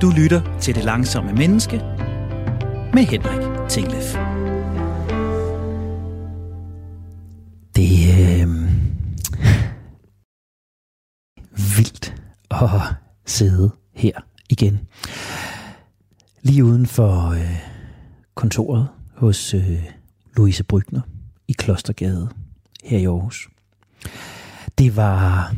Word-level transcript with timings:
Du 0.00 0.10
lytter 0.10 0.58
til 0.60 0.74
Det 0.74 0.84
Langsomme 0.84 1.32
Menneske 1.32 1.76
med 2.92 3.04
Henrik 3.04 3.68
Tinglef. 3.68 4.14
Det 7.76 8.10
er 8.10 8.42
øh, 8.42 8.54
vildt 11.76 12.22
at 12.50 12.80
sidde 13.26 13.70
her 13.92 14.20
igen. 14.50 14.80
Lige 16.42 16.64
uden 16.64 16.86
for 16.86 17.30
øh, 17.30 17.58
kontoret 18.34 18.88
hos 19.14 19.54
øh, 19.54 19.84
Louise 20.36 20.64
Brygner 20.64 21.00
i 21.48 21.52
Klostergade 21.52 22.28
her 22.84 22.98
i 22.98 23.04
Aarhus. 23.04 23.48
Det 24.78 24.96
var 24.96 25.54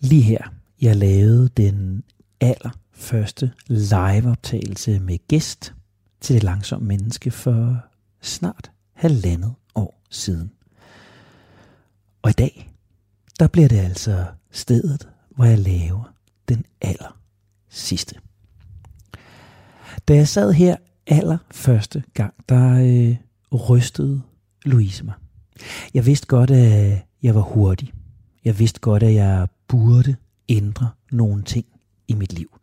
lige 0.00 0.22
her, 0.22 0.42
jeg 0.80 0.96
lavede 0.96 1.48
den 1.48 2.02
aller 2.40 2.70
første 3.02 3.52
liveoptagelse 3.66 5.00
med 5.00 5.18
gæst 5.28 5.74
til 6.20 6.34
det 6.34 6.42
langsomme 6.42 6.88
menneske 6.88 7.30
for 7.30 7.76
snart 8.20 8.70
halvandet 8.92 9.54
år 9.74 10.02
siden. 10.10 10.52
Og 12.22 12.30
i 12.30 12.32
dag, 12.32 12.72
der 13.38 13.46
bliver 13.46 13.68
det 13.68 13.78
altså 13.78 14.26
stedet, 14.50 15.08
hvor 15.30 15.44
jeg 15.44 15.58
laver 15.58 16.14
den 16.48 16.64
aller 16.80 17.18
sidste. 17.68 18.14
Da 20.08 20.14
jeg 20.14 20.28
sad 20.28 20.52
her 20.52 20.76
aller 21.06 21.38
første 21.50 22.02
gang, 22.14 22.34
der 22.48 22.72
øh, 22.72 23.16
rystede 23.58 24.22
Louise 24.64 25.04
mig. 25.04 25.14
Jeg 25.94 26.06
vidste 26.06 26.26
godt, 26.26 26.50
at 26.50 26.98
jeg 27.22 27.34
var 27.34 27.40
hurtig. 27.40 27.92
Jeg 28.44 28.58
vidste 28.58 28.80
godt, 28.80 29.02
at 29.02 29.14
jeg 29.14 29.48
burde 29.68 30.16
ændre 30.48 30.90
nogle 31.10 31.42
ting 31.42 31.66
i 32.08 32.14
mit 32.14 32.32
liv. 32.32 32.58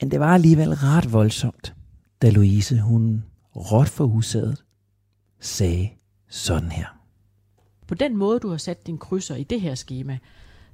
Men 0.00 0.10
det 0.10 0.20
var 0.20 0.34
alligevel 0.34 0.74
ret 0.74 1.12
voldsomt, 1.12 1.74
da 2.22 2.30
Louise, 2.30 2.80
hun 2.80 3.24
råt 3.56 3.88
for 3.88 4.06
huset, 4.06 4.64
sagde 5.40 5.90
sådan 6.28 6.72
her. 6.72 6.86
På 7.86 7.94
den 7.94 8.16
måde, 8.16 8.40
du 8.40 8.50
har 8.50 8.56
sat 8.56 8.86
din 8.86 8.98
krydser 8.98 9.36
i 9.36 9.44
det 9.44 9.60
her 9.60 9.74
schema, 9.74 10.18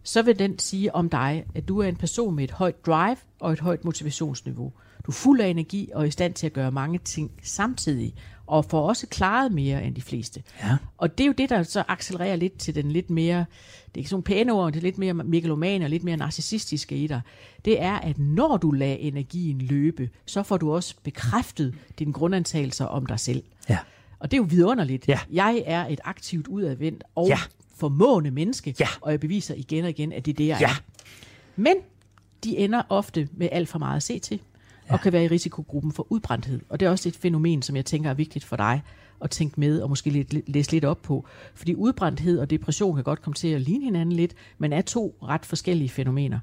så 0.03 0.23
vil 0.23 0.39
den 0.39 0.59
sige 0.59 0.95
om 0.95 1.11
dig, 1.11 1.45
at 1.55 1.69
du 1.69 1.79
er 1.79 1.89
en 1.89 1.97
person 1.97 2.35
med 2.35 2.45
et 2.45 2.51
højt 2.51 2.87
drive 2.87 3.17
og 3.41 3.53
et 3.53 3.61
højt 3.61 3.85
motivationsniveau. 3.85 4.73
Du 5.07 5.11
er 5.11 5.15
fuld 5.15 5.41
af 5.41 5.49
energi 5.49 5.91
og 5.95 6.03
er 6.03 6.07
i 6.07 6.11
stand 6.11 6.35
til 6.35 6.47
at 6.47 6.53
gøre 6.53 6.73
mange 6.73 6.99
ting 6.99 7.31
samtidig, 7.43 8.15
og 8.47 8.65
får 8.65 8.89
også 8.89 9.07
klaret 9.07 9.53
mere 9.53 9.85
end 9.85 9.95
de 9.95 10.03
fleste. 10.03 10.43
Ja. 10.63 10.77
Og 10.99 11.19
det 11.19 11.25
er 11.25 11.27
jo 11.29 11.33
det, 11.39 11.51
der 11.51 11.63
så 11.63 11.85
accelererer 11.89 12.37
lidt 12.37 12.59
til 12.59 12.75
den 12.75 12.93
lidt 12.93 13.11
mere, 13.11 13.39
det 13.39 13.95
er 13.95 13.99
ikke 13.99 14.11
sådan 14.11 14.23
pæne 14.23 14.53
ord, 14.53 14.73
det 14.73 14.79
er 14.79 14.83
lidt 14.83 14.99
mere 14.99 15.15
megalomane 15.15 15.85
og 15.85 15.91
lidt 15.91 16.05
mere 16.05 16.17
narcissistiske 16.17 16.97
i 16.97 17.07
dig. 17.07 17.21
Det 17.65 17.83
er, 17.83 17.93
at 17.93 18.19
når 18.19 18.57
du 18.57 18.71
lader 18.71 18.95
energien 18.95 19.59
løbe, 19.61 20.11
så 20.27 20.43
får 20.43 20.57
du 20.57 20.75
også 20.75 20.95
bekræftet 21.03 21.75
dine 21.99 22.13
grundantagelser 22.13 22.85
om 22.85 23.07
dig 23.07 23.21
selv. 23.21 23.43
Ja. 23.69 23.79
Og 24.19 24.31
det 24.31 24.37
er 24.37 24.39
jo 24.43 24.47
vidunderligt. 24.51 25.09
Ja. 25.09 25.19
Jeg 25.33 25.63
er 25.67 25.87
et 25.87 26.01
aktivt 26.05 26.49
udadvendt 26.49 27.05
og 27.15 27.29
Ja. 27.29 27.39
formående 27.77 28.31
menneske, 28.31 28.75
Ja. 28.81 28.89
og 29.01 29.11
jeg 29.11 29.21
beviser 29.21 29.55
igen 29.55 29.85
og 29.85 29.91
igen, 29.91 30.13
at 30.13 30.27
det 30.27 30.31
er 30.33 30.37
det, 30.37 30.47
jeg 30.47 30.59
Ja. 30.61 30.67
er. 30.67 30.83
Men 31.57 31.75
de 32.45 32.59
ender 32.59 32.83
ofte 32.89 33.29
med 33.33 33.49
alt 33.53 33.69
for 33.69 33.79
meget 33.79 33.97
at 33.97 34.03
se 34.03 34.19
til, 34.19 34.41
og 34.89 35.01
kan 35.01 35.13
være 35.13 35.25
i 35.25 35.29
risikogruppen 35.29 35.93
for 35.93 36.07
udbrændthed. 36.13 36.61
Og 36.69 36.81
det 36.81 36.87
er 36.87 36.91
også 36.91 37.09
et 37.09 37.17
fænomen, 37.17 37.63
som 37.63 37.77
jeg 37.77 37.85
tænker 37.85 38.11
er 38.11 38.15
vigtigt 38.15 38.45
for 38.45 38.57
dig 38.57 38.83
at 39.21 39.31
tænke 39.31 39.61
med 39.61 39.81
og 39.81 39.89
måske 39.89 40.11
lidt, 40.11 40.49
læse 40.51 40.73
lidt 40.73 40.85
op 40.85 41.03
på. 41.03 41.27
Fordi 41.55 41.75
udbrændthed 41.75 42.39
og 42.39 42.51
depression 42.51 42.95
kan 42.95 43.05
godt 43.05 43.23
komme 43.23 43.35
til 43.35 43.49
at 43.49 43.61
ligne 43.61 43.85
hinanden 43.85 44.17
lidt, 44.17 44.35
men 44.59 44.73
er 44.73 44.83
to 44.83 45.17
ret 45.23 45.47
forskellige 45.47 45.89
fænomener. 45.89 46.39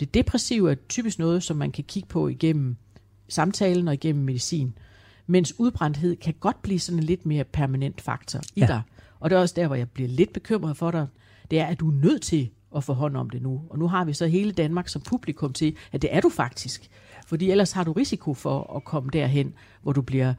Det 0.00 0.14
depressive 0.14 0.70
er 0.70 0.74
typisk 0.88 1.18
noget, 1.18 1.42
som 1.42 1.56
man 1.56 1.72
kan 1.72 1.84
kigge 1.84 2.08
på 2.08 2.28
igennem 2.28 2.76
samtalen 3.28 3.88
og 3.88 3.94
igennem 3.94 4.24
medicin. 4.24 4.72
Mens 5.26 5.54
udbrændthed 5.58 6.16
kan 6.16 6.34
godt 6.40 6.62
blive 6.62 6.78
sådan 6.80 6.98
en 6.98 7.04
lidt 7.04 7.26
mere 7.26 7.44
permanent 7.44 8.00
faktor 8.00 8.40
i 8.54 8.60
Ja. 8.60 8.66
dig. 8.66 8.82
Og 9.20 9.30
det 9.30 9.36
er 9.36 9.40
også 9.40 9.54
der, 9.56 9.66
hvor 9.66 9.76
jeg 9.76 9.90
bliver 9.90 10.08
lidt 10.08 10.32
bekymret 10.32 10.76
for 10.76 10.90
dig. 10.90 11.06
Det 11.50 11.60
er, 11.60 11.66
at 11.66 11.80
du 11.80 11.88
er 11.90 11.94
nødt 11.94 12.22
til 12.22 12.50
at 12.76 12.84
få 12.84 12.92
hånd 12.92 13.16
om 13.16 13.30
det 13.30 13.42
nu. 13.42 13.62
Og 13.70 13.78
nu 13.78 13.88
har 13.88 14.04
vi 14.04 14.12
så 14.12 14.26
hele 14.26 14.52
Danmark 14.52 14.88
som 14.88 15.02
publikum 15.02 15.52
til, 15.52 15.76
at 15.92 16.02
det 16.02 16.14
er 16.14 16.20
du 16.20 16.28
faktisk. 16.28 16.90
Fordi 17.30 17.50
ellers 17.50 17.72
har 17.72 17.84
du 17.84 17.92
risiko 17.92 18.34
for 18.34 18.76
at 18.76 18.84
komme 18.84 19.10
derhen, 19.12 19.54
hvor 19.82 19.92
du 19.92 20.02
bliver 20.02 20.34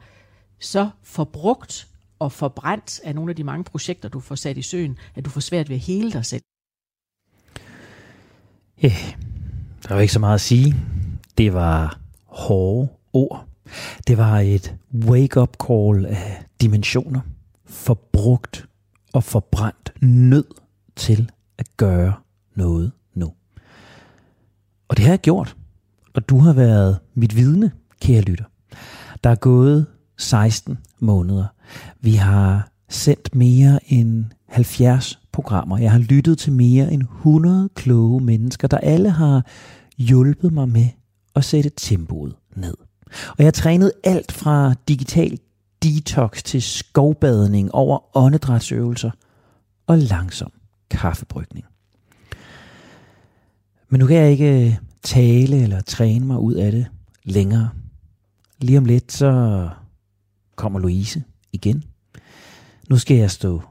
så 0.60 0.90
forbrugt 1.02 1.88
og 2.18 2.32
forbrændt 2.32 3.00
af 3.04 3.14
nogle 3.14 3.30
af 3.30 3.36
de 3.36 3.44
mange 3.44 3.64
projekter, 3.64 4.08
du 4.08 4.20
får 4.20 4.34
sat 4.34 4.56
i 4.56 4.62
søen, 4.62 4.98
at 5.14 5.24
du 5.24 5.30
får 5.30 5.40
svært 5.40 5.68
ved 5.68 5.76
at 5.76 5.82
hele 5.82 6.12
dig 6.12 6.26
selv. 6.26 6.42
Ja, 8.82 8.92
der 9.88 9.94
var 9.94 10.00
ikke 10.00 10.12
så 10.12 10.18
meget 10.18 10.34
at 10.34 10.40
sige. 10.40 10.74
Det 11.38 11.54
var 11.54 12.00
hårde 12.26 12.88
ord. 13.12 13.46
Det 14.06 14.18
var 14.18 14.38
et 14.40 14.76
wake-up 14.94 15.56
call 15.66 16.06
af 16.06 16.44
dimensioner. 16.60 17.20
Forbrugt 17.64 18.68
og 19.12 19.24
forbrændt 19.24 19.92
nød 20.02 20.46
til 20.96 21.30
at 21.58 21.76
gøre 21.76 22.14
noget 22.54 22.92
nu. 23.14 23.32
Og 24.88 24.96
det 24.96 25.04
har 25.04 25.12
jeg 25.12 25.20
gjort. 25.20 25.56
Og 26.14 26.28
du 26.28 26.38
har 26.38 26.52
været 26.52 26.98
mit 27.14 27.36
vidne, 27.36 27.72
kære 28.00 28.20
lytter. 28.20 28.44
Der 29.24 29.30
er 29.30 29.34
gået 29.34 29.86
16 30.18 30.78
måneder. 31.00 31.46
Vi 32.00 32.14
har 32.14 32.68
sendt 32.88 33.34
mere 33.34 33.80
end 33.86 34.24
70 34.48 35.18
programmer. 35.32 35.78
Jeg 35.78 35.92
har 35.92 35.98
lyttet 35.98 36.38
til 36.38 36.52
mere 36.52 36.92
end 36.92 37.02
100 37.02 37.68
kloge 37.74 38.20
mennesker, 38.20 38.68
der 38.68 38.78
alle 38.78 39.10
har 39.10 39.46
hjulpet 39.98 40.52
mig 40.52 40.68
med 40.68 40.88
at 41.34 41.44
sætte 41.44 41.70
tempoet 41.76 42.34
ned. 42.56 42.74
Og 43.28 43.34
jeg 43.38 43.46
har 43.46 43.50
trænet 43.50 43.92
alt 44.04 44.32
fra 44.32 44.74
digital 44.88 45.38
detox 45.82 46.42
til 46.42 46.62
skovbadning 46.62 47.74
over 47.74 48.16
åndedrætsøvelser 48.16 49.10
og 49.86 49.98
langsom 49.98 50.52
kaffebrygning. 50.90 51.66
Men 53.88 53.98
nu 53.98 54.06
kan 54.06 54.16
jeg 54.16 54.30
ikke 54.30 54.66
øh, 54.66 54.76
tale 55.02 55.62
eller 55.62 55.80
træne 55.80 56.26
mig 56.26 56.38
ud 56.38 56.54
af 56.54 56.72
det 56.72 56.86
længere. 57.24 57.70
Lige 58.60 58.78
om 58.78 58.84
lidt, 58.84 59.12
så 59.12 59.68
kommer 60.56 60.78
Louise 60.78 61.24
igen. 61.52 61.84
Nu 62.90 62.98
skal 62.98 63.16
jeg 63.16 63.30
stå 63.30 63.62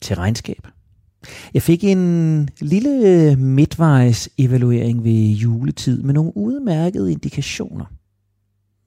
til 0.00 0.16
regnskab. 0.16 0.66
Jeg 1.54 1.62
fik 1.62 1.84
en 1.84 2.48
lille 2.60 2.90
øh, 2.90 3.38
midtvejs 3.38 4.28
evaluering 4.38 5.04
ved 5.04 5.28
juletid 5.28 6.02
med 6.02 6.14
nogle 6.14 6.36
udmærkede 6.36 7.12
indikationer. 7.12 7.84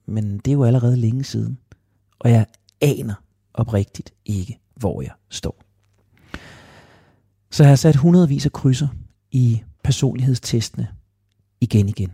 Men 0.06 0.38
det 0.38 0.48
er 0.48 0.52
jo 0.52 0.64
allerede 0.64 0.96
længe 0.96 1.24
siden, 1.24 1.58
og 2.18 2.30
jeg 2.30 2.46
aner 2.80 3.14
oprigtigt 3.54 4.12
ikke, 4.24 4.58
hvor 4.76 5.02
jeg 5.02 5.12
står. 5.30 5.62
Så 7.50 7.62
jeg 7.62 7.70
har 7.70 7.76
sat 7.76 7.96
hundredvis 7.96 8.46
af 8.46 8.52
krydser 8.52 8.88
i 9.32 9.62
personlighedstestene 9.84 10.88
igen 11.60 11.88
igen. 11.88 12.12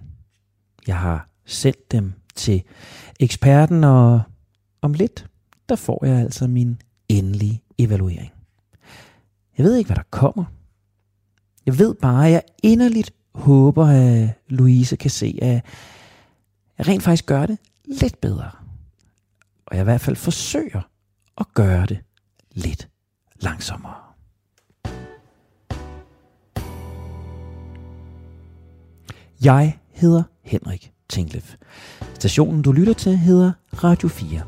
Jeg 0.87 0.99
har 0.99 1.29
sendt 1.45 1.93
dem 1.93 2.13
til 2.35 2.63
eksperten, 3.21 3.85
og 3.85 4.23
om 4.83 4.93
lidt, 4.93 5.27
der 5.69 5.77
får 5.77 6.07
jeg 6.07 6.17
altså 6.17 6.47
min 6.47 6.81
endelige 7.09 7.63
evaluering. 7.79 8.33
Jeg 9.59 9.65
ved 9.65 9.77
ikke, 9.77 9.89
hvad 9.89 9.97
der 9.97 10.03
kommer. 10.11 10.45
Jeg 11.67 11.79
ved 11.79 11.95
bare, 11.95 12.27
at 12.27 12.33
jeg 12.33 12.43
inderligt 12.63 13.15
håber, 13.35 13.87
at 13.87 14.29
Louise 14.49 14.97
kan 14.97 15.11
se, 15.11 15.39
at 15.43 15.65
jeg 16.79 16.89
rent 16.89 17.03
faktisk 17.03 17.27
gør 17.27 17.47
det 17.47 17.59
lidt 17.85 18.21
bedre. 18.21 18.51
Og 19.67 19.77
jeg 19.77 19.81
i 19.81 19.85
hvert 19.85 20.01
fald 20.01 20.17
forsøger 20.17 20.91
at 21.39 21.47
gøre 21.55 21.87
det 21.87 21.99
lidt 22.53 22.89
langsommere. 23.41 24.06
Jeg 29.45 29.79
hedder 29.91 30.23
Henrik 30.45 30.93
Tinglef. 31.09 31.55
Stationen, 32.15 32.63
du 32.63 32.73
lytter 32.73 32.93
til, 32.93 33.17
hedder 33.17 33.53
Radio 33.75 34.09
4. 34.09 34.41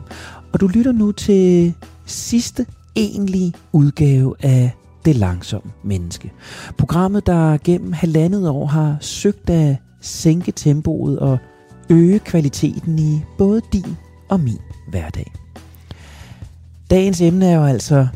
Og 0.53 0.61
du 0.61 0.67
lytter 0.67 0.93
nu 0.93 1.13
til 1.13 1.75
sidste 2.07 2.67
egentlige 2.97 3.55
udgave 3.73 4.35
af 4.41 4.73
Det 5.05 5.17
Langsomme 5.17 5.73
Menneske. 5.85 6.33
Programmet, 6.79 7.27
der 7.27 7.59
gennem 7.65 7.93
halvandet 7.93 8.49
år 8.49 8.67
har 8.67 8.97
søgt 9.01 9.51
at 9.51 9.77
sænke 10.01 10.53
tempoet 10.53 11.19
og 11.19 11.39
øge 11.91 12.19
kvaliteten 12.19 12.99
i 12.99 13.21
både 13.39 13.61
din 13.73 13.97
og 14.29 14.41
min 14.41 14.61
hverdag. 14.91 15.33
Dagens 16.91 17.21
emne 17.21 17.47
er 17.47 17.57
jo 17.57 17.65
altså 17.65 18.09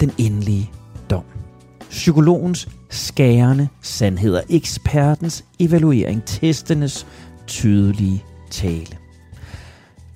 den 0.00 0.10
endelige 0.18 0.70
dom. 1.10 1.24
Psykologens 1.90 2.68
skærende 2.90 3.68
sandheder, 3.82 4.40
ekspertens 4.48 5.44
evaluering, 5.60 6.22
testenes 6.24 7.06
tydelige 7.46 8.24
tale. 8.50 8.96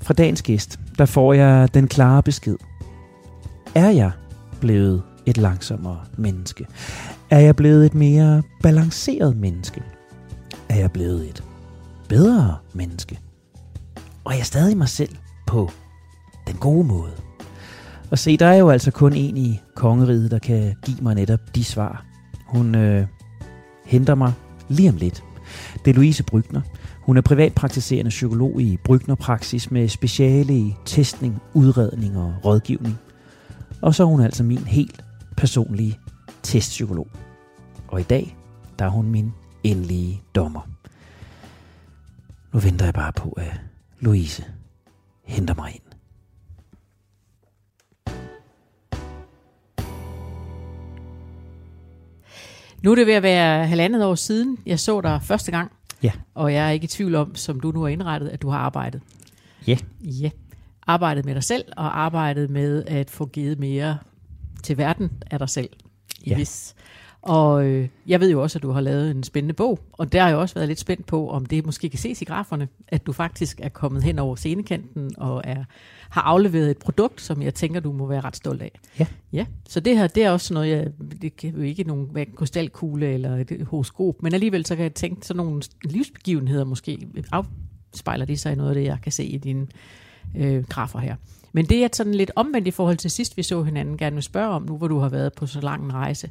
Fra 0.03 0.15
dagens 0.15 0.43
gæst, 0.43 0.79
der 0.99 1.05
får 1.05 1.33
jeg 1.33 1.75
den 1.75 1.89
klare 1.89 2.23
besked. 2.23 2.57
Er 3.75 3.91
jeg 3.91 4.11
blevet 4.61 5.03
et 5.27 5.37
langsommere 5.37 6.01
menneske? 6.17 6.67
Er 7.31 7.39
jeg 7.39 7.57
blevet 7.57 7.87
et 7.87 7.95
mere 7.95 8.43
balanceret 8.63 9.37
menneske? 9.37 9.83
Er 10.69 10.77
jeg 10.77 10.93
blevet 10.93 11.29
et 11.29 11.45
bedre 12.09 12.57
menneske. 12.73 13.19
Og 14.25 14.33
jeg 14.33 14.41
er 14.41 14.45
stadig 14.45 14.77
mig 14.77 14.89
selv 14.89 15.17
på 15.47 15.71
den 16.47 16.57
gode 16.57 16.85
måde. 16.85 17.13
Og 18.11 18.19
se, 18.19 18.37
der 18.37 18.47
er 18.47 18.55
jo 18.55 18.71
altså 18.71 18.91
kun 18.91 19.13
en 19.13 19.37
i 19.37 19.61
kongeriget, 19.75 20.31
der 20.31 20.39
kan 20.39 20.77
give 20.85 20.97
mig 21.03 21.15
netop 21.15 21.41
de 21.55 21.65
svar. 21.65 22.12
Hun 22.53 22.75
øh, 22.75 23.07
henter 23.87 24.15
mig 24.15 24.33
lige 24.69 24.89
om 24.89 24.97
lidt. 24.97 25.25
Det 25.85 25.91
er 25.91 25.95
Louise 25.95 26.25
Brygner. 26.25 26.61
Hun 27.01 27.17
er 27.17 27.21
privatpraktiserende 27.21 28.09
psykolog 28.09 28.61
i 28.61 28.77
Brygner-praksis 28.85 29.71
med 29.71 29.89
speciale 29.89 30.55
i 30.59 30.77
testning, 30.85 31.39
udredning 31.55 32.19
og 32.19 32.35
rådgivning. 32.45 32.99
Og 33.83 33.95
så 33.95 34.03
er 34.03 34.07
hun 34.07 34.21
altså 34.21 34.45
min 34.45 34.59
helt 34.59 35.05
personlige 35.37 35.99
testpsykolog. 36.43 37.09
Og 37.89 38.01
i 38.01 38.03
dag, 38.03 38.37
der 38.79 38.85
er 38.85 38.89
hun 38.89 39.09
min 39.09 39.33
endelige 39.65 40.23
dommer. 40.35 40.69
Nu 42.53 42.59
venter 42.59 42.85
jeg 42.85 42.95
bare 42.95 43.13
på, 43.13 43.31
at 43.31 43.61
Louise 44.01 44.45
henter 45.25 45.55
mig 45.55 45.71
ind. 45.75 45.92
Nu 52.83 52.91
er 52.91 52.95
det 52.95 53.07
ved 53.07 53.15
at 53.15 53.23
være 53.23 53.67
halvandet 53.67 54.05
år 54.05 54.15
siden, 54.15 54.59
jeg 54.67 54.81
så 54.81 55.01
dig 55.01 55.21
første 55.23 55.51
gang. 55.51 55.73
Ja. 56.03 56.13
Og 56.35 56.55
jeg 56.55 56.67
er 56.67 56.71
ikke 56.71 56.85
i 56.85 56.89
tvivl 56.89 57.15
om, 57.15 57.35
som 57.35 57.61
du 57.61 57.71
nu 57.73 57.81
har 57.81 57.89
indrettet, 57.89 58.29
at 58.29 58.43
du 58.43 58.49
har 58.49 58.59
arbejdet. 58.59 59.01
Ja. 59.67 59.77
Ja. 60.01 60.31
Arbejdet 60.87 61.25
med 61.25 61.35
dig 61.35 61.45
selv, 61.45 61.65
og 61.77 62.01
arbejdet 62.01 62.51
med 62.51 62.85
at 62.87 63.11
få 63.11 63.27
givet 63.27 63.59
mere 63.59 63.99
til 64.63 64.79
verden 64.79 65.11
af 65.31 65.39
dig 65.39 65.49
selv. 65.49 65.69
Ja. 66.27 66.39
Yes. 66.41 66.75
Og 67.23 67.65
øh, 67.67 67.89
jeg 68.07 68.21
ved 68.21 68.31
jo 68.31 68.43
også, 68.43 68.59
at 68.59 68.63
du 68.63 68.71
har 68.71 68.81
lavet 68.81 69.11
en 69.11 69.23
spændende 69.23 69.55
bog, 69.55 69.79
og 69.93 70.13
der 70.13 70.21
har 70.21 70.29
jeg 70.29 70.37
også 70.37 70.55
været 70.55 70.69
lidt 70.69 70.81
spændt 70.81 71.07
på, 71.07 71.31
om 71.31 71.47
det 71.47 71.67
måske 71.67 71.89
kan 71.89 71.99
ses 71.99 72.23
i 72.23 72.25
graferne, 72.25 72.69
at 72.89 73.07
du 73.07 73.13
faktisk 73.13 73.61
er 73.63 73.69
kommet 73.69 74.03
hen 74.03 74.19
over 74.19 74.37
scenekanten 74.37 75.11
og 75.17 75.43
er, 75.45 75.65
har 76.13 76.23
afleveret 76.23 76.71
et 76.71 76.79
produkt, 76.79 77.21
som 77.21 77.43
jeg 77.43 77.55
tænker, 77.55 77.81
du 77.81 77.93
må 77.93 78.07
være 78.07 78.21
ret 78.21 78.37
stolt 78.37 78.63
af. 78.63 78.81
Ja. 78.99 79.07
Ja, 79.33 79.47
så 79.69 79.81
det 79.81 79.99
her, 79.99 80.07
det 80.07 80.25
er 80.25 80.31
også 80.31 80.55
noget, 80.55 80.69
jeg, 80.69 80.87
det 81.23 81.45
er 81.45 81.51
jo 81.51 81.61
ikke 81.61 81.85
nogen 81.85 82.09
hverken 82.13 82.35
krystalkugle 82.37 83.07
eller 83.07 83.37
et 83.37 83.67
horoskop, 83.67 84.23
men 84.23 84.35
alligevel 84.35 84.67
så 84.67 84.77
kan 84.77 84.83
jeg 84.83 84.95
tænke, 84.95 85.27
sådan 85.27 85.37
nogle 85.37 85.63
livsbegivenheder 85.85 86.65
måske 86.65 87.07
afspejler 87.33 88.25
de 88.25 88.37
sig 88.37 88.53
i 88.53 88.55
noget 88.55 88.71
af 88.71 88.75
det, 88.75 88.85
jeg 88.85 88.99
kan 89.03 89.13
se 89.13 89.25
i 89.25 89.39
dine 89.39 89.67
øh, 90.37 90.65
grafer 90.65 90.99
her. 90.99 91.17
Men 91.53 91.67
det 91.67 91.85
er 91.85 91.89
sådan 91.93 92.15
lidt 92.15 92.31
omvendt 92.37 92.69
i 92.69 92.71
forhold 92.71 92.97
til 92.97 93.11
sidst, 93.11 93.37
vi 93.37 93.43
så 93.43 93.63
hinanden, 93.63 93.97
gerne 93.97 94.17
vil 94.17 94.23
spørge 94.23 94.49
om, 94.49 94.63
nu 94.63 94.77
hvor 94.77 94.89
du 94.89 94.99
har 94.99 95.09
været 95.09 95.33
på 95.33 95.47
så 95.47 95.61
lang 95.61 95.85
en 95.85 95.95
rejse 95.95 96.31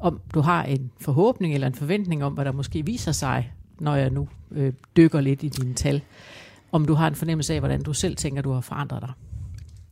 om 0.00 0.20
du 0.34 0.40
har 0.40 0.62
en 0.62 0.90
forhåbning 1.00 1.54
eller 1.54 1.66
en 1.66 1.74
forventning 1.74 2.24
om, 2.24 2.32
hvad 2.32 2.44
der 2.44 2.52
måske 2.52 2.86
viser 2.86 3.12
sig, 3.12 3.52
når 3.80 3.94
jeg 3.94 4.10
nu 4.10 4.28
øh, 4.50 4.72
dykker 4.96 5.20
lidt 5.20 5.42
i 5.42 5.48
dine 5.48 5.74
tal. 5.74 6.02
Om 6.72 6.84
du 6.84 6.94
har 6.94 7.08
en 7.08 7.14
fornemmelse 7.14 7.54
af, 7.54 7.60
hvordan 7.60 7.82
du 7.82 7.92
selv 7.92 8.16
tænker, 8.16 8.42
du 8.42 8.52
har 8.52 8.60
forandret 8.60 9.02
dig. 9.02 9.10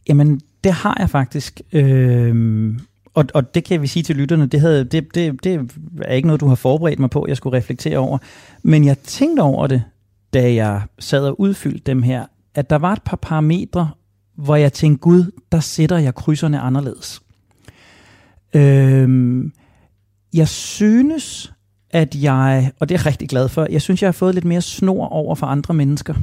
Jamen, 0.09 0.41
det 0.65 0.73
har 0.73 0.97
jeg 0.99 1.11
faktisk. 1.11 1.61
Øh, 1.73 2.75
og, 3.15 3.25
og 3.35 3.55
det 3.55 3.65
kan 3.65 3.83
vi 3.83 3.87
sige 3.87 4.03
til 4.03 4.17
lytterne, 4.17 4.47
det, 4.47 4.61
havde, 4.61 4.85
det, 4.85 5.15
det, 5.15 5.45
det 5.45 5.71
er 6.03 6.13
ikke 6.13 6.27
noget, 6.27 6.41
du 6.41 6.49
har 6.49 6.55
forberedt 6.55 6.99
mig 6.99 7.11
på, 7.11 7.25
jeg 7.29 7.37
skulle 7.37 7.57
reflektere 7.57 7.99
over. 7.99 8.19
Men 8.63 8.85
jeg 8.85 8.99
tænkte 8.99 9.41
over 9.41 9.67
det, 9.67 9.83
da 10.35 10.55
jeg 10.55 10.83
sad 10.99 11.27
og 11.27 11.41
udfyldte 11.41 11.83
dem 11.87 12.03
her, 12.03 12.27
at 12.55 12.71
der 12.71 12.77
var 12.77 12.93
et 12.93 13.03
par 13.03 13.17
parametre, 13.17 13.91
hvor 14.35 14.57
jeg 14.57 14.73
tænkte, 14.73 15.01
gud, 15.01 15.31
der 15.53 15.61
sætter 15.61 15.99
jeg 15.99 16.15
krydserne 16.15 16.61
anderledes. 16.61 17.23
Øhm, 18.55 19.53
jeg 20.35 20.49
synes, 20.49 21.53
at 21.91 22.15
jeg, 22.23 22.73
og 22.81 22.89
det 22.89 22.95
er 22.95 22.99
jeg 22.99 23.07
rigtig 23.07 23.29
glad 23.29 23.49
for, 23.49 23.67
jeg 23.71 23.83
synes, 23.83 24.03
jeg 24.03 24.09
har 24.09 24.13
fået 24.13 24.35
lidt 24.35 24.45
mere 24.45 24.61
snor 24.63 25.07
over 25.07 25.35
for 25.35 25.47
andre 25.47 25.75
mennesker. 25.75 26.15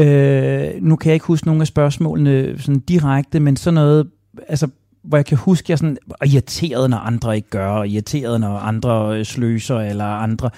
Øh, 0.00 0.82
nu 0.82 0.96
kan 0.96 1.08
jeg 1.08 1.14
ikke 1.14 1.26
huske 1.26 1.46
nogle 1.46 1.60
af 1.60 1.66
spørgsmålene 1.66 2.58
sådan 2.58 2.80
direkte, 2.80 3.40
men 3.40 3.56
sådan 3.56 3.74
noget, 3.74 4.10
altså, 4.48 4.68
hvor 5.02 5.18
jeg 5.18 5.26
kan 5.26 5.38
huske, 5.38 5.66
at 5.66 5.70
jeg 5.70 5.78
sådan, 5.78 5.98
er 6.20 6.26
irriteret, 6.26 6.90
når 6.90 6.96
andre 6.96 7.36
ikke 7.36 7.50
gør, 7.50 7.68
og 7.68 7.88
irriteret, 7.88 8.40
når 8.40 8.56
andre 8.56 9.18
øh, 9.18 9.24
sløser, 9.24 9.78
eller 9.78 10.04
andre. 10.04 10.50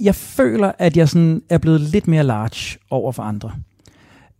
Jeg 0.00 0.14
føler, 0.14 0.72
at 0.78 0.96
jeg 0.96 1.08
sådan 1.08 1.42
er 1.48 1.58
blevet 1.58 1.80
lidt 1.80 2.08
mere 2.08 2.24
large 2.24 2.78
over 2.90 3.12
for 3.12 3.22
andre. 3.22 3.52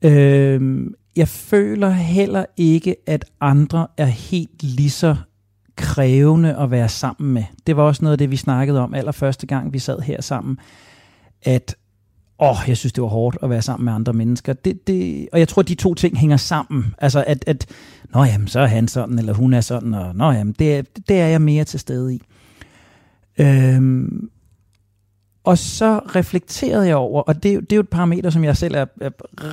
Øh, 0.02 0.86
jeg 1.16 1.28
føler 1.28 1.90
heller 1.90 2.44
ikke, 2.56 2.96
at 3.06 3.24
andre 3.40 3.86
er 3.96 4.06
helt 4.06 4.62
lige 4.62 4.90
så 4.90 5.16
krævende 5.76 6.56
at 6.56 6.70
være 6.70 6.88
sammen 6.88 7.34
med. 7.34 7.44
Det 7.66 7.76
var 7.76 7.82
også 7.82 8.04
noget 8.04 8.12
af 8.12 8.18
det, 8.18 8.30
vi 8.30 8.36
snakkede 8.36 8.80
om 8.80 8.94
allerførste 8.94 9.46
gang, 9.46 9.72
vi 9.72 9.78
sad 9.78 10.00
her 10.00 10.22
sammen, 10.22 10.58
at 11.42 11.76
åh, 12.38 12.56
jeg 12.68 12.76
synes, 12.76 12.92
det 12.92 13.02
var 13.02 13.08
hårdt 13.08 13.36
at 13.42 13.50
være 13.50 13.62
sammen 13.62 13.84
med 13.84 13.92
andre 13.92 14.12
mennesker. 14.12 14.52
Det, 14.52 14.86
det, 14.86 15.28
og 15.32 15.38
jeg 15.38 15.48
tror, 15.48 15.62
at 15.62 15.68
de 15.68 15.74
to 15.74 15.94
ting 15.94 16.18
hænger 16.18 16.36
sammen. 16.36 16.94
Altså, 16.98 17.24
at, 17.26 17.44
at 17.46 17.66
nå 18.14 18.24
jamen, 18.24 18.48
så 18.48 18.60
er 18.60 18.66
han 18.66 18.88
sådan, 18.88 19.18
eller 19.18 19.32
hun 19.32 19.54
er 19.54 19.60
sådan, 19.60 19.94
og 19.94 20.16
nå 20.16 20.30
jamen, 20.30 20.54
det, 20.58 20.86
det 21.08 21.20
er 21.20 21.26
jeg 21.26 21.42
mere 21.42 21.64
til 21.64 21.80
stede 21.80 22.14
i. 22.14 22.20
Øhm, 23.38 24.30
og 25.44 25.58
så 25.58 25.98
reflekterede 25.98 26.86
jeg 26.86 26.96
over, 26.96 27.22
og 27.22 27.34
det, 27.34 27.42
det 27.60 27.72
er 27.72 27.76
jo 27.76 27.80
et 27.80 27.88
parameter, 27.88 28.30
som 28.30 28.44
jeg 28.44 28.56
selv 28.56 28.74
er, 28.74 28.86
er 29.00 29.10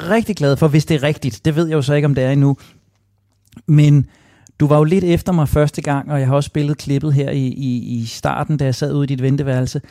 rigtig 0.09 0.35
glad 0.35 0.57
for, 0.57 0.67
hvis 0.67 0.85
det 0.85 0.95
er 0.95 1.03
rigtigt. 1.03 1.45
Det 1.45 1.55
ved 1.55 1.67
jeg 1.67 1.75
jo 1.75 1.81
så 1.81 1.93
ikke, 1.93 2.05
om 2.05 2.15
det 2.15 2.23
er 2.23 2.31
endnu. 2.31 2.57
Men 3.67 4.05
du 4.59 4.67
var 4.67 4.77
jo 4.77 4.83
lidt 4.83 5.03
efter 5.03 5.31
mig 5.31 5.49
første 5.49 5.81
gang, 5.81 6.11
og 6.11 6.19
jeg 6.19 6.27
har 6.27 6.35
også 6.35 6.47
spillet 6.47 6.77
klippet 6.77 7.13
her 7.13 7.29
i, 7.31 7.47
i, 7.47 7.97
i 7.97 8.05
starten, 8.05 8.57
da 8.57 8.65
jeg 8.65 8.75
sad 8.75 8.93
ude 8.93 9.03
i 9.03 9.07
dit 9.07 9.21
venteværelse. 9.21 9.81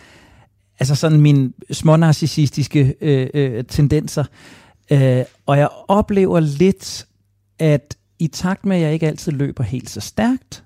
Altså 0.83 0.95
sådan 0.95 1.21
mine 1.21 1.53
smånarcissistiske 1.71 2.95
øh, 3.01 3.29
øh, 3.35 3.65
tendenser. 3.65 4.25
Øh, 4.91 5.23
og 5.47 5.59
jeg 5.59 5.69
oplever 5.89 6.41
lidt, 6.41 7.07
at 7.59 7.97
i 8.19 8.27
takt 8.27 8.67
med, 8.67 8.77
at 8.77 8.83
jeg 8.83 8.93
ikke 8.93 9.07
altid 9.07 9.33
løber 9.33 9.65
helt 9.65 9.91
så 9.91 10.01
stærkt, 10.01 10.65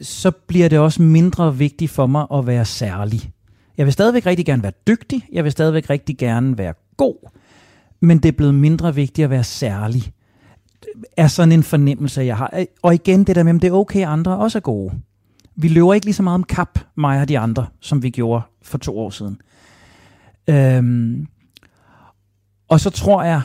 så 0.00 0.30
bliver 0.30 0.68
det 0.68 0.78
også 0.78 1.02
mindre 1.02 1.56
vigtigt 1.56 1.90
for 1.90 2.06
mig 2.06 2.26
at 2.34 2.46
være 2.46 2.64
særlig. 2.64 3.30
Jeg 3.78 3.86
vil 3.86 3.92
stadigvæk 3.92 4.26
rigtig 4.26 4.46
gerne 4.46 4.62
være 4.62 4.72
dygtig, 4.86 5.26
jeg 5.32 5.44
vil 5.44 5.52
stadigvæk 5.52 5.90
rigtig 5.90 6.18
gerne 6.18 6.58
være 6.58 6.74
god, 6.96 7.30
men 8.00 8.18
det 8.18 8.28
er 8.28 8.36
blevet 8.36 8.54
mindre 8.54 8.94
vigtigt 8.94 9.24
at 9.24 9.30
være 9.30 9.44
særlig 9.44 10.12
er 11.16 11.26
sådan 11.26 11.52
en 11.52 11.62
fornemmelse, 11.62 12.22
jeg 12.22 12.36
har. 12.36 12.64
Og 12.82 12.94
igen 12.94 13.24
det 13.24 13.36
der 13.36 13.42
med, 13.42 13.54
at 13.54 13.62
det 13.62 13.68
er 13.68 13.72
okay, 13.72 14.00
at 14.00 14.08
andre 14.08 14.36
også 14.36 14.58
er 14.58 14.60
gode. 14.60 14.92
Vi 15.56 15.68
løber 15.68 15.94
ikke 15.94 16.06
lige 16.06 16.14
så 16.14 16.22
meget 16.22 16.34
om 16.34 16.44
kap, 16.44 16.78
mig 16.94 17.20
og 17.20 17.28
de 17.28 17.38
andre, 17.38 17.66
som 17.80 18.02
vi 18.02 18.10
gjorde 18.10 18.42
for 18.62 18.78
to 18.78 18.98
år 18.98 19.10
siden. 19.10 19.40
Øhm, 20.50 21.26
og 22.68 22.80
så 22.80 22.90
tror 22.90 23.22
jeg, 23.22 23.42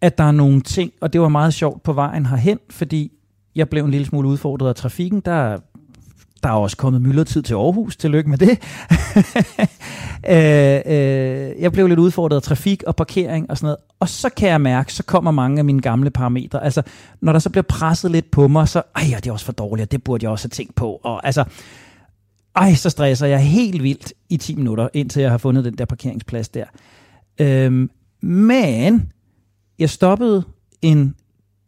at 0.00 0.18
der 0.18 0.24
er 0.24 0.32
nogle 0.32 0.60
ting, 0.60 0.92
og 1.00 1.12
det 1.12 1.20
var 1.20 1.28
meget 1.28 1.54
sjovt 1.54 1.82
på 1.82 1.92
vejen 1.92 2.26
herhen, 2.26 2.58
fordi 2.70 3.12
jeg 3.54 3.68
blev 3.68 3.84
en 3.84 3.90
lille 3.90 4.06
smule 4.06 4.28
udfordret 4.28 4.68
af 4.68 4.74
trafikken. 4.74 5.20
Der 5.20 5.58
der 6.44 6.50
er 6.50 6.54
også 6.54 6.76
kommet 6.76 7.02
myldretid 7.02 7.42
til 7.42 7.54
Aarhus. 7.54 7.96
Tillykke 7.96 8.30
med 8.30 8.38
det. 8.38 8.50
øh, 10.34 10.80
øh, 10.86 11.62
jeg 11.62 11.72
blev 11.72 11.86
lidt 11.86 11.98
udfordret 11.98 12.36
af 12.36 12.42
trafik 12.42 12.82
og 12.82 12.96
parkering 12.96 13.50
og 13.50 13.58
sådan 13.58 13.66
noget. 13.66 13.76
Og 14.00 14.08
så 14.08 14.28
kan 14.28 14.48
jeg 14.48 14.60
mærke, 14.60 14.92
så 14.92 15.02
kommer 15.02 15.30
mange 15.30 15.58
af 15.58 15.64
mine 15.64 15.80
gamle 15.80 16.10
parametre. 16.10 16.64
Altså, 16.64 16.82
når 17.20 17.32
der 17.32 17.38
så 17.38 17.50
bliver 17.50 17.62
presset 17.62 18.10
lidt 18.10 18.30
på 18.30 18.48
mig, 18.48 18.68
så, 18.68 18.82
ej, 18.96 19.02
ja, 19.10 19.16
det 19.16 19.26
er 19.26 19.32
også 19.32 19.44
for 19.44 19.52
dårligt, 19.52 19.86
og 19.86 19.92
det 19.92 20.04
burde 20.04 20.24
jeg 20.24 20.30
også 20.30 20.44
have 20.44 20.50
tænkt 20.50 20.74
på. 20.74 21.00
Og 21.02 21.26
altså, 21.26 21.44
ej, 22.56 22.74
så 22.74 22.90
stresser 22.90 23.26
jeg 23.26 23.40
helt 23.40 23.82
vildt 23.82 24.12
i 24.28 24.36
10 24.36 24.54
minutter, 24.54 24.88
indtil 24.94 25.22
jeg 25.22 25.30
har 25.30 25.38
fundet 25.38 25.64
den 25.64 25.78
der 25.78 25.84
parkeringsplads 25.84 26.48
der. 26.48 26.64
Øh, 27.40 27.88
men 28.22 29.12
jeg 29.78 29.90
stoppede 29.90 30.42
en 30.82 31.14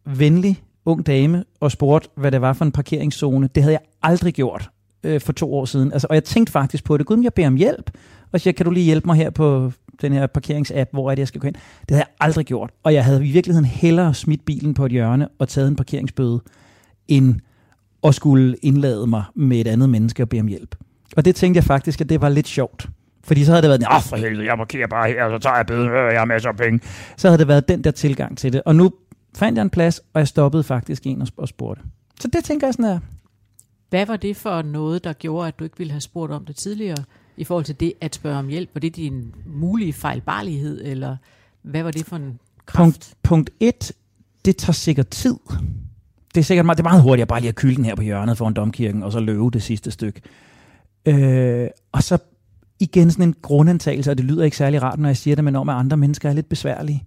venlig 0.05 0.63
ung 0.87 1.07
dame 1.07 1.43
og 1.59 1.71
spurgte, 1.71 2.09
hvad 2.15 2.31
det 2.31 2.41
var 2.41 2.53
for 2.53 2.65
en 2.65 2.71
parkeringszone. 2.71 3.49
Det 3.55 3.63
havde 3.63 3.73
jeg 3.73 3.81
aldrig 4.03 4.33
gjort 4.33 4.69
øh, 5.03 5.21
for 5.21 5.33
to 5.33 5.53
år 5.53 5.65
siden. 5.65 5.91
Altså, 5.91 6.07
og 6.09 6.15
jeg 6.15 6.23
tænkte 6.23 6.51
faktisk 6.51 6.83
på 6.83 6.97
det. 6.97 7.05
Gud, 7.05 7.23
jeg 7.23 7.33
beder 7.33 7.47
om 7.47 7.55
hjælp. 7.55 7.91
Og 8.31 8.41
siger, 8.41 8.53
kan 8.53 8.65
du 8.65 8.71
lige 8.71 8.83
hjælpe 8.83 9.07
mig 9.07 9.15
her 9.15 9.29
på 9.29 9.71
den 10.01 10.13
her 10.13 10.27
parkeringsapp, 10.27 10.89
hvor 10.93 11.11
er 11.11 11.15
det, 11.15 11.19
jeg 11.19 11.27
skal 11.27 11.41
gå 11.41 11.47
hen? 11.47 11.53
Det 11.53 11.91
havde 11.91 12.01
jeg 12.01 12.07
aldrig 12.19 12.45
gjort. 12.45 12.69
Og 12.83 12.93
jeg 12.93 13.05
havde 13.05 13.27
i 13.27 13.31
virkeligheden 13.31 13.65
hellere 13.65 14.13
smidt 14.13 14.45
bilen 14.45 14.73
på 14.73 14.85
et 14.85 14.91
hjørne 14.91 15.27
og 15.39 15.47
taget 15.47 15.67
en 15.67 15.75
parkeringsbøde, 15.75 16.41
end 17.07 17.35
at 18.03 18.15
skulle 18.15 18.55
indlade 18.61 19.07
mig 19.07 19.23
med 19.35 19.57
et 19.57 19.67
andet 19.67 19.89
menneske 19.89 20.23
og 20.23 20.29
bede 20.29 20.41
om 20.41 20.47
hjælp. 20.47 20.75
Og 21.17 21.25
det 21.25 21.35
tænkte 21.35 21.57
jeg 21.57 21.63
faktisk, 21.63 22.01
at 22.01 22.09
det 22.09 22.21
var 22.21 22.29
lidt 22.29 22.47
sjovt. 22.47 22.89
Fordi 23.23 23.45
så 23.45 23.51
havde 23.51 23.61
det 23.61 23.69
været, 23.69 23.83
åh 23.95 24.01
for 24.01 24.15
helvede, 24.15 24.45
jeg 24.45 24.57
parkerer 24.57 24.87
bare 24.87 25.07
her, 25.09 25.23
og 25.23 25.31
så 25.31 25.43
tager 25.43 25.55
jeg 25.55 25.65
bøden, 25.65 25.89
øh, 25.89 26.13
jeg 26.13 26.19
har 26.19 26.25
masser 26.25 26.49
af 26.49 26.55
penge. 26.55 26.79
Så 27.17 27.27
havde 27.27 27.39
det 27.39 27.47
været 27.47 27.67
den 27.67 27.83
der 27.83 27.91
tilgang 27.91 28.37
til 28.37 28.53
det. 28.53 28.61
Og 28.65 28.75
nu 28.75 28.91
fandt 29.37 29.57
jeg 29.57 29.63
en 29.63 29.69
plads, 29.69 29.99
og 30.13 30.19
jeg 30.19 30.27
stoppede 30.27 30.63
faktisk 30.63 31.07
en 31.07 31.27
og 31.37 31.47
spurgte. 31.47 31.83
Så 32.19 32.27
det 32.27 32.43
tænker 32.43 32.67
jeg 32.67 32.73
sådan 32.73 32.85
her. 32.85 32.99
Hvad 33.89 34.05
var 34.05 34.17
det 34.17 34.37
for 34.37 34.61
noget, 34.61 35.03
der 35.03 35.13
gjorde, 35.13 35.47
at 35.47 35.59
du 35.59 35.63
ikke 35.63 35.77
ville 35.77 35.91
have 35.91 36.01
spurgt 36.01 36.31
om 36.31 36.45
det 36.45 36.55
tidligere, 36.55 37.03
i 37.37 37.43
forhold 37.43 37.65
til 37.65 37.79
det 37.79 37.93
at 38.01 38.15
spørge 38.15 38.37
om 38.37 38.47
hjælp? 38.47 38.69
Var 38.73 38.79
det 38.79 38.95
din 38.95 39.35
mulige 39.45 39.93
fejlbarlighed, 39.93 40.81
eller 40.85 41.17
hvad 41.61 41.83
var 41.83 41.91
det 41.91 42.05
for 42.05 42.15
en 42.15 42.39
kraft? 42.65 42.83
Punkt, 42.83 43.13
punkt 43.23 43.49
et, 43.59 43.91
det 44.45 44.57
tager 44.57 44.73
sikkert 44.73 45.07
tid. 45.07 45.35
Det 46.35 46.41
er 46.41 46.45
sikkert 46.45 46.65
meget, 46.65 46.77
det 46.77 46.83
er 46.83 46.89
meget 46.89 47.01
hurtigt 47.01 47.21
at 47.21 47.27
bare 47.27 47.39
lige 47.39 47.49
at 47.49 47.55
kylde 47.55 47.75
den 47.75 47.85
her 47.85 47.95
på 47.95 48.01
hjørnet 48.01 48.37
foran 48.37 48.53
domkirken, 48.53 49.03
og 49.03 49.11
så 49.11 49.19
løbe 49.19 49.49
det 49.53 49.63
sidste 49.63 49.91
stykke. 49.91 50.21
Øh, 51.05 51.67
og 51.91 52.03
så 52.03 52.17
igen 52.79 53.11
sådan 53.11 53.27
en 53.27 53.35
grundantagelse, 53.41 54.11
og 54.11 54.17
det 54.17 54.25
lyder 54.25 54.43
ikke 54.43 54.57
særlig 54.57 54.81
rart, 54.81 54.99
når 54.99 55.09
jeg 55.09 55.17
siger 55.17 55.35
det, 55.35 55.43
men 55.43 55.55
om 55.55 55.69
at 55.69 55.75
andre 55.75 55.97
mennesker 55.97 56.29
er 56.29 56.33
lidt 56.33 56.49
besværlige. 56.49 57.03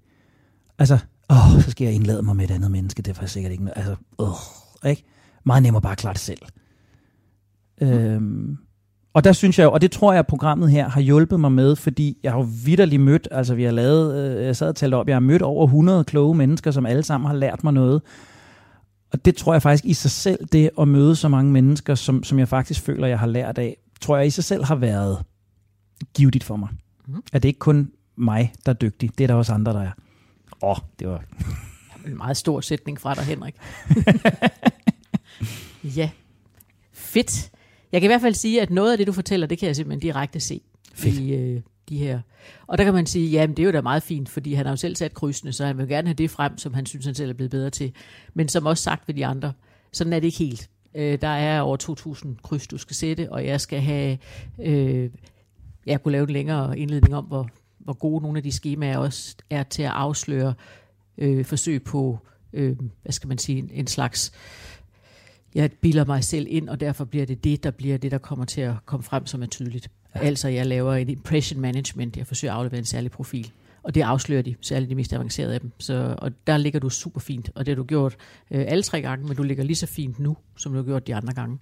Altså, 0.78 0.98
åh, 1.30 1.62
så 1.62 1.70
skal 1.70 1.84
jeg 1.84 1.94
indlade 1.94 2.22
mig 2.22 2.36
med 2.36 2.44
et 2.44 2.50
andet 2.50 2.70
menneske, 2.70 3.02
det 3.02 3.10
er 3.10 3.14
faktisk 3.14 3.32
sikkert 3.32 3.52
ikke 3.52 3.64
noget. 3.64 3.76
Altså, 3.76 3.96
åh, 4.18 4.90
ikke? 4.90 5.04
Meget 5.44 5.62
nemmere 5.62 5.82
bare 5.82 5.92
at 5.92 5.98
klare 5.98 6.12
det 6.12 6.20
selv. 6.20 6.42
Mm. 7.80 7.88
Øhm, 7.88 8.58
og 9.14 9.24
der 9.24 9.32
synes 9.32 9.58
jeg 9.58 9.68
og 9.68 9.80
det 9.80 9.90
tror 9.90 10.12
jeg, 10.12 10.18
at 10.18 10.26
programmet 10.26 10.70
her 10.70 10.88
har 10.88 11.00
hjulpet 11.00 11.40
mig 11.40 11.52
med, 11.52 11.76
fordi 11.76 12.18
jeg 12.22 12.32
har 12.32 12.38
jo 12.38 12.46
vidderligt 12.64 13.02
mødt, 13.02 13.28
altså 13.30 13.54
vi 13.54 13.64
har 13.64 13.72
lavet, 13.72 14.36
øh, 14.38 14.44
jeg 14.44 14.56
sad 14.56 14.68
og 14.68 14.76
talte 14.76 14.94
op, 14.94 15.08
jeg 15.08 15.14
har 15.14 15.20
mødt 15.20 15.42
over 15.42 15.66
100 15.66 16.04
kloge 16.04 16.34
mennesker, 16.34 16.70
som 16.70 16.86
alle 16.86 17.02
sammen 17.02 17.26
har 17.28 17.34
lært 17.34 17.64
mig 17.64 17.72
noget. 17.72 18.02
Og 19.12 19.24
det 19.24 19.36
tror 19.36 19.54
jeg 19.54 19.62
faktisk 19.62 19.84
i 19.84 19.92
sig 19.92 20.10
selv, 20.10 20.46
det 20.52 20.70
at 20.80 20.88
møde 20.88 21.16
så 21.16 21.28
mange 21.28 21.52
mennesker, 21.52 21.94
som, 21.94 22.22
som 22.22 22.38
jeg 22.38 22.48
faktisk 22.48 22.80
føler, 22.80 23.06
jeg 23.06 23.18
har 23.18 23.26
lært 23.26 23.58
af, 23.58 23.76
tror 24.00 24.16
jeg 24.16 24.26
i 24.26 24.30
sig 24.30 24.44
selv 24.44 24.64
har 24.64 24.74
været 24.74 25.18
givetigt 26.14 26.44
for 26.44 26.56
mig. 26.56 26.68
Mm. 27.06 27.22
At 27.32 27.42
det 27.42 27.48
ikke 27.48 27.58
kun 27.58 27.90
mig, 28.16 28.52
der 28.66 28.72
er 28.72 28.76
dygtig, 28.76 29.10
det 29.18 29.24
er 29.24 29.28
der 29.28 29.34
også 29.34 29.52
andre, 29.52 29.72
der 29.72 29.80
er. 29.80 29.90
Åh, 30.62 30.70
oh, 30.70 30.76
det 30.98 31.08
var... 31.08 31.24
en 32.06 32.16
meget 32.16 32.36
stor 32.36 32.60
sætning 32.60 33.00
fra 33.00 33.14
dig, 33.14 33.24
Henrik. 33.24 33.54
ja, 35.96 36.10
fedt. 36.92 37.50
Jeg 37.92 38.00
kan 38.00 38.06
i 38.08 38.12
hvert 38.12 38.20
fald 38.20 38.34
sige, 38.34 38.62
at 38.62 38.70
noget 38.70 38.92
af 38.92 38.98
det, 38.98 39.06
du 39.06 39.12
fortæller, 39.12 39.46
det 39.46 39.58
kan 39.58 39.66
jeg 39.66 39.76
simpelthen 39.76 40.00
direkte 40.00 40.40
se 40.40 40.60
Fedt. 40.94 41.18
i 41.18 41.34
øh, 41.34 41.60
de 41.88 41.98
her. 41.98 42.20
Og 42.66 42.78
der 42.78 42.84
kan 42.84 42.94
man 42.94 43.06
sige, 43.06 43.30
jamen 43.30 43.56
det 43.56 43.62
er 43.62 43.66
jo 43.66 43.72
da 43.72 43.80
meget 43.80 44.02
fint, 44.02 44.28
fordi 44.28 44.54
han 44.54 44.66
har 44.66 44.72
jo 44.72 44.76
selv 44.76 44.96
sat 44.96 45.14
krydsene, 45.14 45.52
så 45.52 45.66
han 45.66 45.78
vil 45.78 45.88
gerne 45.88 46.08
have 46.08 46.14
det 46.14 46.30
frem, 46.30 46.58
som 46.58 46.74
han 46.74 46.86
synes, 46.86 47.04
han 47.04 47.14
selv 47.14 47.30
er 47.30 47.34
blevet 47.34 47.50
bedre 47.50 47.70
til. 47.70 47.92
Men 48.34 48.48
som 48.48 48.66
også 48.66 48.82
sagt 48.82 49.08
ved 49.08 49.14
de 49.14 49.26
andre, 49.26 49.52
sådan 49.92 50.12
er 50.12 50.20
det 50.20 50.26
ikke 50.26 50.38
helt. 50.38 50.70
Øh, 50.94 51.20
der 51.20 51.28
er 51.28 51.60
over 51.60 51.76
2.000 52.24 52.42
kryds, 52.42 52.66
du 52.66 52.78
skal 52.78 52.96
sætte, 52.96 53.32
og 53.32 53.46
jeg 53.46 53.60
skal 53.60 53.80
have... 53.80 54.18
Øh, 54.62 55.10
jeg 55.86 56.02
kunne 56.02 56.12
lave 56.12 56.22
en 56.22 56.30
længere 56.30 56.78
indledning 56.78 57.14
om, 57.14 57.24
hvor, 57.24 57.48
hvor 57.84 57.92
gode 57.92 58.22
nogle 58.22 58.38
af 58.38 58.42
de 58.42 58.52
skemaer 58.52 58.98
også 58.98 59.36
er 59.50 59.62
til 59.62 59.82
at 59.82 59.90
afsløre 59.90 60.54
øh, 61.18 61.44
forsøg 61.44 61.82
på, 61.82 62.18
øh, 62.52 62.76
hvad 63.02 63.12
skal 63.12 63.28
man 63.28 63.38
sige, 63.38 63.58
en, 63.58 63.70
en 63.72 63.86
slags 63.86 64.32
jeg 65.54 65.70
bilder 65.72 66.04
mig 66.04 66.24
selv 66.24 66.46
ind, 66.50 66.68
og 66.68 66.80
derfor 66.80 67.04
bliver 67.04 67.26
det 67.26 67.44
det, 67.44 67.64
der 67.64 67.70
bliver 67.70 67.98
det, 67.98 68.10
der 68.10 68.18
kommer 68.18 68.44
til 68.44 68.60
at 68.60 68.74
komme 68.86 69.04
frem, 69.04 69.26
som 69.26 69.42
er 69.42 69.46
tydeligt. 69.46 69.90
Ja. 70.14 70.20
Altså, 70.20 70.48
jeg 70.48 70.66
laver 70.66 70.94
en 70.94 71.08
impression 71.08 71.60
management, 71.60 72.16
jeg 72.16 72.26
forsøger 72.26 72.52
at 72.52 72.58
aflevere 72.58 72.78
en 72.78 72.84
særlig 72.84 73.10
profil. 73.10 73.50
Og 73.82 73.94
det 73.94 74.02
afslører 74.02 74.42
de, 74.42 74.54
særligt 74.60 74.90
de 74.90 74.94
mest 74.94 75.12
avancerede 75.12 75.54
af 75.54 75.60
dem. 75.60 75.72
Så, 75.78 76.14
og 76.18 76.32
der 76.46 76.56
ligger 76.56 76.80
du 76.80 76.90
super 76.90 77.20
fint, 77.20 77.50
og 77.54 77.66
det 77.66 77.72
har 77.72 77.76
du 77.76 77.84
gjort 77.84 78.16
øh, 78.50 78.64
alle 78.68 78.82
tre 78.82 79.02
gange, 79.02 79.26
men 79.26 79.36
du 79.36 79.42
ligger 79.42 79.64
lige 79.64 79.76
så 79.76 79.86
fint 79.86 80.18
nu, 80.18 80.36
som 80.56 80.72
du 80.72 80.78
har 80.78 80.84
gjort 80.84 81.06
de 81.06 81.14
andre 81.14 81.34
gange. 81.34 81.58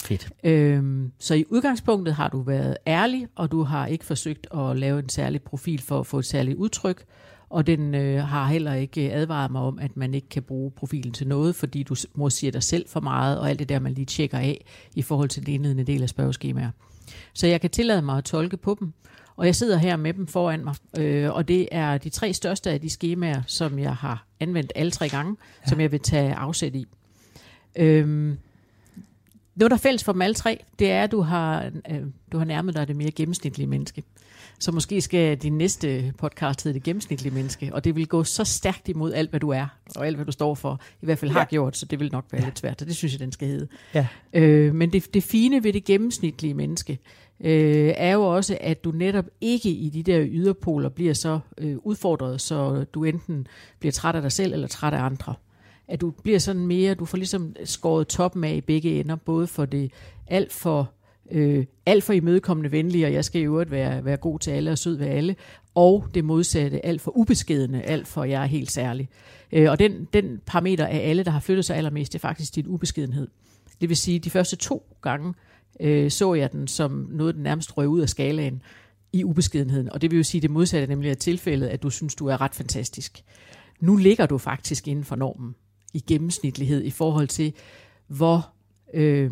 Fedt. 0.00 0.28
Øhm, 0.44 1.12
så 1.18 1.34
i 1.34 1.44
udgangspunktet 1.50 2.14
har 2.14 2.28
du 2.28 2.40
været 2.40 2.76
ærlig, 2.86 3.28
og 3.34 3.52
du 3.52 3.62
har 3.62 3.86
ikke 3.86 4.04
forsøgt 4.04 4.46
at 4.54 4.78
lave 4.78 4.98
en 4.98 5.08
særlig 5.08 5.42
profil 5.42 5.82
for 5.82 6.00
at 6.00 6.06
få 6.06 6.18
et 6.18 6.24
særligt 6.24 6.56
udtryk, 6.56 7.04
og 7.50 7.66
den 7.66 7.94
øh, 7.94 8.22
har 8.22 8.46
heller 8.46 8.74
ikke 8.74 9.12
advaret 9.12 9.50
mig 9.50 9.60
om, 9.60 9.78
at 9.78 9.96
man 9.96 10.14
ikke 10.14 10.28
kan 10.28 10.42
bruge 10.42 10.70
profilen 10.70 11.12
til 11.12 11.26
noget, 11.26 11.54
fordi 11.56 11.82
du 11.82 11.96
må 12.14 12.30
sige 12.30 12.52
dig 12.52 12.62
selv 12.62 12.88
for 12.88 13.00
meget, 13.00 13.38
og 13.38 13.50
alt 13.50 13.58
det 13.58 13.68
der, 13.68 13.78
man 13.78 13.94
lige 13.94 14.04
tjekker 14.04 14.38
af 14.38 14.64
i 14.94 15.02
forhold 15.02 15.28
til 15.28 15.46
den 15.46 15.54
indledende 15.54 15.84
del 15.84 16.02
af 16.02 16.08
spørgeskemaer. 16.08 16.70
Så 17.34 17.46
jeg 17.46 17.60
kan 17.60 17.70
tillade 17.70 18.02
mig 18.02 18.18
at 18.18 18.24
tolke 18.24 18.56
på 18.56 18.76
dem, 18.80 18.92
og 19.36 19.46
jeg 19.46 19.54
sidder 19.54 19.76
her 19.76 19.96
med 19.96 20.14
dem 20.14 20.26
foran 20.26 20.64
mig, 20.64 20.74
øh, 20.98 21.32
og 21.32 21.48
det 21.48 21.68
er 21.72 21.98
de 21.98 22.08
tre 22.08 22.32
største 22.32 22.70
af 22.70 22.80
de 22.80 22.90
skemaer, 22.90 23.42
som 23.46 23.78
jeg 23.78 23.94
har 23.94 24.26
anvendt 24.40 24.72
alle 24.74 24.90
tre 24.90 25.08
gange, 25.08 25.36
ja. 25.66 25.70
som 25.70 25.80
jeg 25.80 25.92
vil 25.92 26.00
tage 26.00 26.34
afsæt 26.34 26.74
i. 26.74 26.86
Øhm, 27.76 28.38
noget, 29.56 29.70
der 29.70 29.76
er 29.76 29.80
fælles 29.80 30.04
for 30.04 30.12
dem 30.12 30.22
alle 30.22 30.34
tre, 30.34 30.64
det 30.78 30.90
er, 30.90 31.02
at 31.02 31.12
du 31.12 31.20
har, 31.20 31.70
øh, 31.90 32.00
du 32.32 32.38
har 32.38 32.44
nærmet 32.44 32.76
dig 32.76 32.88
det 32.88 32.96
mere 32.96 33.10
gennemsnitlige 33.10 33.66
menneske. 33.66 34.02
Så 34.58 34.72
måske 34.72 35.00
skal 35.00 35.36
din 35.36 35.58
næste 35.58 36.12
podcast 36.18 36.64
hedde 36.64 36.74
Det 36.74 36.82
gennemsnitlige 36.82 37.34
menneske, 37.34 37.70
og 37.74 37.84
det 37.84 37.96
vil 37.96 38.08
gå 38.08 38.24
så 38.24 38.44
stærkt 38.44 38.88
imod 38.88 39.12
alt, 39.12 39.30
hvad 39.30 39.40
du 39.40 39.50
er, 39.50 39.66
og 39.96 40.06
alt, 40.06 40.16
hvad 40.16 40.26
du 40.26 40.32
står 40.32 40.54
for, 40.54 40.80
i 41.02 41.06
hvert 41.06 41.18
fald 41.18 41.30
har 41.30 41.40
ja. 41.40 41.44
gjort, 41.44 41.76
så 41.76 41.86
det 41.86 42.00
vil 42.00 42.12
nok 42.12 42.24
være 42.30 42.42
ja. 42.42 42.46
lidt 42.46 42.58
svært, 42.58 42.82
og 42.82 42.88
det 42.88 42.96
synes 42.96 43.12
jeg, 43.12 43.20
den 43.20 43.32
skal 43.32 43.48
hedde. 43.48 43.68
Ja. 43.94 44.06
Øh, 44.32 44.74
men 44.74 44.92
det, 44.92 45.14
det 45.14 45.22
fine 45.22 45.64
ved 45.64 45.72
det 45.72 45.84
gennemsnitlige 45.84 46.54
menneske, 46.54 46.98
øh, 47.40 47.92
er 47.96 48.12
jo 48.12 48.22
også, 48.22 48.58
at 48.60 48.84
du 48.84 48.90
netop 48.90 49.24
ikke 49.40 49.70
i 49.70 49.88
de 49.88 50.02
der 50.02 50.26
yderpoler 50.28 50.88
bliver 50.88 51.14
så 51.14 51.38
øh, 51.58 51.76
udfordret, 51.78 52.40
så 52.40 52.84
du 52.94 53.04
enten 53.04 53.46
bliver 53.78 53.92
træt 53.92 54.14
af 54.14 54.22
dig 54.22 54.32
selv 54.32 54.52
eller 54.52 54.68
træt 54.68 54.94
af 54.94 55.02
andre. 55.02 55.34
At 55.88 56.00
du 56.00 56.10
bliver 56.10 56.38
sådan 56.38 56.66
mere, 56.66 56.94
du 56.94 57.04
får 57.04 57.18
ligesom 57.18 57.56
skåret 57.64 58.08
toppen 58.08 58.44
af 58.44 58.54
i 58.54 58.60
begge 58.60 59.00
ender, 59.00 59.16
både 59.16 59.46
for 59.46 59.64
det 59.64 59.92
alt 60.26 60.52
for 60.52 60.90
øh, 61.30 61.64
alt 61.86 62.04
for 62.04 62.12
imødekommende 62.12 62.72
venlige, 62.72 63.06
og 63.06 63.12
jeg 63.12 63.24
skal 63.24 63.40
i 63.40 63.44
øvrigt 63.44 63.70
være, 63.70 64.04
være 64.04 64.16
god 64.16 64.38
til 64.38 64.50
alle 64.50 64.70
og 64.70 64.78
sød 64.78 64.96
ved 64.96 65.06
alle, 65.06 65.36
og 65.74 66.06
det 66.14 66.24
modsatte, 66.24 66.86
alt 66.86 67.00
for 67.00 67.16
ubeskedende, 67.16 67.82
alt 67.82 68.08
for 68.08 68.24
jeg 68.24 68.42
er 68.42 68.46
helt 68.46 68.70
særlig. 68.70 69.08
Øh, 69.52 69.70
og 69.70 69.78
den, 69.78 70.08
den 70.12 70.40
parameter 70.46 70.86
af 70.86 71.08
alle, 71.08 71.22
der 71.22 71.30
har 71.30 71.40
flyttet 71.40 71.64
sig 71.64 71.76
allermest, 71.76 72.12
det 72.12 72.18
er 72.18 72.28
faktisk 72.28 72.54
din 72.54 72.66
ubeskedenhed. 72.66 73.28
Det 73.80 73.88
vil 73.88 73.96
sige, 73.96 74.18
de 74.18 74.30
første 74.30 74.56
to 74.56 74.96
gange 75.02 75.34
øh, 75.80 76.10
så 76.10 76.34
jeg 76.34 76.52
den 76.52 76.68
som 76.68 77.08
noget, 77.10 77.34
den 77.34 77.42
nærmest 77.42 77.76
røg 77.76 77.88
ud 77.88 78.00
af 78.00 78.08
skalaen 78.08 78.62
i 79.12 79.24
ubeskedenheden. 79.24 79.92
Og 79.92 80.02
det 80.02 80.10
vil 80.10 80.16
jo 80.16 80.22
sige 80.22 80.40
det 80.40 80.50
modsatte, 80.50 80.86
nemlig 80.86 81.10
at 81.10 81.18
tilfældet, 81.18 81.66
at 81.66 81.82
du 81.82 81.90
synes, 81.90 82.14
du 82.14 82.26
er 82.26 82.40
ret 82.40 82.54
fantastisk. 82.54 83.22
Nu 83.80 83.96
ligger 83.96 84.26
du 84.26 84.38
faktisk 84.38 84.88
inden 84.88 85.04
for 85.04 85.16
normen 85.16 85.54
i 85.96 86.04
gennemsnitlighed 86.06 86.84
i 86.84 86.90
forhold 86.90 87.28
til, 87.28 87.52
hvor... 88.06 88.48
Øh, 88.94 89.30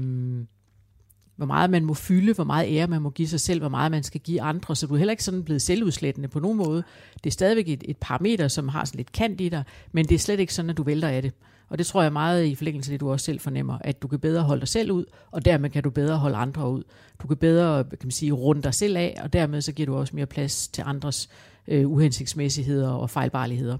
hvor 1.36 1.46
meget 1.46 1.70
man 1.70 1.84
må 1.84 1.94
fylde, 1.94 2.32
hvor 2.32 2.44
meget 2.44 2.76
ære 2.76 2.86
man 2.86 3.02
må 3.02 3.10
give 3.10 3.28
sig 3.28 3.40
selv, 3.40 3.60
hvor 3.60 3.68
meget 3.68 3.90
man 3.90 4.02
skal 4.02 4.20
give 4.20 4.42
andre, 4.42 4.76
så 4.76 4.86
du 4.86 4.94
er 4.94 4.98
heller 4.98 5.12
ikke 5.12 5.24
sådan 5.24 5.44
blevet 5.44 5.62
selvudslættende 5.62 6.28
på 6.28 6.40
nogen 6.40 6.58
måde. 6.58 6.82
Det 7.24 7.30
er 7.30 7.32
stadigvæk 7.32 7.68
et, 7.68 7.84
et 7.88 7.96
parameter, 7.96 8.48
som 8.48 8.68
har 8.68 8.84
sådan 8.84 8.98
lidt 8.98 9.12
kant 9.12 9.40
i 9.40 9.48
dig, 9.48 9.64
men 9.92 10.06
det 10.06 10.14
er 10.14 10.18
slet 10.18 10.40
ikke 10.40 10.54
sådan, 10.54 10.70
at 10.70 10.76
du 10.76 10.82
vælter 10.82 11.08
af 11.08 11.22
det. 11.22 11.32
Og 11.68 11.78
det 11.78 11.86
tror 11.86 12.02
jeg 12.02 12.12
meget 12.12 12.44
i 12.44 12.54
forlængelse 12.54 12.92
af 12.92 12.92
det, 12.92 13.00
du 13.00 13.10
også 13.10 13.24
selv 13.24 13.40
fornemmer, 13.40 13.78
at 13.80 14.02
du 14.02 14.08
kan 14.08 14.18
bedre 14.18 14.42
holde 14.42 14.60
dig 14.60 14.68
selv 14.68 14.92
ud, 14.92 15.04
og 15.30 15.44
dermed 15.44 15.70
kan 15.70 15.82
du 15.82 15.90
bedre 15.90 16.16
holde 16.16 16.36
andre 16.36 16.70
ud. 16.70 16.82
Du 17.22 17.26
kan 17.26 17.36
bedre 17.36 17.84
kan 17.84 17.98
man 18.02 18.10
sige, 18.10 18.32
runde 18.32 18.62
dig 18.62 18.74
selv 18.74 18.96
af, 18.96 19.20
og 19.22 19.32
dermed 19.32 19.60
så 19.60 19.72
giver 19.72 19.86
du 19.86 19.96
også 19.96 20.16
mere 20.16 20.26
plads 20.26 20.68
til 20.68 20.82
andres 20.86 21.28
øh, 21.68 21.90
uhensigtsmæssigheder 21.90 22.90
og 22.90 23.10
fejlbarligheder. 23.10 23.78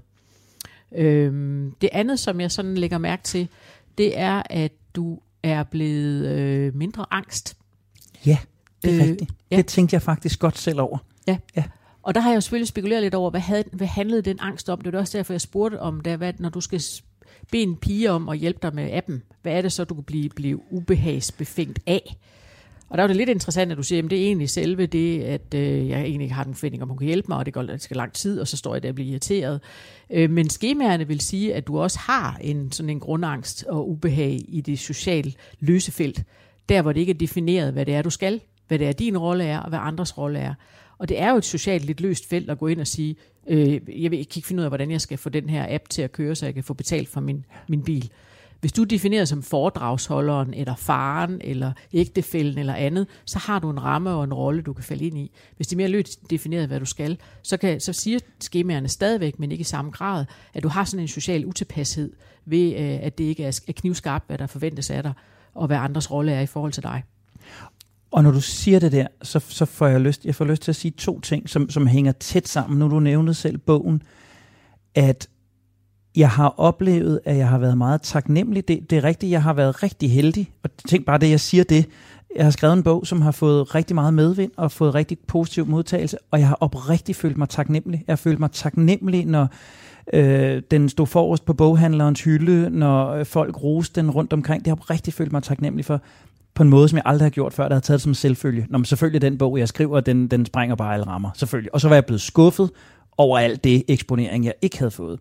Øhm, 0.97 1.73
det 1.81 1.89
andet, 1.91 2.19
som 2.19 2.41
jeg 2.41 2.51
sådan 2.51 2.75
lægger 2.75 2.97
mærke 2.97 3.23
til, 3.23 3.47
det 3.97 4.19
er, 4.19 4.43
at 4.49 4.71
du 4.95 5.19
er 5.43 5.63
blevet 5.63 6.27
øh, 6.27 6.75
mindre 6.75 7.05
angst. 7.11 7.57
Ja, 8.25 8.37
det 8.83 8.95
er 8.95 9.03
øh, 9.03 9.09
rigtigt. 9.09 9.31
Ja. 9.51 9.57
Det 9.57 9.65
tænkte 9.65 9.93
jeg 9.93 10.01
faktisk 10.01 10.39
godt 10.39 10.57
selv 10.57 10.81
over. 10.81 10.97
Ja. 11.27 11.37
ja. 11.55 11.63
Og 12.01 12.15
der 12.15 12.21
har 12.21 12.29
jeg 12.29 12.35
jo 12.35 12.41
selvfølgelig 12.41 12.67
spekuleret 12.67 13.03
lidt 13.03 13.15
over, 13.15 13.29
hvad, 13.29 13.41
havde, 13.41 13.63
hvad 13.73 13.87
handlede 13.87 14.21
den 14.21 14.37
angst 14.41 14.69
om? 14.69 14.81
Det 14.81 14.93
var 14.93 14.99
også 14.99 15.17
derfor, 15.17 15.33
jeg 15.33 15.41
spurgte 15.41 15.79
om, 15.79 16.01
det, 16.01 16.17
hvad, 16.17 16.33
når 16.39 16.49
du 16.49 16.61
skal 16.61 16.81
bede 17.51 17.63
en 17.63 17.75
pige 17.75 18.11
om 18.11 18.29
at 18.29 18.37
hjælpe 18.37 18.59
dig 18.61 18.75
med 18.75 18.91
appen, 18.93 19.23
hvad 19.41 19.53
er 19.53 19.61
det 19.61 19.71
så, 19.71 19.83
du 19.83 19.93
kan 19.93 20.03
blive, 20.03 20.29
blive 20.29 20.73
ubehagsbefængt 20.73 21.79
af? 21.87 22.17
Og 22.89 22.97
der 22.97 23.03
er 23.03 23.07
det 23.07 23.15
lidt 23.15 23.29
interessant, 23.29 23.71
at 23.71 23.77
du 23.77 23.83
siger, 23.83 24.03
at 24.03 24.09
det 24.09 24.21
er 24.21 24.25
egentlig 24.25 24.49
selve 24.49 24.85
det, 24.85 25.21
at 25.21 25.53
øh, 25.53 25.89
jeg 25.89 26.01
egentlig 26.01 26.25
ikke 26.25 26.35
har 26.35 26.43
den 26.43 26.55
forventning 26.55 26.83
om, 26.83 26.89
hun 26.89 26.97
kan 26.97 27.07
hjælpe 27.07 27.27
mig, 27.27 27.37
og 27.37 27.45
det 27.45 27.53
går 27.53 27.61
det 27.61 27.81
skal 27.81 27.97
lang 27.97 28.13
tid, 28.13 28.39
og 28.39 28.47
så 28.47 28.57
står 28.57 28.75
jeg 28.75 28.83
der 28.83 28.89
og 28.89 28.95
bliver 28.95 29.11
irriteret. 29.11 29.61
Øh, 30.09 30.29
men 30.29 30.49
skemaerne 30.49 31.07
vil 31.07 31.21
sige, 31.21 31.55
at 31.55 31.67
du 31.67 31.79
også 31.79 31.99
har 31.99 32.37
en 32.41 32.71
sådan 32.71 32.89
en 32.89 32.99
grundangst 32.99 33.63
og 33.63 33.89
ubehag 33.89 34.39
i 34.47 34.61
det 34.61 34.79
sociale 34.79 35.33
løsefelt, 35.59 36.23
der 36.69 36.81
hvor 36.81 36.91
det 36.91 36.99
ikke 36.99 37.09
er 37.13 37.17
defineret, 37.17 37.73
hvad 37.73 37.85
det 37.85 37.93
er, 37.93 38.01
du 38.01 38.09
skal, 38.09 38.41
hvad 38.67 38.79
det 38.79 38.87
er, 38.87 38.91
din 38.91 39.17
rolle 39.17 39.43
er, 39.43 39.59
og 39.59 39.69
hvad 39.69 39.79
andres 39.81 40.17
rolle 40.17 40.39
er. 40.39 40.53
Og 40.97 41.09
det 41.09 41.21
er 41.21 41.31
jo 41.31 41.37
et 41.37 41.45
socialt 41.45 41.85
lidt 41.85 42.01
løst 42.01 42.29
felt 42.29 42.49
at 42.49 42.59
gå 42.59 42.67
ind 42.67 42.81
og 42.81 42.87
sige, 42.87 43.15
øh, 43.47 44.03
jeg 44.03 44.11
vil 44.11 44.19
ikke 44.19 44.41
finde 44.41 44.61
ud 44.61 44.63
af, 44.63 44.69
hvordan 44.69 44.91
jeg 44.91 45.01
skal 45.01 45.17
få 45.17 45.29
den 45.29 45.49
her 45.49 45.65
app 45.69 45.89
til 45.89 46.01
at 46.01 46.11
køre, 46.11 46.35
så 46.35 46.45
jeg 46.45 46.53
kan 46.53 46.63
få 46.63 46.73
betalt 46.73 47.09
for 47.09 47.21
min, 47.21 47.45
min 47.67 47.83
bil. 47.83 48.11
Hvis 48.59 48.71
du 48.71 48.83
definerer 48.83 49.25
som 49.25 49.43
foredragsholderen, 49.43 50.53
eller 50.53 50.75
faren, 50.75 51.41
eller 51.43 51.71
ægtefælden, 51.93 52.59
eller 52.59 52.73
andet, 52.73 53.07
så 53.25 53.39
har 53.39 53.59
du 53.59 53.69
en 53.69 53.83
ramme 53.83 54.09
og 54.09 54.23
en 54.23 54.33
rolle, 54.33 54.61
du 54.61 54.73
kan 54.73 54.83
falde 54.83 55.05
ind 55.05 55.17
i. 55.17 55.31
Hvis 55.55 55.67
det 55.67 55.75
er 55.75 55.77
mere 55.77 55.87
løst 55.87 56.29
defineret, 56.29 56.67
hvad 56.67 56.79
du 56.79 56.85
skal, 56.85 57.17
så, 57.43 57.57
kan, 57.57 57.79
så 57.79 57.93
siger 57.93 58.19
skemaerne 58.41 58.87
stadigvæk, 58.87 59.39
men 59.39 59.51
ikke 59.51 59.61
i 59.61 59.63
samme 59.63 59.91
grad, 59.91 60.25
at 60.53 60.63
du 60.63 60.67
har 60.67 60.83
sådan 60.83 61.01
en 61.01 61.07
social 61.07 61.45
utilpashed 61.45 62.13
ved, 62.45 62.73
øh, 62.73 62.99
at 63.01 63.17
det 63.17 63.23
ikke 63.23 63.43
er 63.43 63.71
knivskarpt, 63.75 64.27
hvad 64.27 64.37
der 64.37 64.47
forventes 64.47 64.89
af 64.89 65.03
dig, 65.03 65.13
og 65.53 65.67
hvad 65.67 65.77
andres 65.77 66.11
rolle 66.11 66.31
er 66.31 66.41
i 66.41 66.45
forhold 66.45 66.71
til 66.71 66.83
dig. 66.83 67.03
Og 68.11 68.23
når 68.23 68.31
du 68.31 68.41
siger 68.41 68.79
det 68.79 68.91
der, 68.91 69.07
så, 69.21 69.39
så 69.39 69.65
får 69.65 69.87
jeg 69.87 70.01
lyst, 70.01 70.25
jeg 70.25 70.35
får 70.35 70.45
lyst 70.45 70.61
til 70.61 70.71
at 70.71 70.75
sige 70.75 70.91
to 70.91 71.19
ting, 71.19 71.49
som, 71.49 71.69
som 71.69 71.87
hænger 71.87 72.11
tæt 72.11 72.47
sammen. 72.47 72.79
Nu 72.79 72.89
du 72.89 72.99
nævnte 72.99 73.33
selv 73.33 73.57
bogen, 73.57 74.01
at 74.95 75.29
jeg 76.15 76.29
har 76.29 76.53
oplevet, 76.57 77.19
at 77.25 77.37
jeg 77.37 77.47
har 77.47 77.57
været 77.57 77.77
meget 77.77 78.01
taknemmelig. 78.01 78.67
Det, 78.67 78.89
det 78.89 78.97
er 78.97 79.03
rigtigt, 79.03 79.31
jeg 79.31 79.43
har 79.43 79.53
været 79.53 79.83
rigtig 79.83 80.11
heldig. 80.11 80.51
Og 80.63 80.69
tænk 80.87 81.05
bare 81.05 81.17
det, 81.17 81.29
jeg 81.29 81.39
siger 81.39 81.63
det. 81.63 81.85
Jeg 82.35 82.45
har 82.45 82.51
skrevet 82.51 82.73
en 82.73 82.83
bog, 82.83 83.07
som 83.07 83.21
har 83.21 83.31
fået 83.31 83.75
rigtig 83.75 83.95
meget 83.95 84.13
medvind 84.13 84.51
og 84.57 84.71
fået 84.71 84.95
rigtig 84.95 85.17
positiv 85.27 85.67
modtagelse, 85.67 86.17
og 86.31 86.39
jeg 86.39 86.47
har 86.47 86.57
oprigtigt 86.59 87.17
følt 87.17 87.37
mig 87.37 87.49
taknemmelig. 87.49 88.03
Jeg 88.07 88.11
har 88.11 88.17
følt 88.17 88.39
mig 88.39 88.51
taknemmelig, 88.51 89.25
når 89.25 89.47
øh, 90.13 90.61
den 90.71 90.89
stod 90.89 91.07
forrest 91.07 91.45
på 91.45 91.53
boghandlerens 91.53 92.23
hylde, 92.23 92.69
når 92.69 93.09
øh, 93.09 93.25
folk 93.25 93.63
roste 93.63 94.01
den 94.01 94.11
rundt 94.11 94.33
omkring. 94.33 94.65
Det 94.65 94.67
har 94.67 94.75
jeg 94.75 94.81
oprigtigt 94.81 95.17
følt 95.17 95.31
mig 95.31 95.43
taknemmelig 95.43 95.85
for. 95.85 96.01
på 96.53 96.63
en 96.63 96.69
måde, 96.69 96.89
som 96.89 96.97
jeg 96.97 97.03
aldrig 97.05 97.25
har 97.25 97.29
gjort 97.29 97.53
før, 97.53 97.67
der 97.67 97.75
har 97.75 97.81
taget 97.81 97.97
det 97.97 98.03
som 98.03 98.13
selvfølge. 98.13 98.65
Nå, 98.69 98.77
men 98.77 98.85
selvfølgelig 98.85 99.21
den 99.21 99.37
bog, 99.37 99.59
jeg 99.59 99.67
skriver, 99.67 99.99
den, 99.99 100.27
den 100.27 100.45
springer 100.45 100.75
bare 100.75 100.93
alle 100.93 101.07
rammer, 101.07 101.29
selvfølgelig. 101.35 101.73
Og 101.73 101.81
så 101.81 101.87
var 101.87 101.95
jeg 101.95 102.05
blevet 102.05 102.21
skuffet 102.21 102.69
over 103.17 103.39
alt 103.39 103.63
det 103.63 103.83
eksponering, 103.87 104.45
jeg 104.45 104.53
ikke 104.61 104.77
havde 104.77 104.91
fået. 104.91 105.19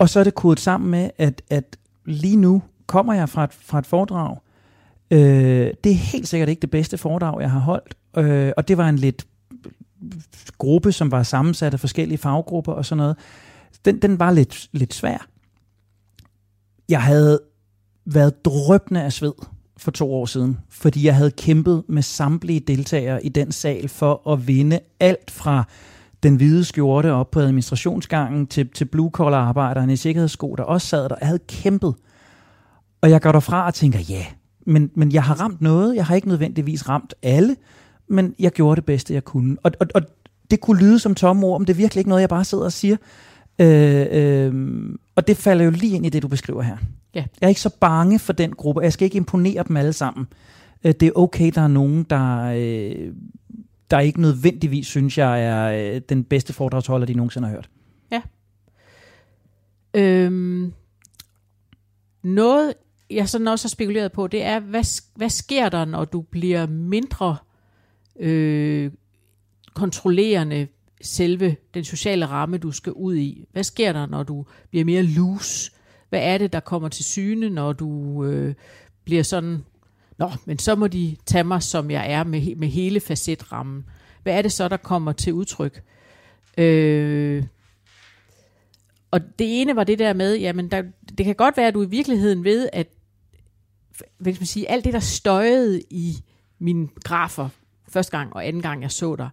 Og 0.00 0.08
så 0.08 0.20
er 0.20 0.24
det 0.24 0.34
kodet 0.34 0.60
sammen 0.60 0.90
med, 0.90 1.10
at, 1.18 1.42
at 1.50 1.76
lige 2.04 2.36
nu 2.36 2.62
kommer 2.86 3.14
jeg 3.14 3.28
fra 3.28 3.44
et, 3.44 3.52
fra 3.52 3.78
et 3.78 3.86
foredrag. 3.86 4.36
Øh, 5.10 5.70
det 5.84 5.92
er 5.92 5.96
helt 5.96 6.28
sikkert 6.28 6.48
ikke 6.48 6.60
det 6.60 6.70
bedste 6.70 6.98
foredrag, 6.98 7.40
jeg 7.40 7.50
har 7.50 7.60
holdt. 7.60 7.94
Øh, 8.16 8.52
og 8.56 8.68
det 8.68 8.76
var 8.76 8.88
en 8.88 8.96
lidt 8.96 9.26
gruppe, 10.58 10.92
som 10.92 11.10
var 11.10 11.22
sammensat 11.22 11.74
af 11.74 11.80
forskellige 11.80 12.18
faggrupper 12.18 12.72
og 12.72 12.84
sådan 12.84 12.96
noget. 12.96 13.16
Den, 13.84 14.02
den 14.02 14.18
var 14.18 14.30
lidt, 14.30 14.68
lidt 14.72 14.94
svær. 14.94 15.26
Jeg 16.88 17.02
havde 17.02 17.40
været 18.04 18.44
drøbende 18.44 19.02
af 19.02 19.12
sved 19.12 19.32
for 19.76 19.90
to 19.90 20.14
år 20.14 20.26
siden, 20.26 20.58
fordi 20.68 21.06
jeg 21.06 21.16
havde 21.16 21.30
kæmpet 21.30 21.82
med 21.88 22.02
samtlige 22.02 22.60
deltagere 22.60 23.24
i 23.24 23.28
den 23.28 23.52
sal 23.52 23.88
for 23.88 24.32
at 24.32 24.46
vinde 24.46 24.80
alt 25.00 25.30
fra 25.30 25.64
den 26.22 26.36
hvide 26.36 26.64
skjorte 26.64 27.12
op 27.12 27.30
på 27.30 27.40
administrationsgangen 27.40 28.46
til, 28.46 28.68
til 28.68 28.84
blue-collar-arbejderne 28.84 29.92
i 29.92 29.96
sikkerhedssko, 29.96 30.54
der 30.54 30.62
også 30.62 30.86
sad 30.86 31.08
der. 31.08 31.16
Jeg 31.20 31.28
havde 31.28 31.40
kæmpet. 31.48 31.94
Og 33.00 33.10
jeg 33.10 33.20
går 33.20 33.32
derfra 33.32 33.66
og 33.66 33.74
tænker, 33.74 33.98
ja, 33.98 34.26
men, 34.66 34.90
men 34.94 35.12
jeg 35.12 35.22
har 35.22 35.40
ramt 35.40 35.60
noget. 35.60 35.96
Jeg 35.96 36.06
har 36.06 36.14
ikke 36.14 36.28
nødvendigvis 36.28 36.88
ramt 36.88 37.14
alle, 37.22 37.56
men 38.08 38.34
jeg 38.38 38.52
gjorde 38.52 38.76
det 38.76 38.84
bedste, 38.84 39.14
jeg 39.14 39.24
kunne. 39.24 39.56
Og, 39.62 39.72
og, 39.80 39.86
og 39.94 40.02
det 40.50 40.60
kunne 40.60 40.80
lyde 40.80 40.98
som 40.98 41.14
tomme 41.14 41.46
ord, 41.46 41.60
men 41.60 41.66
det 41.66 41.72
er 41.72 41.76
virkelig 41.76 42.00
ikke 42.00 42.08
noget, 42.08 42.20
jeg 42.20 42.28
bare 42.28 42.44
sidder 42.44 42.64
og 42.64 42.72
siger. 42.72 42.96
Øh, 43.58 44.06
øh, 44.10 44.54
og 45.16 45.28
det 45.28 45.36
falder 45.36 45.64
jo 45.64 45.70
lige 45.70 45.96
ind 45.96 46.06
i 46.06 46.08
det, 46.08 46.22
du 46.22 46.28
beskriver 46.28 46.62
her. 46.62 46.76
Ja. 47.14 47.24
Jeg 47.40 47.46
er 47.46 47.48
ikke 47.48 47.60
så 47.60 47.76
bange 47.80 48.18
for 48.18 48.32
den 48.32 48.52
gruppe. 48.52 48.80
Jeg 48.80 48.92
skal 48.92 49.04
ikke 49.04 49.16
imponere 49.16 49.64
dem 49.68 49.76
alle 49.76 49.92
sammen. 49.92 50.26
Øh, 50.84 50.94
det 51.00 51.06
er 51.06 51.12
okay, 51.14 51.50
der 51.54 51.60
er 51.60 51.68
nogen, 51.68 52.06
der, 52.10 52.52
øh, 52.56 53.12
der 53.90 54.00
ikke 54.00 54.20
nødvendigvis 54.20 54.86
synes, 54.86 55.18
jeg 55.18 55.44
er 55.44 55.94
øh, 55.94 56.00
den 56.08 56.24
bedste 56.24 56.52
foredragsholder, 56.52 57.06
de 57.06 57.14
nogensinde 57.14 57.48
har 57.48 57.54
hørt. 57.54 57.70
Ja. 58.12 58.22
Øhm, 59.94 60.72
noget, 62.22 62.74
jeg 63.10 63.28
sådan 63.28 63.48
også 63.48 63.64
har 63.64 63.70
spekuleret 63.70 64.12
på, 64.12 64.26
det 64.26 64.42
er, 64.42 64.60
hvad, 64.60 65.02
hvad 65.16 65.28
sker 65.28 65.68
der, 65.68 65.84
når 65.84 66.04
du 66.04 66.20
bliver 66.20 66.66
mindre 66.66 67.36
øh, 68.20 68.90
kontrollerende 69.74 70.68
selve 71.02 71.56
den 71.74 71.84
sociale 71.84 72.26
ramme, 72.26 72.58
du 72.58 72.72
skal 72.72 72.92
ud 72.92 73.16
i? 73.16 73.44
Hvad 73.52 73.64
sker 73.64 73.92
der, 73.92 74.06
når 74.06 74.22
du 74.22 74.46
bliver 74.70 74.84
mere 74.84 75.02
loose? 75.02 75.72
Hvad 76.08 76.20
er 76.22 76.38
det, 76.38 76.52
der 76.52 76.60
kommer 76.60 76.88
til 76.88 77.04
syne, 77.04 77.50
når 77.50 77.72
du 77.72 78.24
øh, 78.24 78.54
bliver 79.04 79.22
sådan, 79.22 79.64
nå, 80.20 80.30
men 80.44 80.58
så 80.58 80.74
må 80.74 80.86
de 80.86 81.16
tage 81.26 81.44
mig, 81.44 81.62
som 81.62 81.90
jeg 81.90 82.12
er, 82.12 82.24
med, 82.24 82.56
med 82.56 82.68
hele 82.68 83.00
facetrammen. 83.00 83.84
Hvad 84.22 84.34
er 84.38 84.42
det 84.42 84.52
så, 84.52 84.68
der 84.68 84.76
kommer 84.76 85.12
til 85.12 85.32
udtryk? 85.32 85.82
Øh, 86.58 87.44
og 89.10 89.20
det 89.38 89.60
ene 89.60 89.76
var 89.76 89.84
det 89.84 89.98
der 89.98 90.12
med, 90.12 90.36
jamen 90.36 90.70
der, 90.70 90.82
det 91.18 91.26
kan 91.26 91.34
godt 91.34 91.56
være, 91.56 91.68
at 91.68 91.74
du 91.74 91.82
i 91.82 91.88
virkeligheden 91.88 92.44
ved, 92.44 92.68
at 92.72 92.86
hvad 94.18 94.32
skal 94.32 94.40
man 94.40 94.46
sige, 94.46 94.70
alt 94.70 94.84
det, 94.84 94.92
der 94.92 95.00
støjede 95.00 95.82
i 95.90 96.16
mine 96.58 96.88
grafer 97.04 97.48
første 97.88 98.18
gang 98.18 98.32
og 98.32 98.46
anden 98.46 98.62
gang, 98.62 98.82
jeg 98.82 98.90
så 98.90 99.16
dig, 99.16 99.28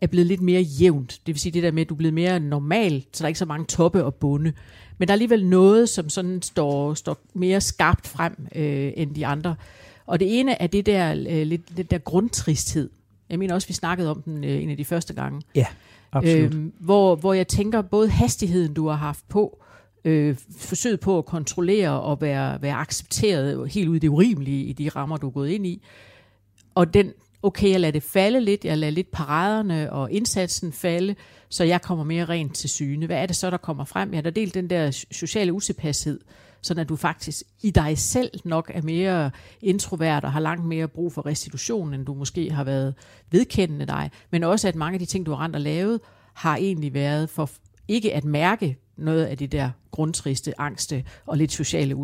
er 0.00 0.06
blevet 0.06 0.26
lidt 0.26 0.40
mere 0.40 0.60
jævnt. 0.60 1.20
Det 1.26 1.34
vil 1.34 1.40
sige 1.40 1.52
det 1.52 1.62
der 1.62 1.70
med, 1.70 1.82
at 1.82 1.88
du 1.88 1.94
er 1.94 1.98
blevet 1.98 2.14
mere 2.14 2.40
normal, 2.40 3.04
så 3.12 3.18
der 3.18 3.24
er 3.24 3.28
ikke 3.28 3.38
så 3.38 3.44
mange 3.44 3.66
toppe 3.66 4.04
og 4.04 4.14
bunde. 4.14 4.52
Men 4.98 5.08
der 5.08 5.12
er 5.12 5.14
alligevel 5.14 5.46
noget, 5.46 5.88
som 5.88 6.08
sådan 6.08 6.42
står, 6.42 6.94
står 6.94 7.16
mere 7.34 7.60
skarpt 7.60 8.06
frem 8.06 8.46
øh, 8.54 8.92
end 8.96 9.14
de 9.14 9.26
andre. 9.26 9.56
Og 10.08 10.20
det 10.20 10.40
ene 10.40 10.62
er 10.62 10.66
det 10.66 10.86
der, 10.86 11.10
øh, 11.12 11.46
lidt, 11.46 11.76
lidt 11.76 11.90
der 11.90 11.98
grundtristhed. 11.98 12.90
Jeg 13.30 13.38
mener 13.38 13.54
også, 13.54 13.68
vi 13.68 13.74
snakkede 13.74 14.10
om 14.10 14.22
den 14.22 14.44
øh, 14.44 14.62
en 14.62 14.70
af 14.70 14.76
de 14.76 14.84
første 14.84 15.14
gange. 15.14 15.42
Ja, 15.54 15.66
absolut. 16.12 16.54
Øh, 16.54 16.66
hvor, 16.80 17.16
hvor 17.16 17.34
jeg 17.34 17.48
tænker, 17.48 17.82
både 17.82 18.08
hastigheden, 18.08 18.74
du 18.74 18.88
har 18.88 18.96
haft 18.96 19.28
på, 19.28 19.62
øh, 20.04 20.36
forsøget 20.58 21.00
på 21.00 21.18
at 21.18 21.24
kontrollere 21.24 22.00
og 22.00 22.20
være, 22.20 22.62
være 22.62 22.74
accepteret 22.74 23.70
helt 23.70 23.88
ud 23.88 23.96
i 23.96 23.98
det 23.98 24.08
urimelige 24.08 24.64
i 24.64 24.72
de 24.72 24.88
rammer, 24.88 25.16
du 25.16 25.26
er 25.26 25.30
gået 25.30 25.50
ind 25.50 25.66
i, 25.66 25.82
og 26.74 26.94
den 26.94 27.12
okay, 27.42 27.70
jeg 27.70 27.80
lader 27.80 27.92
det 27.92 28.02
falde 28.02 28.40
lidt, 28.40 28.64
jeg 28.64 28.78
lader 28.78 28.90
lidt 28.90 29.10
paraderne 29.10 29.92
og 29.92 30.12
indsatsen 30.12 30.72
falde, 30.72 31.14
så 31.48 31.64
jeg 31.64 31.82
kommer 31.82 32.04
mere 32.04 32.24
rent 32.24 32.54
til 32.54 32.70
syne. 32.70 33.06
Hvad 33.06 33.16
er 33.16 33.26
det 33.26 33.36
så, 33.36 33.50
der 33.50 33.56
kommer 33.56 33.84
frem? 33.84 34.14
Jeg 34.14 34.22
har 34.24 34.30
delt 34.30 34.54
den 34.54 34.70
der 34.70 35.04
sociale 35.10 35.52
utilpashed, 35.52 36.20
sådan 36.62 36.80
at 36.80 36.88
du 36.88 36.96
faktisk 36.96 37.42
i 37.62 37.70
dig 37.70 37.98
selv 37.98 38.30
nok 38.44 38.70
er 38.74 38.82
mere 38.82 39.30
introvert 39.60 40.24
og 40.24 40.32
har 40.32 40.40
langt 40.40 40.64
mere 40.64 40.88
brug 40.88 41.12
for 41.12 41.26
restitution, 41.26 41.94
end 41.94 42.06
du 42.06 42.14
måske 42.14 42.50
har 42.50 42.64
været 42.64 42.94
vedkendende 43.30 43.86
dig. 43.86 44.10
Men 44.30 44.44
også, 44.44 44.68
at 44.68 44.74
mange 44.74 44.94
af 44.94 45.00
de 45.00 45.06
ting, 45.06 45.26
du 45.26 45.30
har 45.30 45.44
rent 45.44 45.54
og 45.54 45.60
lavet, 45.60 46.00
har 46.34 46.56
egentlig 46.56 46.94
været 46.94 47.30
for 47.30 47.50
ikke 47.88 48.14
at 48.14 48.24
mærke 48.24 48.76
noget 48.96 49.24
af 49.24 49.38
det 49.38 49.52
der 49.52 49.70
grundtriste, 49.90 50.60
angste 50.60 51.04
og 51.26 51.36
lidt 51.36 51.52
sociale 51.52 51.96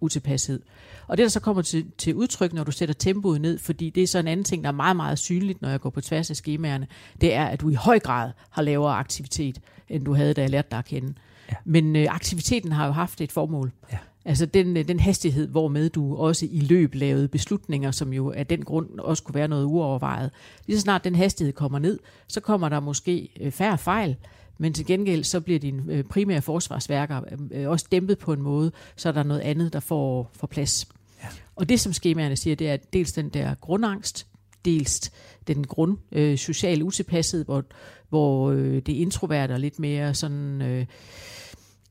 utilpashed. 0.00 0.62
Og 1.06 1.16
det, 1.16 1.24
der 1.24 1.28
så 1.28 1.40
kommer 1.40 1.62
til, 1.62 1.86
til 1.98 2.14
udtryk, 2.14 2.52
når 2.52 2.64
du 2.64 2.70
sætter 2.70 2.94
tempoet 2.94 3.40
ned, 3.40 3.58
fordi 3.58 3.90
det 3.90 4.02
er 4.02 4.06
så 4.06 4.18
en 4.18 4.28
anden 4.28 4.44
ting, 4.44 4.64
der 4.64 4.68
er 4.68 4.74
meget, 4.74 4.96
meget 4.96 5.18
synligt, 5.18 5.62
når 5.62 5.68
jeg 5.68 5.80
går 5.80 5.90
på 5.90 6.00
tværs 6.00 6.30
af 6.30 6.36
skemaerne, 6.36 6.86
det 7.20 7.34
er, 7.34 7.44
at 7.44 7.60
du 7.60 7.68
i 7.68 7.74
høj 7.74 7.98
grad 7.98 8.30
har 8.50 8.62
lavere 8.62 8.94
aktivitet, 8.94 9.60
end 9.88 10.04
du 10.04 10.14
havde, 10.14 10.34
da 10.34 10.40
jeg 10.40 10.50
lærte 10.50 10.68
dig 10.70 10.78
at 10.78 10.84
kende. 10.84 11.14
Ja. 11.50 11.54
Men 11.64 11.96
øh, 11.96 12.06
aktiviteten 12.10 12.72
har 12.72 12.86
jo 12.86 12.92
haft 12.92 13.20
et 13.20 13.32
formål. 13.32 13.72
Ja. 13.92 13.98
Altså 14.24 14.46
den, 14.46 14.76
øh, 14.76 14.88
den 14.88 15.00
hastighed, 15.00 15.48
hvormed 15.48 15.90
du 15.90 16.16
også 16.16 16.46
i 16.50 16.60
løb 16.60 16.94
lavede 16.94 17.28
beslutninger, 17.28 17.90
som 17.90 18.12
jo 18.12 18.32
af 18.32 18.46
den 18.46 18.64
grund 18.64 18.98
også 18.98 19.22
kunne 19.22 19.34
være 19.34 19.48
noget 19.48 19.64
uovervejet. 19.64 20.30
Lige 20.66 20.76
så 20.76 20.82
snart 20.82 21.04
den 21.04 21.14
hastighed 21.14 21.52
kommer 21.52 21.78
ned, 21.78 21.98
så 22.28 22.40
kommer 22.40 22.68
der 22.68 22.80
måske 22.80 23.28
øh, 23.40 23.52
færre 23.52 23.78
fejl, 23.78 24.16
men 24.58 24.72
til 24.72 24.86
gengæld 24.86 25.24
så 25.24 25.40
bliver 25.40 25.58
dine 25.58 25.82
øh, 25.92 26.04
primære 26.04 26.42
forsvarsværker 26.42 27.20
også 27.66 27.86
dæmpet 27.92 28.18
på 28.18 28.32
en 28.32 28.42
måde, 28.42 28.72
så 28.96 29.08
er 29.08 29.12
der 29.12 29.22
noget 29.22 29.40
andet, 29.40 29.72
der 29.72 29.80
får, 29.80 30.30
får 30.32 30.46
plads. 30.46 30.88
Ja. 31.22 31.28
Og 31.56 31.68
det, 31.68 31.80
som 31.80 31.92
skemaerne 31.92 32.36
siger, 32.36 32.56
det 32.56 32.70
er 32.70 32.76
dels 32.92 33.12
den 33.12 33.28
der 33.28 33.54
grundangst, 33.54 34.26
dels 34.64 35.12
den 35.46 35.66
grund 35.66 35.98
øh, 36.12 36.38
sociale 36.38 36.84
utilpasset, 36.84 37.44
hvor, 37.44 37.64
hvor 38.08 38.50
øh, 38.50 38.74
det 38.74 38.88
introverte 38.92 39.54
er 39.54 39.58
lidt 39.58 39.78
mere 39.78 40.14
sådan... 40.14 40.62
Øh, 40.62 40.86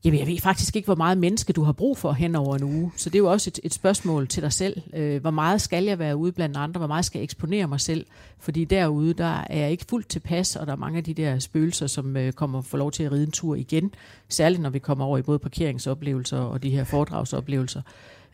Jamen, 0.04 0.20
jeg 0.20 0.26
ved 0.26 0.38
faktisk 0.38 0.76
ikke, 0.76 0.86
hvor 0.86 0.94
meget 0.94 1.18
menneske 1.18 1.52
du 1.52 1.62
har 1.62 1.72
brug 1.72 1.98
for 1.98 2.12
hen 2.12 2.34
over 2.34 2.56
en 2.56 2.62
uge. 2.62 2.92
Så 2.96 3.10
det 3.10 3.14
er 3.14 3.18
jo 3.18 3.30
også 3.30 3.50
et, 3.50 3.60
et 3.62 3.74
spørgsmål 3.74 4.28
til 4.28 4.42
dig 4.42 4.52
selv. 4.52 4.82
Øh, 4.94 5.20
hvor 5.20 5.30
meget 5.30 5.60
skal 5.60 5.84
jeg 5.84 5.98
være 5.98 6.16
ude 6.16 6.32
blandt 6.32 6.56
andre? 6.56 6.78
Hvor 6.78 6.86
meget 6.86 7.04
skal 7.04 7.18
jeg 7.18 7.24
eksponere 7.24 7.66
mig 7.66 7.80
selv? 7.80 8.06
Fordi 8.38 8.64
derude, 8.64 9.14
der 9.14 9.44
er 9.50 9.58
jeg 9.58 9.70
ikke 9.70 9.84
fuldt 9.88 10.08
tilpas, 10.08 10.56
og 10.56 10.66
der 10.66 10.72
er 10.72 10.76
mange 10.76 10.98
af 10.98 11.04
de 11.04 11.14
der 11.14 11.38
spøgelser, 11.38 11.86
som 11.86 12.16
øh, 12.16 12.32
kommer 12.32 12.62
for 12.62 12.78
lov 12.78 12.92
til 12.92 13.02
at 13.02 13.12
ride 13.12 13.24
en 13.24 13.30
tur 13.30 13.54
igen. 13.54 13.94
Særligt 14.28 14.62
når 14.62 14.70
vi 14.70 14.78
kommer 14.78 15.04
over 15.04 15.18
i 15.18 15.22
både 15.22 15.38
parkeringsoplevelser 15.38 16.38
og 16.38 16.62
de 16.62 16.70
her 16.70 16.84
foredragsoplevelser. 16.84 17.82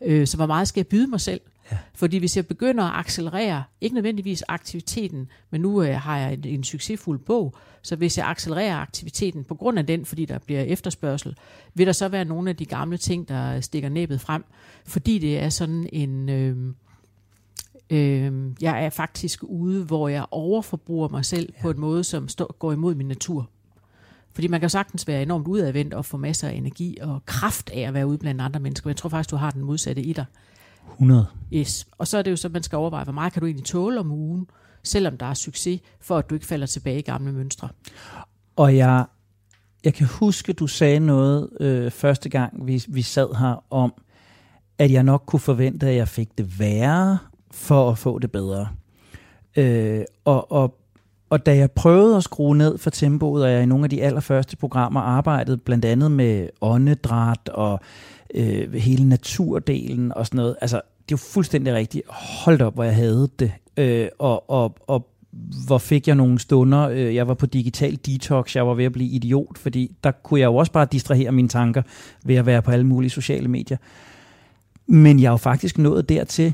Øh, 0.01 0.27
så 0.27 0.37
hvor 0.37 0.45
meget 0.45 0.67
skal 0.67 0.79
jeg 0.79 0.87
byde 0.87 1.07
mig 1.07 1.21
selv? 1.21 1.41
Ja. 1.71 1.77
Fordi 1.93 2.17
hvis 2.17 2.37
jeg 2.37 2.47
begynder 2.47 2.83
at 2.83 2.99
accelerere, 2.99 3.63
ikke 3.81 3.93
nødvendigvis 3.93 4.43
aktiviteten, 4.47 5.29
men 5.49 5.61
nu 5.61 5.83
øh, 5.83 5.95
har 5.95 6.17
jeg 6.17 6.33
en, 6.33 6.45
en 6.45 6.63
succesfuld 6.63 7.19
bog, 7.19 7.55
så 7.85 7.95
hvis 7.95 8.17
jeg 8.17 8.27
accelererer 8.27 8.77
aktiviteten 8.77 9.43
på 9.43 9.55
grund 9.55 9.79
af 9.79 9.85
den, 9.85 10.05
fordi 10.05 10.25
der 10.25 10.39
bliver 10.39 10.61
efterspørgsel, 10.61 11.35
vil 11.73 11.87
der 11.87 11.93
så 11.93 12.07
være 12.07 12.25
nogle 12.25 12.49
af 12.49 12.55
de 12.55 12.65
gamle 12.65 12.97
ting, 12.97 13.27
der 13.27 13.61
stikker 13.61 13.89
næbet 13.89 14.21
frem, 14.21 14.43
fordi 14.85 15.17
det 15.17 15.39
er 15.39 15.49
sådan 15.49 15.89
en... 15.93 16.29
Øh, 16.29 16.73
øh, 17.89 18.51
jeg 18.61 18.85
er 18.85 18.89
faktisk 18.89 19.43
ude, 19.43 19.83
hvor 19.83 20.07
jeg 20.07 20.25
overforbruger 20.31 21.07
mig 21.07 21.25
selv 21.25 21.53
ja. 21.55 21.61
på 21.61 21.69
en 21.69 21.79
måde, 21.79 22.03
som 22.03 22.27
stå, 22.27 22.55
går 22.59 22.71
imod 22.71 22.95
min 22.95 23.07
natur. 23.07 23.49
Fordi 24.33 24.47
man 24.47 24.59
kan 24.59 24.69
sagtens 24.69 25.07
være 25.07 25.21
enormt 25.21 25.47
udadvendt 25.47 25.93
og 25.93 26.05
få 26.05 26.17
masser 26.17 26.47
af 26.47 26.53
energi 26.53 26.97
og 27.01 27.25
kraft 27.25 27.69
af 27.69 27.79
at 27.79 27.93
være 27.93 28.07
ude 28.07 28.17
blandt 28.17 28.41
andre 28.41 28.59
mennesker. 28.59 28.87
Men 28.87 28.89
jeg 28.89 28.97
tror 28.97 29.09
faktisk, 29.09 29.31
du 29.31 29.35
har 29.35 29.51
den 29.51 29.61
modsatte 29.61 30.01
i 30.01 30.13
dig. 30.13 30.25
100. 30.91 31.25
Yes. 31.53 31.87
Og 31.97 32.07
så 32.07 32.17
er 32.17 32.21
det 32.21 32.31
jo 32.31 32.35
så, 32.35 32.47
at 32.47 32.51
man 32.51 32.63
skal 32.63 32.77
overveje, 32.77 33.03
hvor 33.03 33.13
meget 33.13 33.33
kan 33.33 33.39
du 33.39 33.45
egentlig 33.45 33.65
tåle 33.65 33.99
om 33.99 34.11
ugen, 34.11 34.47
selvom 34.85 35.17
der 35.17 35.25
er 35.25 35.33
succes, 35.33 35.81
for 35.99 36.17
at 36.17 36.29
du 36.29 36.35
ikke 36.35 36.47
falder 36.47 36.67
tilbage 36.67 36.99
i 36.99 37.01
gamle 37.01 37.31
mønstre. 37.31 37.69
Og 38.55 38.77
jeg, 38.77 39.05
jeg 39.83 39.93
kan 39.93 40.07
huske, 40.07 40.53
du 40.53 40.67
sagde 40.67 40.99
noget 40.99 41.49
øh, 41.59 41.91
første 41.91 42.29
gang, 42.29 42.67
vi, 42.67 42.83
vi 42.87 43.01
sad 43.01 43.37
her 43.39 43.63
om, 43.73 43.93
at 44.77 44.91
jeg 44.91 45.03
nok 45.03 45.23
kunne 45.25 45.39
forvente, 45.39 45.87
at 45.87 45.95
jeg 45.95 46.07
fik 46.07 46.37
det 46.37 46.59
værre 46.59 47.17
for 47.51 47.91
at 47.91 47.97
få 47.97 48.19
det 48.19 48.31
bedre. 48.31 48.67
Øh, 49.57 50.03
og, 50.25 50.51
og, 50.51 50.77
og 51.29 51.45
da 51.45 51.55
jeg 51.55 51.71
prøvede 51.71 52.17
at 52.17 52.23
skrue 52.23 52.57
ned 52.57 52.77
for 52.77 52.89
tempoet, 52.89 53.43
og 53.43 53.51
jeg 53.51 53.63
i 53.63 53.65
nogle 53.65 53.83
af 53.83 53.89
de 53.89 54.03
allerførste 54.03 54.57
programmer 54.57 55.01
arbejdede 55.01 55.57
blandt 55.57 55.85
andet 55.85 56.11
med 56.11 56.49
åndedræt 56.61 57.49
og 57.49 57.79
øh, 58.35 58.73
hele 58.73 59.09
naturdelen 59.09 60.13
og 60.13 60.25
sådan 60.25 60.37
noget. 60.37 60.55
Altså, 60.61 60.81
det 61.05 61.13
er 61.13 61.17
jo 61.17 61.17
fuldstændig 61.17 61.73
rigtigt. 61.73 62.03
Hold 62.09 62.61
op, 62.61 62.73
hvor 62.73 62.83
jeg 62.83 62.95
havde 62.95 63.29
det. 63.39 63.51
Øh, 63.77 64.07
og, 64.19 64.49
og, 64.49 64.75
og 64.87 65.07
hvor 65.67 65.77
fik 65.77 66.07
jeg 66.07 66.15
nogle 66.15 66.39
stunder. 66.39 66.89
Øh, 66.89 67.15
jeg 67.15 67.27
var 67.27 67.33
på 67.33 67.45
digital 67.45 67.99
detox, 68.05 68.55
jeg 68.55 68.67
var 68.67 68.73
ved 68.73 68.85
at 68.85 68.91
blive 68.91 69.09
idiot, 69.09 69.57
fordi 69.57 69.95
der 70.03 70.11
kunne 70.11 70.39
jeg 70.39 70.45
jo 70.45 70.55
også 70.55 70.71
bare 70.71 70.87
distrahere 70.91 71.31
mine 71.31 71.47
tanker 71.47 71.81
ved 72.25 72.35
at 72.35 72.45
være 72.45 72.61
på 72.61 72.71
alle 72.71 72.85
mulige 72.85 73.09
sociale 73.09 73.47
medier. 73.47 73.77
Men 74.87 75.19
jeg 75.19 75.27
er 75.27 75.31
jo 75.31 75.37
faktisk 75.37 75.77
nået 75.77 76.09
dertil, 76.09 76.53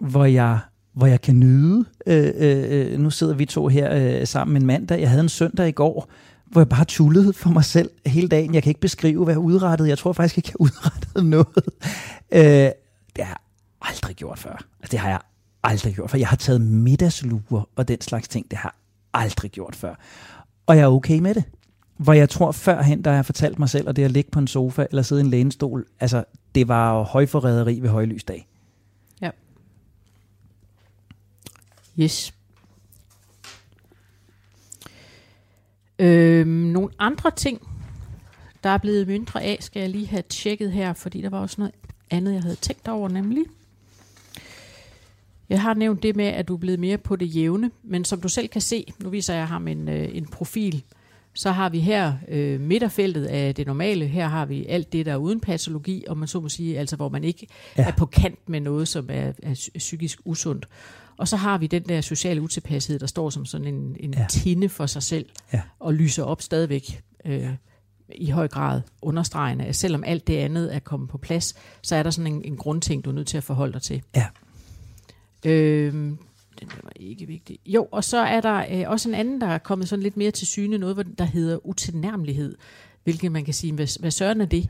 hvor 0.00 0.24
jeg, 0.24 0.58
hvor 0.92 1.06
jeg 1.06 1.20
kan 1.20 1.40
nyde. 1.40 1.84
Øh, 2.06 2.32
øh, 2.36 2.92
øh 2.92 2.98
nu 2.98 3.10
sidder 3.10 3.34
vi 3.34 3.44
to 3.44 3.68
her 3.68 4.20
øh, 4.20 4.26
sammen 4.26 4.56
en 4.56 4.66
mandag. 4.66 5.00
Jeg 5.00 5.10
havde 5.10 5.22
en 5.22 5.28
søndag 5.28 5.68
i 5.68 5.72
går, 5.72 6.10
hvor 6.46 6.60
jeg 6.60 6.68
bare 6.68 6.84
tullede 6.84 7.32
for 7.32 7.50
mig 7.50 7.64
selv 7.64 7.90
hele 8.06 8.28
dagen. 8.28 8.54
Jeg 8.54 8.62
kan 8.62 8.70
ikke 8.70 8.80
beskrive, 8.80 9.24
hvad 9.24 9.34
jeg 9.34 9.38
udrettede. 9.38 9.88
Jeg 9.88 9.98
tror 9.98 10.12
faktisk 10.12 10.36
ikke, 10.36 10.48
jeg 10.48 10.60
udrettede 10.60 11.30
noget. 11.30 11.64
Øh, 12.32 12.70
det 13.16 13.24
er 13.24 13.40
aldrig 13.80 14.16
gjort 14.16 14.38
før. 14.38 14.52
Altså, 14.52 14.90
det 14.90 14.98
har 14.98 15.08
jeg 15.08 15.20
aldrig 15.62 15.94
gjort 15.94 16.10
før. 16.10 16.18
Jeg 16.18 16.28
har 16.28 16.36
taget 16.36 16.60
middagsluger 16.60 17.68
og 17.76 17.88
den 17.88 18.00
slags 18.00 18.28
ting. 18.28 18.50
Det 18.50 18.58
har 18.58 18.74
jeg 19.14 19.22
aldrig 19.22 19.50
gjort 19.50 19.76
før. 19.76 19.94
Og 20.66 20.76
jeg 20.76 20.82
er 20.82 20.88
okay 20.88 21.18
med 21.18 21.34
det. 21.34 21.44
Hvor 21.96 22.12
jeg 22.12 22.28
tror 22.28 22.52
førhen, 22.52 23.04
der 23.04 23.10
har 23.10 23.16
jeg 23.16 23.26
fortalt 23.26 23.58
mig 23.58 23.68
selv, 23.68 23.88
at 23.88 23.96
det 23.96 24.04
at 24.04 24.10
ligge 24.10 24.30
på 24.30 24.38
en 24.38 24.46
sofa 24.46 24.86
eller 24.90 25.02
sidde 25.02 25.22
i 25.22 25.24
en 25.24 25.30
lænestol, 25.30 25.86
altså 26.00 26.24
det 26.54 26.68
var 26.68 26.96
jo 26.96 27.02
højforræderi 27.02 27.80
ved 27.80 27.88
højlysdag. 27.88 28.48
Ja. 29.20 29.30
Yes. 31.98 32.34
Øhm, 35.98 36.48
nogle 36.48 36.90
andre 36.98 37.30
ting, 37.30 37.68
der 38.64 38.70
er 38.70 38.78
blevet 38.78 39.06
mindre 39.06 39.42
af, 39.42 39.58
skal 39.60 39.80
jeg 39.80 39.90
lige 39.90 40.06
have 40.06 40.22
tjekket 40.28 40.72
her, 40.72 40.92
fordi 40.92 41.22
der 41.22 41.30
var 41.30 41.38
også 41.40 41.56
noget 41.58 41.74
andet, 42.10 42.32
jeg 42.32 42.42
havde 42.42 42.56
tænkt 42.56 42.88
over, 42.88 43.08
nemlig. 43.08 43.44
Jeg 45.50 45.62
har 45.62 45.74
nævnt 45.74 46.02
det 46.02 46.16
med, 46.16 46.24
at 46.24 46.48
du 46.48 46.54
er 46.54 46.58
blevet 46.58 46.80
mere 46.80 46.98
på 46.98 47.16
det 47.16 47.36
jævne, 47.36 47.70
men 47.82 48.04
som 48.04 48.20
du 48.20 48.28
selv 48.28 48.48
kan 48.48 48.60
se, 48.60 48.92
nu 49.02 49.10
viser 49.10 49.34
jeg 49.34 49.48
ham 49.48 49.68
en, 49.68 49.88
øh, 49.88 50.08
en 50.12 50.26
profil, 50.26 50.84
så 51.34 51.50
har 51.50 51.68
vi 51.68 51.80
her 51.80 52.12
øh, 52.28 52.60
midterfeltet 52.60 53.24
af 53.24 53.54
det 53.54 53.66
normale. 53.66 54.06
Her 54.06 54.28
har 54.28 54.46
vi 54.46 54.66
alt 54.66 54.92
det, 54.92 55.06
der 55.06 55.12
er 55.12 55.16
uden 55.16 55.40
patologi, 55.40 56.04
og 56.08 56.18
man 56.18 56.28
så 56.28 56.40
må 56.40 56.48
sige, 56.48 56.78
altså 56.78 56.96
hvor 56.96 57.08
man 57.08 57.24
ikke 57.24 57.46
ja. 57.78 57.86
er 57.86 57.92
på 57.92 58.06
kant 58.06 58.48
med 58.48 58.60
noget, 58.60 58.88
som 58.88 59.06
er, 59.08 59.32
er 59.42 59.70
psykisk 59.78 60.20
usundt. 60.24 60.66
Og 61.16 61.28
så 61.28 61.36
har 61.36 61.58
vi 61.58 61.66
den 61.66 61.82
der 61.82 62.00
sociale 62.00 62.40
utilpashed, 62.42 62.98
der 62.98 63.06
står 63.06 63.30
som 63.30 63.46
sådan 63.46 63.66
en, 63.66 63.96
en 64.00 64.14
ja. 64.14 64.26
tinde 64.30 64.68
for 64.68 64.86
sig 64.86 65.02
selv, 65.02 65.26
ja. 65.52 65.60
og 65.78 65.94
lyser 65.94 66.24
op 66.24 66.42
stadigvæk 66.42 67.02
øh, 67.24 67.40
ja. 67.40 67.50
i 68.14 68.30
høj 68.30 68.48
grad 68.48 68.80
understregende, 69.02 69.64
at 69.64 69.76
selvom 69.76 70.04
alt 70.04 70.26
det 70.26 70.36
andet 70.36 70.74
er 70.74 70.78
kommet 70.78 71.08
på 71.08 71.18
plads, 71.18 71.54
så 71.82 71.96
er 71.96 72.02
der 72.02 72.10
sådan 72.10 72.32
en, 72.32 72.42
en 72.44 72.56
grundting, 72.56 73.04
du 73.04 73.10
er 73.10 73.14
nødt 73.14 73.26
til 73.26 73.36
at 73.36 73.44
forholde 73.44 73.72
dig 73.72 73.82
til. 73.82 74.02
Ja. 74.16 74.26
Øh, 75.46 75.92
den 76.60 76.68
var 76.82 76.92
ikke 76.96 77.26
vigtig. 77.26 77.58
Jo, 77.66 77.88
og 77.92 78.04
så 78.04 78.18
er 78.18 78.40
der 78.40 78.64
øh, 78.70 78.90
også 78.90 79.08
en 79.08 79.14
anden, 79.14 79.40
der 79.40 79.46
er 79.46 79.58
kommet 79.58 79.88
sådan 79.88 80.02
lidt 80.02 80.16
mere 80.16 80.30
til 80.30 80.46
syne, 80.46 80.78
noget, 80.78 81.06
der 81.18 81.24
hedder 81.24 81.66
utilnærmelighed, 81.66 82.56
hvilket 83.04 83.32
man 83.32 83.44
kan 83.44 83.54
sige, 83.54 83.72
hvad, 83.72 84.00
hvad 84.00 84.10
søren 84.10 84.40
er 84.40 84.46
det? 84.46 84.68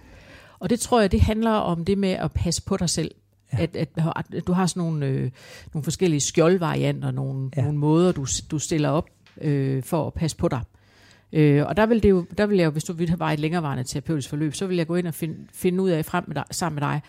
Og 0.59 0.70
det 0.70 0.80
tror 0.80 1.00
jeg, 1.00 1.12
det 1.12 1.20
handler 1.20 1.50
om 1.50 1.85
det 1.85 1.98
med 1.98 2.11
at 2.11 2.33
passe 2.33 2.62
på 2.62 2.76
dig 2.76 2.90
selv. 2.90 3.11
Ja. 3.52 3.62
At, 3.62 3.76
at, 3.76 3.88
at 4.35 4.46
du 4.46 4.52
har 4.52 4.66
sådan 4.66 4.83
nogle, 4.83 5.06
øh, 5.06 5.30
nogle 5.74 5.85
forskellige 5.85 6.20
skjoldvarianter, 6.20 7.11
nogle, 7.11 7.50
ja. 7.56 7.62
nogle 7.62 7.78
måder, 7.78 8.12
du, 8.12 8.26
du 8.50 8.59
stiller 8.59 8.88
op 8.88 9.09
øh, 9.40 9.83
for 9.83 10.06
at 10.06 10.14
passe 10.14 10.37
på 10.37 10.48
dig. 10.48 10.61
Øh, 11.33 11.66
og 11.66 11.76
der 11.76 11.87
vil, 11.87 12.02
det 12.02 12.11
jo, 12.11 12.24
der 12.38 12.46
vil 12.46 12.59
jeg 12.59 12.64
jo, 12.64 12.70
hvis 12.70 12.85
du 12.85 12.92
vil 12.92 13.09
have 13.11 13.33
et 13.33 13.40
længerevarende 13.40 13.85
terapeutisk 13.85 14.28
forløb, 14.28 14.54
så 14.54 14.66
vil 14.66 14.76
jeg 14.76 14.87
gå 14.87 14.94
ind 14.94 15.06
og 15.06 15.14
finde, 15.14 15.37
finde 15.52 15.83
ud 15.83 15.90
af 15.90 16.04
frem 16.04 16.24
med 16.26 16.35
dig, 16.35 16.44
sammen 16.50 16.80
med 16.80 16.88
dig, 16.88 17.00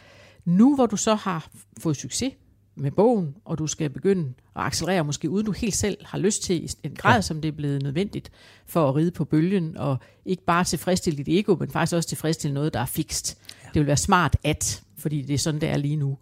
nu 0.46 0.76
hvor 0.76 0.86
du 0.86 0.98
så 0.98 1.16
har 1.16 1.48
fået 1.80 1.98
succes 1.98 2.34
med 2.76 2.92
bogen, 2.92 3.36
og 3.46 3.58
du 3.58 3.68
skal 3.68 3.90
begynde 3.90 4.34
at 4.56 4.62
accelerere, 4.62 5.04
måske 5.04 5.30
uden 5.30 5.46
du 5.46 5.52
helt 5.52 5.76
selv 5.76 5.98
har 6.06 6.18
lyst 6.18 6.44
til, 6.44 6.64
i 6.64 6.70
en 6.84 6.96
grad, 6.96 7.16
ja. 7.16 7.22
som 7.22 7.42
det 7.42 7.50
er 7.50 7.56
blevet 7.56 7.84
nødvendigt 7.84 8.32
for 8.66 8.90
at 8.90 8.96
ride 8.96 9.12
på 9.12 9.26
bølgen, 9.26 9.78
og 9.78 9.98
ikke 10.26 10.46
bare 10.46 10.64
tilfredsstille 10.64 11.18
dit 11.18 11.40
ego, 11.40 11.56
men 11.56 11.70
faktisk 11.70 11.96
også 11.96 12.10
tilfredsstille 12.10 12.54
noget, 12.54 12.74
der 12.74 12.80
er 12.80 12.86
fikst. 12.86 13.38
Ja. 13.64 13.68
Det 13.74 13.80
vil 13.80 13.88
være 13.88 13.98
smart 13.98 14.38
at, 14.44 14.84
fordi 14.98 15.22
det 15.22 15.34
er 15.34 15.38
sådan, 15.38 15.62
det 15.62 15.70
er 15.70 15.78
lige 15.78 15.96
nu. 15.96 16.18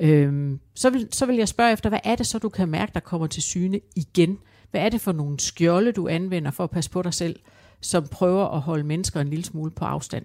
Øhm, 0.00 0.60
så, 0.74 0.90
vil, 0.90 1.08
så 1.12 1.26
vil 1.26 1.36
jeg 1.36 1.48
spørge 1.48 1.72
efter, 1.72 1.88
hvad 1.88 2.00
er 2.04 2.16
det 2.16 2.26
så, 2.26 2.38
du 2.38 2.48
kan 2.48 2.68
mærke, 2.68 2.92
der 2.94 3.00
kommer 3.00 3.26
til 3.26 3.42
syne 3.42 3.80
igen? 3.96 4.38
Hvad 4.70 4.80
er 4.80 4.88
det 4.88 5.00
for 5.00 5.12
nogle 5.12 5.40
skjolde, 5.40 5.92
du 5.92 6.08
anvender 6.08 6.50
for 6.50 6.64
at 6.64 6.70
passe 6.70 6.90
på 6.90 7.02
dig 7.02 7.14
selv, 7.14 7.36
som 7.80 8.08
prøver 8.08 8.46
at 8.46 8.60
holde 8.60 8.84
mennesker 8.84 9.20
en 9.20 9.28
lille 9.28 9.44
smule 9.44 9.70
på 9.70 9.84
afstand? 9.84 10.24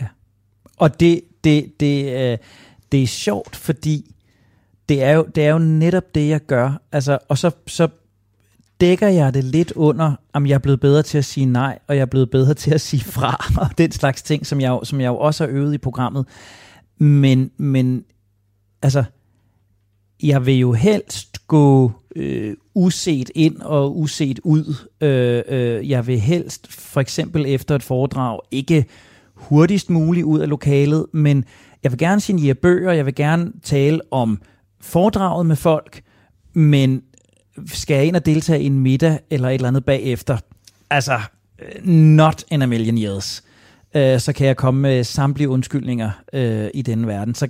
Ja. 0.00 0.06
Og 0.76 1.00
det, 1.00 1.20
det, 1.44 1.80
det, 1.80 2.04
øh, 2.32 2.38
det 2.92 3.02
er 3.02 3.06
sjovt, 3.06 3.56
fordi 3.56 4.14
det 4.88 5.02
er 5.02 5.12
jo, 5.12 5.26
det 5.34 5.44
er 5.44 5.50
jo 5.52 5.58
netop 5.58 6.14
det, 6.14 6.28
jeg 6.28 6.40
gør. 6.40 6.82
Altså, 6.92 7.18
og 7.28 7.38
så, 7.38 7.50
så 7.66 7.88
dækker 8.80 9.08
jeg 9.08 9.34
det 9.34 9.44
lidt 9.44 9.72
under, 9.76 10.14
om 10.32 10.46
jeg 10.46 10.54
er 10.54 10.58
blevet 10.58 10.80
bedre 10.80 11.02
til 11.02 11.18
at 11.18 11.24
sige 11.24 11.46
nej, 11.46 11.78
og 11.88 11.96
jeg 11.96 12.02
er 12.02 12.06
blevet 12.06 12.30
bedre 12.30 12.54
til 12.54 12.74
at 12.74 12.80
sige 12.80 13.04
fra, 13.04 13.46
og 13.62 13.78
den 13.78 13.92
slags 13.92 14.22
ting, 14.22 14.46
som 14.46 14.60
jeg, 14.60 14.78
som 14.82 15.00
jeg 15.00 15.08
jo 15.08 15.18
også 15.18 15.44
har 15.44 15.52
øvet 15.52 15.74
i 15.74 15.78
programmet. 15.78 16.26
Men, 16.98 17.50
men 17.56 18.04
altså, 18.82 19.04
jeg 20.22 20.46
vil 20.46 20.58
jo 20.58 20.72
helst 20.72 21.46
gå 21.46 21.92
øh, 22.16 22.56
uset 22.74 23.30
ind 23.34 23.60
og 23.60 23.98
uset 23.98 24.40
ud. 24.44 24.88
Øh, 25.00 25.42
øh, 25.48 25.90
jeg 25.90 26.06
vil 26.06 26.20
helst 26.20 26.72
for 26.72 27.00
eksempel 27.00 27.44
efter 27.48 27.74
et 27.74 27.82
foredrag 27.82 28.40
ikke 28.50 28.84
hurtigst 29.34 29.90
muligt 29.90 30.24
ud 30.24 30.40
af 30.40 30.48
lokalet, 30.48 31.06
men 31.12 31.44
jeg 31.82 31.92
vil 31.92 31.98
gerne 31.98 32.20
signere 32.20 32.54
bøger, 32.54 32.92
jeg 32.92 33.06
vil 33.06 33.14
gerne 33.14 33.52
tale 33.62 34.00
om 34.10 34.42
foredraget 34.82 35.46
med 35.46 35.56
folk, 35.56 36.02
men 36.52 37.02
skal 37.66 37.94
jeg 37.94 38.06
ind 38.06 38.16
og 38.16 38.26
deltage 38.26 38.62
i 38.62 38.66
en 38.66 38.78
middag 38.78 39.18
eller 39.30 39.48
et 39.48 39.54
eller 39.54 39.68
andet 39.68 39.84
bagefter? 39.84 40.38
Altså, 40.90 41.20
øh, 41.58 41.86
not 41.86 42.44
in 42.50 42.62
a 42.62 42.66
million 42.66 42.98
years. 42.98 43.42
Øh, 43.94 44.20
så 44.20 44.32
kan 44.32 44.46
jeg 44.46 44.56
komme 44.56 44.80
med 44.80 45.04
samtlige 45.04 45.48
undskyldninger 45.48 46.10
øh, 46.32 46.68
i 46.74 46.82
denne 46.82 47.06
verden. 47.06 47.34
Så 47.34 47.48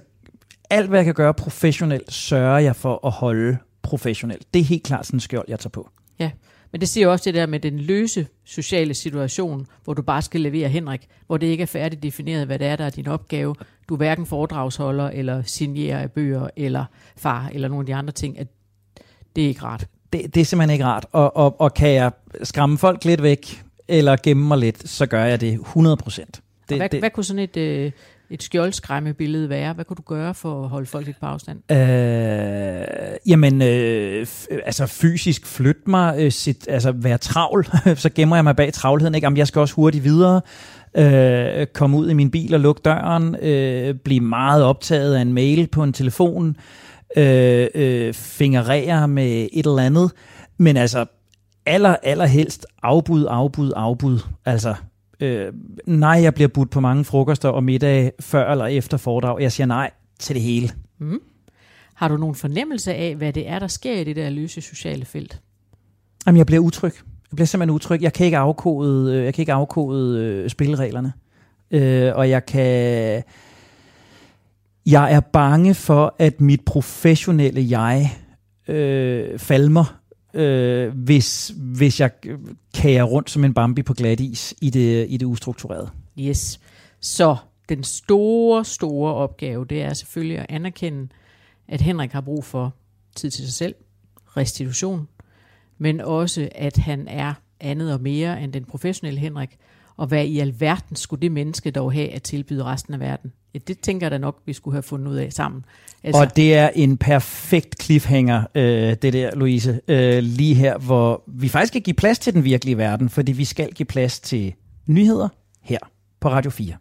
alt, 0.71 0.89
hvad 0.89 0.99
jeg 0.99 1.05
kan 1.05 1.15
gøre 1.15 1.35
professionelt, 1.35 2.13
sørger 2.13 2.59
jeg 2.59 2.77
for 2.77 3.07
at 3.07 3.13
holde 3.13 3.59
professionelt. 3.83 4.55
Det 4.55 4.61
er 4.61 4.65
helt 4.65 4.83
klart 4.83 5.07
sådan 5.07 5.17
en 5.17 5.21
skjold, 5.21 5.45
jeg 5.49 5.59
tager 5.59 5.71
på. 5.71 5.91
Ja, 6.19 6.31
men 6.73 6.81
det 6.81 6.89
siger 6.89 7.09
også 7.09 7.23
det 7.25 7.35
der 7.35 7.47
med 7.47 7.61
den 7.61 7.79
løse 7.79 8.27
sociale 8.45 8.95
situation, 8.95 9.67
hvor 9.85 9.95
du 9.95 10.03
bare 10.03 10.23
skal 10.23 10.41
levere 10.41 10.69
Henrik, 10.69 11.09
hvor 11.27 11.37
det 11.37 11.47
ikke 11.47 11.63
er 11.63 11.67
færdigt 11.67 12.03
defineret, 12.03 12.47
hvad 12.47 12.59
det 12.59 12.67
er, 12.67 12.77
der 12.77 12.85
er 12.85 12.91
din 12.91 13.09
opgave. 13.09 13.55
Du 13.89 13.95
er 13.95 13.97
hverken 13.97 14.27
foredragsholder, 14.27 15.11
eller 15.11 15.43
signerer 15.43 15.99
af 15.99 16.11
bøger, 16.11 16.49
eller 16.57 16.85
far, 17.17 17.51
eller 17.53 17.69
nogle 17.69 17.83
af 17.83 17.87
de 17.87 17.95
andre 17.95 18.13
ting. 18.13 18.39
At 18.39 18.47
det 19.37 19.45
er 19.45 19.49
ikke 19.49 19.63
rart. 19.63 19.87
Det, 20.13 20.35
det 20.35 20.41
er 20.41 20.45
simpelthen 20.45 20.73
ikke 20.73 20.85
rart. 20.85 21.07
Og, 21.13 21.37
og, 21.37 21.61
og 21.61 21.75
kan 21.75 21.91
jeg 21.91 22.13
skræmme 22.43 22.79
folk 22.79 23.05
lidt 23.05 23.23
væk, 23.23 23.63
eller 23.89 24.17
gemme 24.23 24.49
mig 24.49 24.59
lidt, 24.59 24.89
så 24.89 25.07
gør 25.07 25.25
jeg 25.25 25.41
det 25.41 25.53
100 25.53 25.97
procent. 25.97 26.43
Hvad, 26.67 26.99
hvad 26.99 27.11
kunne 27.11 27.25
sådan 27.25 27.43
et... 27.43 27.57
Øh, 27.57 27.93
et 28.33 28.43
skjoldskræmmebillede 28.43 29.49
være? 29.49 29.73
Hvad 29.73 29.85
kunne 29.85 29.97
du 29.97 30.03
gøre 30.03 30.35
for 30.35 30.63
at 30.63 30.69
holde 30.69 30.87
folk 30.87 31.07
lidt 31.07 31.21
på 31.21 31.27
afstand? 31.27 31.73
Øh, 31.73 33.17
jamen, 33.27 33.63
øh, 33.63 34.27
altså 34.65 34.87
fysisk 34.87 35.47
flytte 35.47 35.83
mig, 35.87 36.15
øh, 36.19 36.33
sit, 36.33 36.69
altså 36.69 36.93
være 36.93 37.19
travl, 37.19 37.67
så 37.97 38.11
gemmer 38.15 38.37
jeg 38.37 38.45
mig 38.45 38.57
bag 38.57 38.73
travlheden. 38.73 39.15
Ikke? 39.15 39.25
Jamen, 39.25 39.37
jeg 39.37 39.47
skal 39.47 39.61
også 39.61 39.75
hurtigt 39.75 40.05
videre, 40.05 40.41
øh, 40.97 41.67
komme 41.67 41.97
ud 41.97 42.11
i 42.11 42.15
min 42.15 42.31
bil 42.31 42.55
og 42.55 42.61
lukke 42.61 42.81
døren, 42.85 43.37
øh, 43.37 43.95
blive 43.95 44.21
meget 44.21 44.65
optaget 44.65 45.15
af 45.15 45.21
en 45.21 45.33
mail 45.33 45.67
på 45.67 45.83
en 45.83 45.93
telefon, 45.93 46.57
øh, 47.17 47.67
øh, 47.75 48.15
fingerere 48.15 49.09
med 49.09 49.49
et 49.53 49.67
eller 49.67 49.83
andet. 49.83 50.13
Men 50.59 50.77
altså, 50.77 51.07
aller, 51.67 51.97
allerhelst 52.03 52.67
afbud, 52.83 53.27
afbud, 53.31 53.73
afbud. 53.77 54.19
Altså, 54.45 54.75
øh, 55.21 55.53
nej, 55.87 56.21
jeg 56.23 56.35
bliver 56.35 56.49
budt 56.49 56.71
på 56.71 56.81
mange 56.81 57.05
frokoster 57.05 57.49
og 57.49 57.65
middage 57.65 58.13
før 58.21 58.53
eller 58.53 58.67
efter 58.67 58.97
foredrag. 58.97 59.41
Jeg 59.41 59.53
siger 59.53 59.67
nej 59.67 59.91
til 60.19 60.35
det 60.35 60.43
hele. 60.43 60.71
Mm. 60.99 61.21
Har 61.95 62.09
du 62.09 62.17
nogen 62.17 62.35
fornemmelse 62.35 62.95
af, 62.95 63.17
hvad 63.17 63.33
det 63.33 63.49
er, 63.49 63.59
der 63.59 63.67
sker 63.67 64.01
i 64.01 64.05
det 64.05 64.17
der 64.17 64.31
løse 64.31 64.61
sociale 64.61 65.05
felt? 65.05 65.41
Jamen, 66.27 66.39
jeg 66.39 66.47
bliver 66.47 66.61
utryg. 66.61 66.93
Jeg 67.33 67.37
bliver 67.37 67.47
simpelthen 67.47 67.75
utryg. 67.75 68.03
Jeg 68.03 68.13
kan 68.13 68.27
ikke 68.27 68.39
afkode, 68.39 69.13
øh, 69.15 69.25
jeg 69.25 69.35
kan 69.35 69.43
ikke 69.43 69.53
afkode 69.53 70.19
øh, 70.19 70.51
spillereglerne. 70.51 71.13
Øh, 71.71 72.13
og 72.15 72.31
jeg 72.31 72.47
kan... 72.47 73.23
Jeg 74.87 75.13
er 75.13 75.21
bange 75.21 75.75
for, 75.75 76.15
at 76.19 76.41
mit 76.41 76.65
professionelle 76.65 77.67
jeg 77.71 78.19
øh, 78.69 79.39
falmer 79.39 80.01
øh, 80.35 80.89
hvis, 80.95 81.53
hvis 81.57 82.01
jeg 82.01 82.11
kager 82.75 83.03
rundt 83.03 83.31
som 83.31 83.45
en 83.45 83.55
Bambi 83.55 83.83
på 83.83 83.95
glat 83.95 84.21
is 84.21 84.55
i 84.61 84.71
det, 84.71 85.07
i 85.09 85.17
det 85.17 85.27
ustrukturerede. 85.27 85.91
Yes. 86.19 86.61
Så 87.01 87.37
den 87.69 87.85
store, 87.85 88.65
store 88.65 89.15
opgave, 89.15 89.65
det 89.65 89.83
er 89.83 89.95
selvfølgelig 89.95 90.39
at 90.39 90.47
anerkende, 90.49 91.09
at 91.69 91.81
Henrik 91.81 92.13
har 92.13 92.21
brug 92.21 92.45
for 92.45 92.75
tid 93.17 93.31
til 93.31 93.45
sig 93.45 93.55
selv, 93.55 93.75
restitution, 94.37 95.09
men 95.83 96.01
også, 96.01 96.49
at 96.55 96.77
han 96.77 97.09
er 97.09 97.35
andet 97.61 97.95
og 97.95 98.01
mere 98.01 98.43
end 98.43 98.53
den 98.53 98.65
professionelle 98.65 99.21
Henrik, 99.21 99.57
og 99.97 100.07
hvad 100.07 100.25
i 100.25 100.39
alverden 100.39 100.97
skulle 100.97 101.23
det 101.23 101.33
menneske 101.33 101.71
dog 101.71 101.93
have 101.93 102.09
at 102.09 102.23
tilbyde 102.23 102.65
resten 102.65 102.95
af 102.95 103.01
verden? 103.01 103.33
Ja, 103.55 103.59
det 103.67 103.81
tænker 103.81 104.07
jeg 104.07 104.11
da 104.11 104.19
nok, 104.19 104.43
vi 104.47 104.53
skulle 104.53 104.75
have 104.75 104.83
fundet 104.83 105.11
ud 105.11 105.17
af 105.17 105.33
sammen. 105.33 105.65
Altså. 106.05 106.21
Og 106.21 106.37
det 106.37 106.55
er 106.55 106.71
en 106.75 106.97
perfekt 106.97 107.83
cliffhanger, 107.83 108.45
øh, 108.55 108.97
det 109.03 109.13
der, 109.13 109.35
Louise, 109.35 109.81
øh, 109.89 110.23
lige 110.23 110.55
her, 110.55 110.79
hvor 110.79 111.23
vi 111.27 111.49
faktisk 111.49 111.71
skal 111.71 111.83
give 111.83 111.95
plads 111.95 112.19
til 112.19 112.35
den 112.35 112.45
virkelige 112.45 112.79
verden, 112.79 113.09
fordi 113.09 113.33
vi 113.33 113.45
skal 113.45 113.73
give 113.73 113.87
plads 113.87 114.21
til 114.21 114.55
nyheder 114.87 115.29
her 115.61 115.79
på 116.21 116.29
Radio 116.29 116.51
4. 116.51 116.75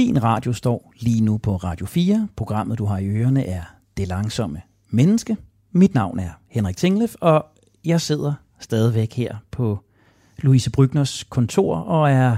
Din 0.00 0.22
radio 0.22 0.52
står 0.52 0.92
lige 1.00 1.20
nu 1.20 1.38
på 1.38 1.56
Radio 1.56 1.86
4. 1.86 2.28
Programmet, 2.36 2.78
du 2.78 2.84
har 2.84 2.98
i 2.98 3.08
ørerne, 3.08 3.46
er 3.46 3.62
Det 3.96 4.08
Langsomme 4.08 4.62
Menneske. 4.90 5.36
Mit 5.72 5.94
navn 5.94 6.18
er 6.18 6.30
Henrik 6.48 6.76
Tinglef, 6.76 7.14
og 7.20 7.46
jeg 7.84 8.00
sidder 8.00 8.32
stadigvæk 8.60 9.12
her 9.12 9.36
på 9.50 9.78
Louise 10.38 10.70
Brygners 10.70 11.24
kontor 11.24 11.76
og 11.76 12.10
er 12.10 12.36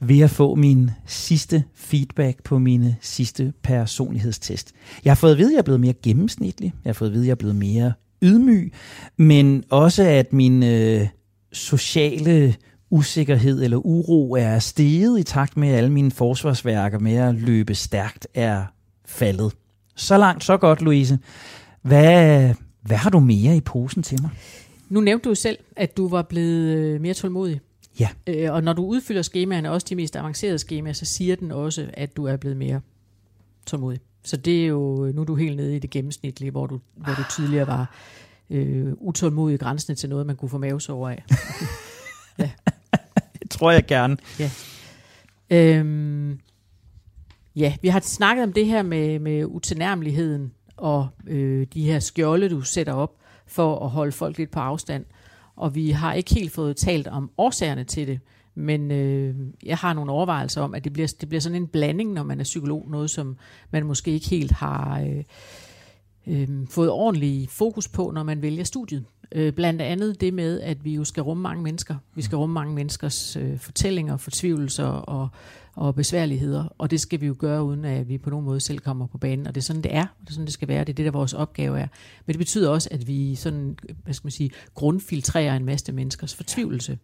ved 0.00 0.20
at 0.20 0.30
få 0.30 0.54
min 0.54 0.90
sidste 1.06 1.64
feedback 1.74 2.42
på 2.42 2.58
mine 2.58 2.96
sidste 3.00 3.52
personlighedstest. 3.62 4.72
Jeg 5.04 5.10
har 5.10 5.16
fået 5.16 5.32
at 5.32 5.38
vide, 5.38 5.48
at 5.48 5.52
jeg 5.52 5.58
er 5.58 5.62
blevet 5.62 5.80
mere 5.80 5.92
gennemsnitlig. 5.92 6.74
Jeg 6.84 6.88
har 6.88 6.94
fået 6.94 7.08
at 7.08 7.14
vide, 7.14 7.24
at 7.24 7.26
jeg 7.26 7.32
er 7.32 7.36
blevet 7.36 7.56
mere 7.56 7.92
ydmyg, 8.22 8.72
men 9.16 9.64
også 9.70 10.02
at 10.02 10.32
min 10.32 10.62
øh, 10.62 11.08
sociale 11.52 12.54
usikkerhed 12.92 13.62
eller 13.62 13.76
uro 13.76 14.32
er 14.32 14.58
steget 14.58 15.20
i 15.20 15.22
takt 15.22 15.56
med, 15.56 15.68
at 15.68 15.74
alle 15.74 15.92
mine 15.92 16.10
forsvarsværker 16.10 16.98
med 16.98 17.14
at 17.14 17.34
løbe 17.34 17.74
stærkt 17.74 18.28
er 18.34 18.64
faldet. 19.04 19.52
Så 19.96 20.18
langt, 20.18 20.44
så 20.44 20.56
godt, 20.56 20.82
Louise. 20.82 21.18
Hvad, 21.82 22.54
hvad 22.82 22.96
har 22.96 23.10
du 23.10 23.20
mere 23.20 23.56
i 23.56 23.60
posen 23.60 24.02
til 24.02 24.22
mig? 24.22 24.30
Nu 24.88 25.00
nævnte 25.00 25.28
du 25.28 25.34
selv, 25.34 25.58
at 25.76 25.96
du 25.96 26.08
var 26.08 26.22
blevet 26.22 26.76
øh, 26.76 27.00
mere 27.00 27.14
tålmodig. 27.14 27.60
Ja. 28.00 28.08
Øh, 28.26 28.52
og 28.52 28.62
når 28.62 28.72
du 28.72 28.84
udfylder 28.84 29.22
skemaerne, 29.22 29.70
også 29.70 29.86
de 29.90 29.94
mest 29.94 30.16
avancerede 30.16 30.58
skemaer, 30.58 30.92
så 30.92 31.04
siger 31.04 31.36
den 31.36 31.50
også, 31.50 31.86
at 31.94 32.16
du 32.16 32.24
er 32.24 32.36
blevet 32.36 32.56
mere 32.56 32.80
tålmodig. 33.66 34.00
Så 34.24 34.36
det 34.36 34.62
er 34.62 34.66
jo, 34.66 35.12
nu 35.14 35.20
er 35.20 35.24
du 35.24 35.34
helt 35.34 35.56
nede 35.56 35.76
i 35.76 35.78
det 35.78 35.90
gennemsnitlige, 35.90 36.50
hvor 36.50 36.66
du, 36.66 36.80
hvor 36.96 37.14
du 37.14 37.22
tidligere 37.36 37.66
var 37.66 37.94
øh, 38.50 38.92
utålmodig 39.00 39.60
grænsende 39.60 40.00
til 40.00 40.08
noget, 40.08 40.26
man 40.26 40.36
kunne 40.36 40.48
få 40.48 40.58
mavesår 40.58 41.08
af. 41.08 41.24
ja. 42.38 42.50
Tror 43.62 43.70
jeg 43.70 43.86
gerne. 43.86 44.16
Ja. 44.38 44.50
Øhm, 45.50 46.40
ja, 47.56 47.74
vi 47.82 47.88
har 47.88 48.00
snakket 48.00 48.42
om 48.42 48.52
det 48.52 48.66
her 48.66 48.82
med, 48.82 49.18
med 49.18 49.44
utilnærmeligheden 49.44 50.52
og 50.76 51.08
øh, 51.26 51.66
de 51.74 51.84
her 51.84 51.98
skjolde, 51.98 52.48
du 52.48 52.60
sætter 52.60 52.92
op 52.92 53.16
for 53.46 53.84
at 53.84 53.90
holde 53.90 54.12
folk 54.12 54.38
lidt 54.38 54.50
på 54.50 54.60
afstand. 54.60 55.04
Og 55.56 55.74
vi 55.74 55.90
har 55.90 56.12
ikke 56.12 56.34
helt 56.34 56.52
fået 56.52 56.76
talt 56.76 57.06
om 57.06 57.30
årsagerne 57.38 57.84
til 57.84 58.06
det, 58.06 58.20
men 58.54 58.90
øh, 58.90 59.34
jeg 59.62 59.76
har 59.76 59.92
nogle 59.92 60.12
overvejelser 60.12 60.62
om, 60.62 60.74
at 60.74 60.84
det 60.84 60.92
bliver, 60.92 61.14
det 61.20 61.28
bliver 61.28 61.40
sådan 61.40 61.62
en 61.62 61.68
blanding, 61.68 62.12
når 62.12 62.22
man 62.22 62.40
er 62.40 62.44
psykolog, 62.44 62.90
noget 62.90 63.10
som 63.10 63.36
man 63.70 63.86
måske 63.86 64.10
ikke 64.10 64.28
helt 64.28 64.52
har 64.52 65.00
øh, 65.00 65.24
øh, 66.26 66.48
fået 66.70 66.90
ordentlig 66.90 67.48
fokus 67.50 67.88
på, 67.88 68.10
når 68.10 68.22
man 68.22 68.42
vælger 68.42 68.64
studiet. 68.64 69.04
Øh, 69.34 69.52
blandt 69.52 69.82
andet 69.82 70.20
det 70.20 70.34
med, 70.34 70.60
at 70.60 70.84
vi 70.84 70.94
jo 70.94 71.04
skal 71.04 71.22
rumme 71.22 71.42
mange 71.42 71.62
mennesker. 71.62 71.96
Vi 72.14 72.22
skal 72.22 72.36
rumme 72.36 72.52
mange 72.52 72.74
menneskers 72.74 73.36
øh, 73.36 73.58
fortællinger, 73.58 74.16
fortvivlelser 74.16 74.84
og, 74.84 75.28
og 75.74 75.94
besværligheder, 75.94 76.64
og 76.78 76.90
det 76.90 77.00
skal 77.00 77.20
vi 77.20 77.26
jo 77.26 77.36
gøre, 77.38 77.64
uden 77.64 77.84
at 77.84 78.08
vi 78.08 78.18
på 78.18 78.30
nogen 78.30 78.44
måde 78.46 78.60
selv 78.60 78.78
kommer 78.78 79.06
på 79.06 79.18
banen. 79.18 79.46
Og 79.46 79.54
det 79.54 79.60
er 79.60 79.64
sådan, 79.64 79.82
det 79.82 79.94
er, 79.94 80.02
og 80.02 80.20
det 80.20 80.28
er 80.28 80.32
sådan, 80.32 80.46
det 80.46 80.54
skal 80.54 80.68
være. 80.68 80.80
Det 80.80 80.88
er 80.88 80.94
det, 80.94 81.04
der 81.04 81.10
vores 81.10 81.32
opgave 81.32 81.80
er. 81.80 81.86
Men 82.26 82.32
det 82.32 82.38
betyder 82.38 82.70
også, 82.70 82.88
at 82.92 83.08
vi 83.08 83.34
sådan, 83.34 83.76
hvad 84.04 84.14
skal 84.14 84.26
man 84.26 84.32
sige, 84.32 84.50
grundfiltrerer 84.74 85.56
en 85.56 85.64
masse 85.64 85.92
menneskers 85.92 86.34
fortvivlelse. 86.34 86.98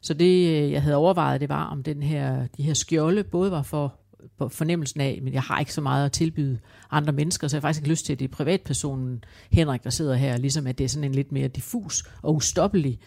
Så 0.00 0.14
det, 0.14 0.48
øh, 0.48 0.72
jeg 0.72 0.82
havde 0.82 0.96
overvejet, 0.96 1.40
det 1.40 1.48
var, 1.48 1.64
om 1.64 1.82
den 1.82 2.02
her, 2.02 2.46
de 2.56 2.62
her 2.62 2.74
skjolde 2.74 3.24
både 3.24 3.50
var 3.50 3.62
for 3.62 3.94
på 4.38 4.48
fornemmelsen 4.48 5.00
af, 5.00 5.18
men 5.22 5.32
jeg 5.32 5.42
har 5.42 5.60
ikke 5.60 5.74
så 5.74 5.80
meget 5.80 6.04
at 6.04 6.12
tilbyde 6.12 6.58
andre 6.90 7.12
mennesker, 7.12 7.48
så 7.48 7.56
jeg 7.56 7.60
har 7.60 7.68
faktisk 7.68 7.80
ikke 7.82 7.90
lyst 7.90 8.06
til, 8.06 8.12
at 8.12 8.18
det 8.18 8.24
er 8.24 8.34
privatpersonen 8.34 9.24
Henrik, 9.50 9.84
der 9.84 9.90
sidder 9.90 10.14
her, 10.14 10.36
ligesom 10.36 10.66
at 10.66 10.78
det 10.78 10.84
er 10.84 10.88
sådan 10.88 11.04
en 11.04 11.14
lidt 11.14 11.32
mere 11.32 11.48
diffus 11.48 12.04
og 12.22 12.34
ustoppelig 12.34 12.98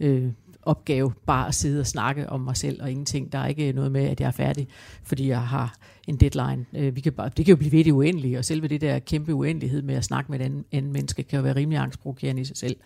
øh, 0.00 0.32
opgave, 0.62 1.12
bare 1.26 1.48
at 1.48 1.54
sidde 1.54 1.80
og 1.80 1.86
snakke 1.86 2.30
om 2.30 2.40
mig 2.40 2.56
selv 2.56 2.82
og 2.82 2.90
ingenting. 2.90 3.32
Der 3.32 3.38
er 3.38 3.46
ikke 3.46 3.72
noget 3.72 3.92
med, 3.92 4.04
at 4.04 4.20
jeg 4.20 4.26
er 4.26 4.30
færdig, 4.30 4.68
fordi 5.02 5.28
jeg 5.28 5.42
har 5.42 5.74
en 6.08 6.16
deadline. 6.16 6.66
Øh, 6.74 6.96
vi 6.96 7.00
kan 7.00 7.12
bare, 7.12 7.30
det 7.36 7.44
kan 7.44 7.52
jo 7.52 7.56
blive 7.56 7.72
ved 7.72 7.84
det 7.84 7.92
uendelige, 7.92 8.38
og 8.38 8.44
selve 8.44 8.68
det 8.68 8.80
der 8.80 8.98
kæmpe 8.98 9.34
uendelighed 9.34 9.82
med 9.82 9.94
at 9.94 10.04
snakke 10.04 10.32
med 10.32 10.40
et 10.40 10.44
andet, 10.44 10.64
andet 10.72 10.92
menneske, 10.92 11.22
kan 11.22 11.36
jo 11.36 11.42
være 11.42 11.56
rimelig 11.56 11.78
angstprovokerende 11.78 12.42
i 12.42 12.44
sig 12.44 12.56
selv. 12.56 12.76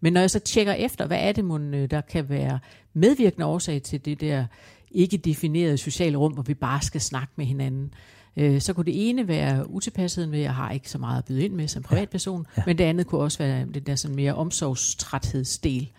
Men 0.00 0.12
når 0.12 0.20
jeg 0.20 0.30
så 0.30 0.38
tjekker 0.38 0.72
efter, 0.72 1.06
hvad 1.06 1.18
er 1.20 1.32
det, 1.32 1.44
mon, 1.44 1.74
øh, 1.74 1.90
der 1.90 2.00
kan 2.00 2.28
være 2.28 2.58
medvirkende 2.94 3.46
årsag 3.46 3.82
til 3.82 4.04
det 4.04 4.20
der 4.20 4.46
ikke 4.94 5.16
definerede 5.16 5.78
sociale 5.78 6.16
rum, 6.16 6.32
hvor 6.32 6.42
vi 6.42 6.54
bare 6.54 6.82
skal 6.82 7.00
snakke 7.00 7.32
med 7.36 7.46
hinanden. 7.46 7.94
Øh, 8.36 8.60
så 8.60 8.72
kunne 8.72 8.86
det 8.86 9.08
ene 9.08 9.28
være 9.28 9.70
utilpasheden 9.70 10.32
ved, 10.32 10.38
at 10.38 10.44
jeg 10.44 10.54
har 10.54 10.70
ikke 10.70 10.90
så 10.90 10.98
meget 10.98 11.18
at 11.18 11.24
byde 11.24 11.44
ind 11.44 11.52
med 11.52 11.68
som 11.68 11.82
privatperson, 11.82 12.46
ja. 12.56 12.60
Ja. 12.60 12.62
men 12.66 12.78
det 12.78 12.84
andet 12.84 13.06
kunne 13.06 13.20
også 13.20 13.38
være 13.38 13.66
det 13.74 13.86
der 13.86 13.96
sådan 13.96 14.16
mere 14.16 14.34
omsorgstræthedsdel. 14.34 15.90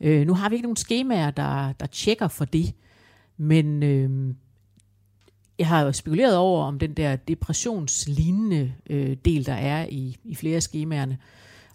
Øh, 0.00 0.26
nu 0.26 0.34
har 0.34 0.48
vi 0.48 0.54
ikke 0.54 0.62
nogen 0.62 0.76
skemaer, 0.76 1.30
der, 1.30 1.72
der 1.72 1.86
tjekker 1.86 2.28
for 2.28 2.44
det, 2.44 2.74
men 3.36 3.82
øh, 3.82 4.34
jeg 5.58 5.66
har 5.66 5.82
jo 5.82 5.92
spekuleret 5.92 6.36
over, 6.36 6.64
om 6.64 6.78
den 6.78 6.92
der 6.92 7.16
depressionslignende 7.16 8.72
øh, 8.90 9.16
del, 9.24 9.46
der 9.46 9.54
er 9.54 9.86
i, 9.90 10.16
i 10.24 10.34
flere 10.34 10.56
af 10.56 10.62
skemaerne, 10.62 11.18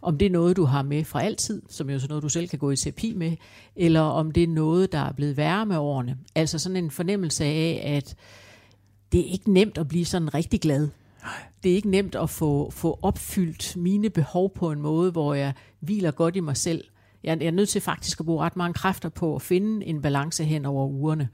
om 0.03 0.17
det 0.17 0.25
er 0.25 0.29
noget, 0.29 0.57
du 0.57 0.65
har 0.65 0.81
med 0.81 1.03
fra 1.03 1.23
altid, 1.23 1.61
som 1.69 1.89
jo 1.89 1.95
er 1.95 2.07
noget, 2.09 2.23
du 2.23 2.29
selv 2.29 2.47
kan 2.47 2.59
gå 2.59 2.71
i 2.71 2.75
terapi 2.75 3.13
med, 3.13 3.35
eller 3.75 4.01
om 4.01 4.31
det 4.31 4.43
er 4.43 4.47
noget, 4.47 4.91
der 4.91 4.99
er 4.99 5.11
blevet 5.11 5.37
værre 5.37 5.65
med 5.65 5.77
årene. 5.77 6.17
Altså 6.35 6.59
sådan 6.59 6.75
en 6.75 6.91
fornemmelse 6.91 7.45
af, 7.45 7.81
at 7.85 8.15
det 9.11 9.19
er 9.19 9.31
ikke 9.31 9.51
nemt 9.51 9.77
at 9.77 9.87
blive 9.87 10.05
sådan 10.05 10.33
rigtig 10.33 10.61
glad. 10.61 10.89
Det 11.63 11.71
er 11.71 11.75
ikke 11.75 11.89
nemt 11.89 12.15
at 12.15 12.29
få, 12.29 12.71
få 12.71 12.99
opfyldt 13.01 13.77
mine 13.77 14.09
behov 14.09 14.53
på 14.53 14.71
en 14.71 14.81
måde, 14.81 15.11
hvor 15.11 15.33
jeg 15.33 15.53
hviler 15.79 16.11
godt 16.11 16.35
i 16.35 16.39
mig 16.39 16.57
selv. 16.57 16.83
Jeg, 17.23 17.39
jeg 17.39 17.47
er 17.47 17.51
nødt 17.51 17.69
til 17.69 17.81
faktisk 17.81 18.19
at 18.19 18.25
bruge 18.25 18.43
ret 18.43 18.55
mange 18.55 18.73
kræfter 18.73 19.09
på 19.09 19.35
at 19.35 19.41
finde 19.41 19.85
en 19.85 20.01
balance 20.01 20.43
hen 20.43 20.65
over 20.65 20.87
ugerne. 20.87 21.29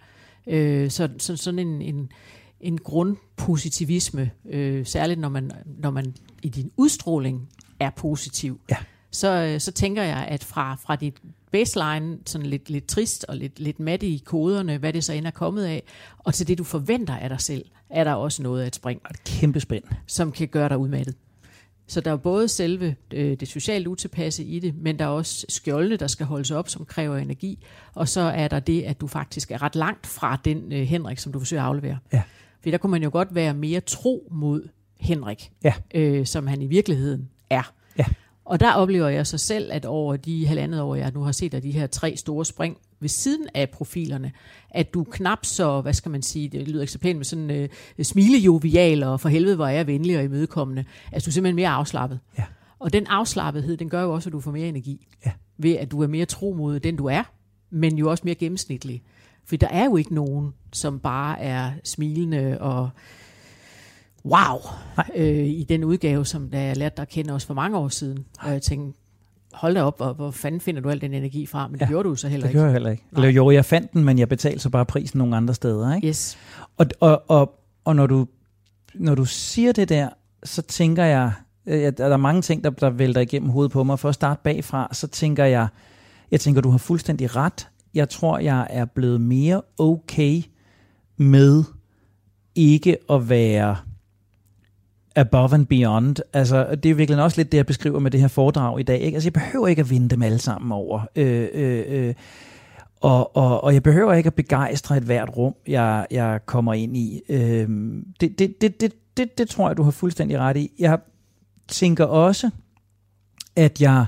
Øh, 0.48 0.92
så, 0.92 1.10
så 1.18 1.36
sådan 1.36 1.60
en, 1.60 1.82
en, 1.82 2.12
en 2.62 2.78
grundpositivisme, 2.78 4.32
øh, 4.50 4.86
særligt 4.86 5.20
når 5.20 5.30
man, 5.30 5.52
når 5.66 5.92
man 5.92 6.16
i 6.44 6.50
din 6.50 6.72
udstråling 6.78 7.50
er 7.80 7.90
positiv, 7.90 8.60
ja. 8.70 8.78
så, 9.12 9.28
øh, 9.28 9.60
så 9.60 9.72
tænker 9.72 10.04
jeg, 10.04 10.26
at 10.28 10.44
fra, 10.44 10.76
fra 10.76 10.96
dit 10.96 11.14
baseline, 11.52 12.18
sådan 12.26 12.48
lidt, 12.48 12.70
lidt 12.70 12.88
trist 12.88 13.26
og 13.28 13.38
lidt, 13.38 13.60
lidt 13.60 13.80
mat 13.80 14.04
i 14.04 14.24
koderne, 14.26 14.78
hvad 14.78 14.94
det 14.94 15.04
så 15.04 15.14
end 15.14 15.28
er 15.28 15.32
kommet 15.32 15.66
af, 15.66 15.84
og 16.18 16.34
til 16.34 16.48
det, 16.48 16.58
du 16.58 16.64
forventer 16.64 17.18
af 17.18 17.30
dig 17.30 17.42
selv, 17.42 17.66
er 17.90 18.04
der 18.04 18.14
også 18.14 18.44
noget 18.44 18.62
af 18.62 18.68
et 18.68 18.76
spring. 18.76 19.02
Et 19.12 19.24
kæmpe 19.24 19.60
spænd. 19.60 19.84
Som 20.08 20.32
kan 20.32 20.48
gøre 20.48 20.70
dig 20.70 20.78
udmattet. 20.78 21.16
Så 21.88 22.02
der 22.02 22.12
er 22.12 22.18
både 22.18 22.48
selve 22.48 22.96
øh, 23.14 23.40
det 23.40 23.48
socialt 23.48 23.88
utilpasse 23.88 24.44
i 24.44 24.60
det, 24.60 24.76
men 24.76 25.00
der 25.00 25.06
er 25.06 25.10
også 25.10 25.46
skjoldene, 25.50 25.98
der 25.98 26.08
skal 26.08 26.26
holdes 26.26 26.52
op, 26.52 26.70
som 26.70 26.86
kræver 26.86 27.18
energi. 27.18 27.66
Og 27.94 28.08
så 28.08 28.22
er 28.22 28.48
der 28.48 28.60
det, 28.60 28.84
at 28.84 29.02
du 29.02 29.08
faktisk 29.08 29.52
er 29.52 29.62
ret 29.62 29.76
langt 29.76 30.08
fra 30.08 30.40
den 30.46 30.74
øh, 30.74 30.82
Henrik, 30.82 31.20
som 31.20 31.32
du 31.32 31.40
forsøger 31.40 31.64
at 31.64 31.68
aflevere. 31.68 31.98
Ja. 32.14 32.22
For 32.64 32.70
der 32.70 32.78
kunne 32.78 32.92
man 32.92 33.04
jo 33.04 33.10
godt 33.14 33.36
være 33.36 33.54
mere 33.54 33.80
tro 33.80 34.28
mod 34.32 34.70
Henrik, 35.00 35.52
ja. 35.64 35.74
øh, 35.94 36.26
som 36.26 36.48
han 36.48 36.62
i 36.62 36.68
virkeligheden 36.68 37.30
er. 37.50 37.74
Ja. 37.98 38.06
Og 38.46 38.60
der 38.60 38.74
oplever 38.74 39.08
jeg 39.08 39.28
så 39.28 39.38
selv, 39.38 39.72
at 39.72 39.86
over 39.86 40.16
de 40.18 40.48
halvandet 40.48 40.82
år, 40.82 40.96
jeg 40.96 41.12
nu 41.14 41.22
har 41.22 41.32
set 41.32 41.54
af 41.54 41.62
de 41.62 41.72
her 41.72 41.88
tre 41.88 42.18
store 42.18 42.46
spring 42.46 42.78
ved 43.00 43.10
siden 43.10 43.48
af 43.54 43.70
profilerne, 43.70 44.32
at 44.70 44.94
du 44.94 45.04
knap 45.04 45.46
så, 45.46 45.82
hvad 45.82 45.94
skal 45.94 46.12
man 46.12 46.22
sige, 46.22 46.50
det 46.50 46.68
lyder 46.68 46.82
ikke 46.82 46.94
så 46.94 47.00
pænt, 47.00 47.18
med 47.18 47.26
sådan 47.26 47.52
øh, 47.52 47.70
smilejovial 48.04 49.04
og 49.04 49.20
for 49.20 49.30
helvede, 49.30 49.56
hvor 49.56 49.66
er 49.66 49.72
jeg 49.72 49.88
venlig 49.88 50.18
og 50.18 50.24
imødekommende. 50.24 50.86
Altså 51.12 51.26
du 51.26 51.30
er 51.30 51.34
simpelthen 51.34 51.56
mere 51.56 51.70
afslappet. 51.70 52.20
Ja. 52.38 52.44
Og 52.80 52.94
den 52.94 53.08
afslappethed, 53.08 53.78
den 53.78 53.90
gør 53.90 54.02
jo 54.02 54.14
også, 54.14 54.30
at 54.30 54.34
du 54.34 54.40
får 54.40 54.52
mere 54.52 54.68
energi. 54.68 55.08
Ja. 55.26 55.32
Ved 55.58 55.74
at 55.74 55.92
du 55.92 56.04
er 56.04 56.08
mere 56.08 56.26
tro 56.26 56.54
mod 56.54 56.80
den, 56.80 56.96
du 56.96 57.06
er, 57.06 57.24
men 57.70 57.98
jo 57.98 58.10
også 58.10 58.22
mere 58.26 58.36
gennemsnitlig. 58.36 59.04
For 59.46 59.56
der 59.56 59.68
er 59.68 59.86
jo 59.86 59.96
ikke 59.96 60.14
nogen, 60.14 60.54
som 60.74 61.00
bare 61.00 61.40
er 61.40 61.72
smilende 61.84 62.58
og 62.60 62.90
wow, 64.26 64.58
øh, 65.16 65.46
i 65.46 65.66
den 65.70 65.84
udgave, 65.84 66.26
som 66.26 66.50
da 66.50 66.64
jeg 66.64 66.78
lærte 66.78 66.96
dig 66.98 67.02
at 67.02 67.10
kende 67.10 67.34
os 67.34 67.46
for 67.46 67.54
mange 67.54 67.78
år 67.78 67.88
siden. 67.88 68.26
Og 68.40 68.52
jeg 68.52 68.62
tænkte, 68.62 69.00
hold 69.54 69.76
da 69.76 69.84
op, 69.84 69.98
hvor, 69.98 70.14
hvor 70.14 70.32
fanden 70.32 70.62
finder 70.62 70.82
du 70.82 70.90
al 70.90 71.02
den 71.02 71.14
energi 71.14 71.46
fra? 71.46 71.68
Men 71.68 71.74
det 71.74 71.82
ja, 71.82 71.88
gjorde 71.88 72.10
du 72.10 72.16
så 72.16 72.28
heller 72.28 72.48
det 72.48 72.50
ikke. 72.50 72.58
Det 72.58 72.62
gjorde 72.62 72.66
jeg 72.66 72.74
heller 72.74 72.90
ikke. 72.90 73.04
Nej. 73.12 73.24
Eller 73.24 73.36
jo, 73.36 73.52
jeg 73.52 73.66
fandt 73.66 73.94
den, 73.94 74.04
men 74.04 74.20
jeg 74.20 74.30
betalte 74.30 74.60
så 74.60 74.70
bare 74.70 74.86
prisen 74.86 75.18
nogle 75.18 75.36
andre 75.36 75.54
steder. 75.54 75.96
Ikke? 75.96 76.08
Yes. 76.08 76.38
Og, 76.78 76.86
og, 77.00 77.24
og, 77.28 77.60
og 77.86 77.96
når, 77.96 78.08
du, 78.08 78.28
når 78.96 79.16
du 79.16 79.26
siger 79.26 79.72
det 79.72 79.90
der, 79.90 80.10
så 80.44 80.62
tænker 80.62 81.04
jeg, 81.04 81.32
at 81.66 81.98
der 81.98 82.08
er 82.08 82.18
mange 82.18 82.42
ting, 82.42 82.64
der, 82.64 82.70
der 82.70 82.90
vælter 82.90 83.22
igennem 83.22 83.50
hovedet 83.50 83.72
på 83.72 83.84
mig. 83.84 84.00
For 84.00 84.10
at 84.10 84.16
starte 84.16 84.42
bagfra, 84.44 84.90
så 84.92 85.08
tænker 85.08 85.46
jeg, 85.46 85.68
jeg 86.32 86.40
tænker, 86.40 86.62
du 86.62 86.70
har 86.70 86.78
fuldstændig 86.78 87.36
ret. 87.36 87.68
Jeg 87.94 88.10
tror, 88.10 88.40
jeg 88.40 88.68
er 88.70 88.86
blevet 88.86 89.22
mere 89.22 89.62
okay 89.78 90.42
med 91.18 91.64
ikke 92.56 92.98
at 93.10 93.30
være 93.30 93.78
above 95.16 95.54
and 95.54 95.66
beyond. 95.66 96.16
Altså, 96.34 96.76
det 96.84 96.92
er 96.92 96.96
virkelig 96.96 97.24
også 97.24 97.38
lidt 97.38 97.52
det, 97.52 97.58
jeg 97.58 97.66
beskriver 97.66 98.00
med 98.00 98.12
det 98.12 98.20
her 98.20 98.28
foredrag 98.28 98.80
i 98.80 98.84
dag. 98.84 99.00
Ikke? 99.00 99.16
Altså, 99.16 99.28
jeg 99.28 99.34
behøver 99.34 99.68
ikke 99.68 99.80
at 99.80 99.90
vinde 99.90 100.10
dem 100.10 100.22
alle 100.22 100.40
sammen 100.40 100.72
over. 100.72 101.02
Øh, 101.16 101.48
øh, 101.54 101.84
øh. 101.88 102.14
Og, 103.02 103.36
og, 103.36 103.64
og 103.64 103.74
jeg 103.74 103.84
behøver 103.84 104.14
ikke 104.14 104.28
at 104.28 104.34
begejstre 104.34 104.98
et 104.98 105.04
hvert 105.04 105.38
rum, 105.38 105.54
jeg, 105.68 106.08
jeg 106.12 106.40
kommer 106.46 106.74
ind 106.74 106.98
i. 106.98 107.22
Øh, 107.30 107.70
det, 108.20 108.40
det, 108.40 108.62
det, 108.62 108.82
det, 108.82 108.94
det, 109.18 109.38
det 109.38 109.50
tror 109.50 109.68
jeg, 109.68 109.78
du 109.78 109.84
har 109.84 109.92
fuldstændig 109.92 110.40
ret 110.40 110.58
i. 110.58 110.72
Jeg 110.80 111.00
tænker 111.68 112.06
også, 112.06 112.50
at 113.56 113.82
jeg... 113.82 114.06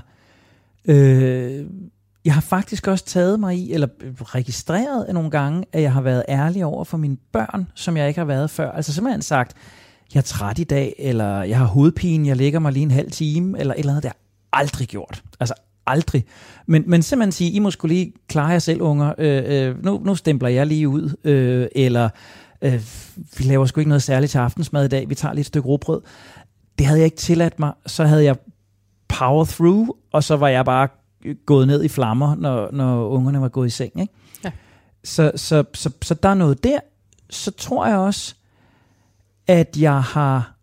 Øh, 0.84 1.66
jeg 2.24 2.34
har 2.34 2.40
faktisk 2.40 2.88
også 2.88 3.04
taget 3.04 3.40
mig 3.40 3.56
i, 3.56 3.72
eller 3.72 3.88
registreret 4.22 5.14
nogle 5.14 5.30
gange, 5.30 5.64
at 5.72 5.82
jeg 5.82 5.92
har 5.92 6.00
været 6.00 6.24
ærlig 6.28 6.64
over 6.64 6.84
for 6.84 6.96
mine 6.96 7.16
børn, 7.32 7.66
som 7.74 7.96
jeg 7.96 8.08
ikke 8.08 8.20
har 8.20 8.24
været 8.24 8.50
før. 8.50 8.70
Altså 8.70 8.92
simpelthen 8.92 9.22
sagt, 9.22 9.56
jeg 10.14 10.20
er 10.20 10.22
træt 10.22 10.58
i 10.58 10.64
dag, 10.64 10.94
eller 10.98 11.42
jeg 11.42 11.58
har 11.58 11.66
hovedpine, 11.66 12.28
jeg 12.28 12.36
ligger 12.36 12.58
mig 12.58 12.72
lige 12.72 12.82
en 12.82 12.90
halv 12.90 13.10
time, 13.10 13.58
eller 13.60 13.74
et 13.74 13.78
eller 13.78 13.92
andet, 13.92 14.02
der 14.02 14.12
aldrig 14.52 14.88
gjort. 14.88 15.22
Altså 15.40 15.54
aldrig. 15.86 16.24
Men, 16.66 16.84
men 16.86 17.02
simpelthen 17.02 17.32
sige, 17.32 17.50
I 17.50 17.58
må 17.58 17.70
skulle 17.70 17.94
lige 17.94 18.12
klare 18.28 18.48
jer 18.48 18.58
selv, 18.58 18.82
unger. 18.82 19.14
Øh, 19.18 19.68
øh, 19.68 19.84
nu, 19.84 20.00
nu 20.04 20.14
stempler 20.14 20.48
jeg 20.48 20.66
lige 20.66 20.88
ud. 20.88 21.16
Øh, 21.24 21.66
eller 21.74 22.08
øh, 22.62 22.82
vi 23.38 23.44
laver 23.44 23.66
sgu 23.66 23.80
ikke 23.80 23.88
noget 23.88 24.02
særligt 24.02 24.30
til 24.30 24.38
aftensmad 24.38 24.84
i 24.84 24.88
dag. 24.88 25.08
Vi 25.08 25.14
tager 25.14 25.34
lidt 25.34 25.40
et 25.40 25.46
stykke 25.46 25.68
råbrød. 25.68 26.00
Det 26.78 26.86
havde 26.86 26.98
jeg 26.98 27.04
ikke 27.04 27.16
tilladt 27.16 27.58
mig. 27.58 27.72
Så 27.86 28.04
havde 28.04 28.24
jeg 28.24 28.36
power 29.08 29.44
through, 29.44 29.88
og 30.12 30.24
så 30.24 30.36
var 30.36 30.48
jeg 30.48 30.64
bare 30.64 30.88
gået 31.46 31.66
ned 31.66 31.84
i 31.84 31.88
flammer, 31.88 32.34
når, 32.34 32.68
når 32.72 33.08
ungerne 33.08 33.40
var 33.40 33.48
gået 33.48 33.66
i 33.66 33.70
seng. 33.70 34.00
Ikke? 34.00 34.12
Ja. 34.44 34.50
Så, 35.04 35.32
så, 35.36 35.64
så, 35.74 35.90
så 36.02 36.14
der 36.14 36.28
er 36.28 36.34
noget 36.34 36.64
der. 36.64 36.78
Så 37.30 37.50
tror 37.50 37.86
jeg 37.86 37.96
også, 37.96 38.34
at 39.46 39.76
jeg 39.76 40.02
har 40.02 40.56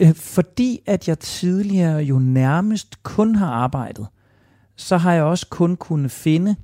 øh, 0.00 0.14
fordi 0.14 0.80
at 0.86 1.08
jeg 1.08 1.18
tidligere 1.18 1.96
jo 1.96 2.18
nærmest 2.18 3.02
kun 3.02 3.34
har 3.34 3.50
arbejdet, 3.50 4.06
så 4.76 4.96
har 4.96 5.12
jeg 5.12 5.22
også 5.22 5.46
kun 5.50 5.76
kunnet 5.76 6.10
finde 6.10 6.56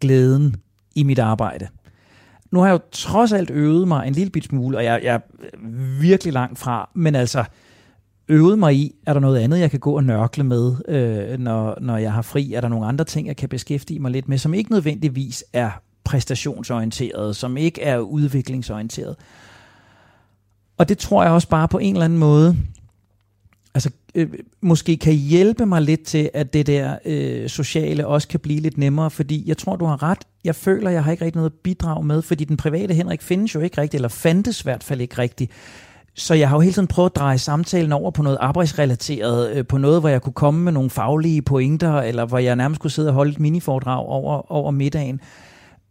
glæden 0.00 0.56
i 0.94 1.02
mit 1.02 1.18
arbejde. 1.18 1.68
Nu 2.50 2.60
har 2.60 2.66
jeg 2.66 2.72
jo 2.72 2.80
trods 2.92 3.32
alt 3.32 3.50
øvet 3.50 3.88
mig 3.88 4.06
en 4.06 4.12
lille 4.12 4.30
bit 4.30 4.44
smule, 4.44 4.76
og 4.76 4.84
jeg, 4.84 5.00
jeg 5.02 5.14
er 5.14 5.20
virkelig 6.00 6.32
langt 6.32 6.58
fra, 6.58 6.90
men 6.94 7.14
altså 7.14 7.44
øvet 8.28 8.58
mig 8.58 8.74
i, 8.74 8.94
er 9.06 9.12
der 9.12 9.20
noget 9.20 9.38
andet, 9.38 9.58
jeg 9.58 9.70
kan 9.70 9.80
gå 9.80 9.96
og 9.96 10.04
nørkle 10.04 10.44
med, 10.44 10.76
øh, 10.88 11.38
når, 11.38 11.78
når 11.80 11.96
jeg 11.96 12.12
har 12.12 12.22
fri? 12.22 12.52
Er 12.52 12.60
der 12.60 12.68
nogle 12.68 12.86
andre 12.86 13.04
ting, 13.04 13.26
jeg 13.26 13.36
kan 13.36 13.48
beskæftige 13.48 14.00
mig 14.00 14.10
lidt 14.10 14.28
med, 14.28 14.38
som 14.38 14.54
ikke 14.54 14.72
nødvendigvis 14.72 15.44
er 15.52 15.70
præstationsorienteret, 16.06 17.36
som 17.36 17.56
ikke 17.56 17.82
er 17.82 17.98
udviklingsorienteret? 17.98 19.16
Og 20.78 20.88
det 20.88 20.98
tror 20.98 21.22
jeg 21.22 21.32
også 21.32 21.48
bare 21.48 21.68
på 21.68 21.78
en 21.78 21.94
eller 21.94 22.04
anden 22.04 22.18
måde, 22.18 22.56
altså 23.74 23.90
øh, 24.14 24.28
måske 24.60 24.96
kan 24.96 25.14
hjælpe 25.14 25.66
mig 25.66 25.82
lidt 25.82 26.02
til, 26.02 26.30
at 26.34 26.52
det 26.52 26.66
der 26.66 26.98
øh, 27.04 27.48
sociale 27.48 28.06
også 28.06 28.28
kan 28.28 28.40
blive 28.40 28.60
lidt 28.60 28.78
nemmere, 28.78 29.10
fordi 29.10 29.44
jeg 29.46 29.56
tror, 29.56 29.76
du 29.76 29.84
har 29.84 30.02
ret. 30.02 30.18
Jeg 30.44 30.54
føler, 30.54 30.90
jeg 30.90 31.04
har 31.04 31.12
ikke 31.12 31.24
rigtig 31.24 31.38
noget 31.38 31.50
at 31.50 31.58
bidrage 31.62 32.04
med, 32.04 32.22
fordi 32.22 32.44
den 32.44 32.56
private 32.56 32.94
Henrik 32.94 33.22
findes 33.22 33.54
jo 33.54 33.60
ikke 33.60 33.80
rigtigt, 33.80 33.98
eller 33.98 34.08
fandtes 34.08 34.60
i 34.60 34.62
hvert 34.62 34.84
fald 34.84 35.00
ikke 35.00 35.18
rigtigt. 35.18 35.50
Så 36.14 36.34
jeg 36.34 36.48
har 36.48 36.56
jo 36.56 36.60
hele 36.60 36.72
tiden 36.72 36.88
prøvet 36.88 37.10
at 37.10 37.16
dreje 37.16 37.38
samtalen 37.38 37.92
over 37.92 38.10
på 38.10 38.22
noget 38.22 38.38
arbejdsrelateret, 38.40 39.56
øh, 39.56 39.66
på 39.66 39.78
noget, 39.78 40.00
hvor 40.00 40.08
jeg 40.08 40.22
kunne 40.22 40.32
komme 40.32 40.60
med 40.60 40.72
nogle 40.72 40.90
faglige 40.90 41.42
pointer, 41.42 41.92
eller 41.92 42.24
hvor 42.24 42.38
jeg 42.38 42.56
nærmest 42.56 42.80
kunne 42.80 42.90
sidde 42.90 43.08
og 43.08 43.14
holde 43.14 43.32
et 43.32 43.40
miniforedrag 43.40 44.06
over, 44.06 44.52
over 44.52 44.70
middagen. 44.70 45.20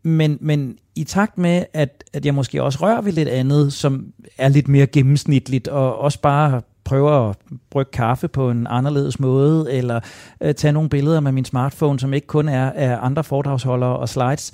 Men, 0.05 0.37
men 0.41 0.77
i 0.95 1.03
takt 1.03 1.37
med, 1.37 1.65
at, 1.73 2.03
at 2.13 2.25
jeg 2.25 2.33
måske 2.33 2.63
også 2.63 2.79
rører 2.81 3.01
ved 3.01 3.11
lidt 3.11 3.29
andet, 3.29 3.73
som 3.73 4.05
er 4.37 4.49
lidt 4.49 4.67
mere 4.67 4.87
gennemsnitligt, 4.87 5.67
og 5.67 5.99
også 5.99 6.21
bare 6.21 6.61
prøver 6.83 7.29
at 7.29 7.35
brygge 7.69 7.91
kaffe 7.91 8.27
på 8.27 8.49
en 8.49 8.67
anderledes 8.69 9.19
måde, 9.19 9.73
eller 9.73 9.99
øh, 10.41 10.53
tage 10.53 10.71
nogle 10.71 10.89
billeder 10.89 11.19
med 11.19 11.31
min 11.31 11.45
smartphone, 11.45 11.99
som 11.99 12.13
ikke 12.13 12.27
kun 12.27 12.49
er 12.49 12.71
af 12.71 12.97
andre 13.01 13.23
foredragsholdere 13.23 13.97
og 13.97 14.09
slides, 14.09 14.51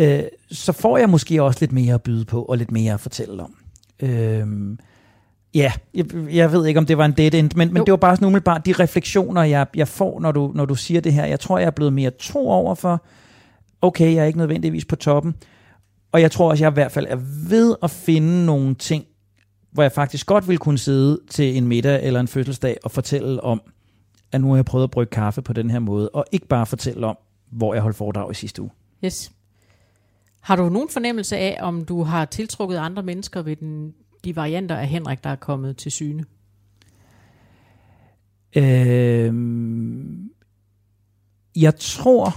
øh, 0.00 0.22
så 0.50 0.72
får 0.72 0.98
jeg 0.98 1.10
måske 1.10 1.42
også 1.42 1.58
lidt 1.60 1.72
mere 1.72 1.94
at 1.94 2.02
byde 2.02 2.24
på, 2.24 2.42
og 2.42 2.58
lidt 2.58 2.70
mere 2.70 2.94
at 2.94 3.00
fortælle 3.00 3.42
om. 3.42 3.54
Øh, 4.02 4.46
Ja, 5.54 5.72
jeg, 5.94 6.04
jeg 6.32 6.52
ved 6.52 6.66
ikke, 6.66 6.78
om 6.78 6.86
det 6.86 6.98
var 6.98 7.04
en 7.04 7.12
dead 7.12 7.34
end, 7.34 7.50
men, 7.56 7.74
men 7.74 7.86
det 7.86 7.90
var 7.90 7.96
bare 7.96 8.16
sådan 8.16 8.26
umiddelbart 8.26 8.66
de 8.66 8.72
refleksioner, 8.72 9.42
jeg, 9.42 9.66
jeg 9.74 9.88
får, 9.88 10.20
når 10.20 10.32
du, 10.32 10.52
når 10.54 10.64
du 10.64 10.74
siger 10.74 11.00
det 11.00 11.12
her. 11.12 11.24
Jeg 11.24 11.40
tror, 11.40 11.58
jeg 11.58 11.66
er 11.66 11.70
blevet 11.70 11.92
mere 11.92 12.10
tro 12.10 12.50
over 12.50 12.74
for, 12.74 13.02
okay, 13.82 14.14
jeg 14.14 14.22
er 14.22 14.26
ikke 14.26 14.38
nødvendigvis 14.38 14.84
på 14.84 14.96
toppen, 14.96 15.34
og 16.12 16.20
jeg 16.20 16.30
tror 16.30 16.50
også, 16.50 16.64
jeg 16.64 16.72
i 16.72 16.74
hvert 16.74 16.92
fald 16.92 17.06
er 17.08 17.18
ved 17.48 17.76
at 17.82 17.90
finde 17.90 18.46
nogle 18.46 18.74
ting, 18.74 19.04
hvor 19.72 19.82
jeg 19.82 19.92
faktisk 19.92 20.26
godt 20.26 20.48
ville 20.48 20.58
kunne 20.58 20.78
sidde 20.78 21.20
til 21.30 21.56
en 21.56 21.68
middag 21.68 22.06
eller 22.06 22.20
en 22.20 22.28
fødselsdag 22.28 22.76
og 22.84 22.90
fortælle 22.90 23.44
om, 23.44 23.62
at 24.32 24.40
nu 24.40 24.48
har 24.48 24.56
jeg 24.56 24.64
prøvet 24.64 24.84
at 24.84 24.90
brygge 24.90 25.10
kaffe 25.10 25.42
på 25.42 25.52
den 25.52 25.70
her 25.70 25.78
måde, 25.78 26.08
og 26.08 26.24
ikke 26.32 26.46
bare 26.46 26.66
fortælle 26.66 27.06
om, 27.06 27.16
hvor 27.50 27.74
jeg 27.74 27.82
holdt 27.82 27.96
foredrag 27.96 28.30
i 28.30 28.34
sidste 28.34 28.62
uge. 28.62 28.70
Yes. 29.04 29.32
Har 30.40 30.56
du 30.56 30.68
nogen 30.68 30.88
fornemmelse 30.88 31.36
af, 31.36 31.58
om 31.60 31.84
du 31.84 32.02
har 32.02 32.24
tiltrukket 32.24 32.76
andre 32.76 33.02
mennesker 33.02 33.42
ved 33.42 33.56
den, 33.56 33.94
de 34.24 34.36
varianter 34.36 34.76
af 34.76 34.88
Henrik, 34.88 35.24
der 35.24 35.30
er 35.30 35.36
kommet 35.36 35.76
til 35.76 35.92
syne? 35.92 36.24
Øhm, 38.56 40.30
jeg 41.56 41.76
tror, 41.76 42.34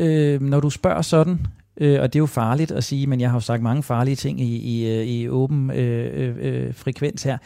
øh, 0.00 0.40
når 0.42 0.60
du 0.60 0.70
spørger 0.70 1.02
sådan, 1.02 1.46
øh, 1.76 2.00
og 2.00 2.12
det 2.12 2.18
er 2.18 2.20
jo 2.20 2.26
farligt 2.26 2.70
at 2.70 2.84
sige, 2.84 3.06
men 3.06 3.20
jeg 3.20 3.30
har 3.30 3.36
jo 3.36 3.40
sagt 3.40 3.62
mange 3.62 3.82
farlige 3.82 4.16
ting 4.16 4.40
i, 4.40 4.56
i, 4.56 4.98
øh, 4.98 5.06
i 5.06 5.28
åben 5.28 5.70
øh, 5.70 6.28
øh, 6.28 6.36
øh, 6.40 6.74
frekvens 6.74 7.22
her. 7.22 7.38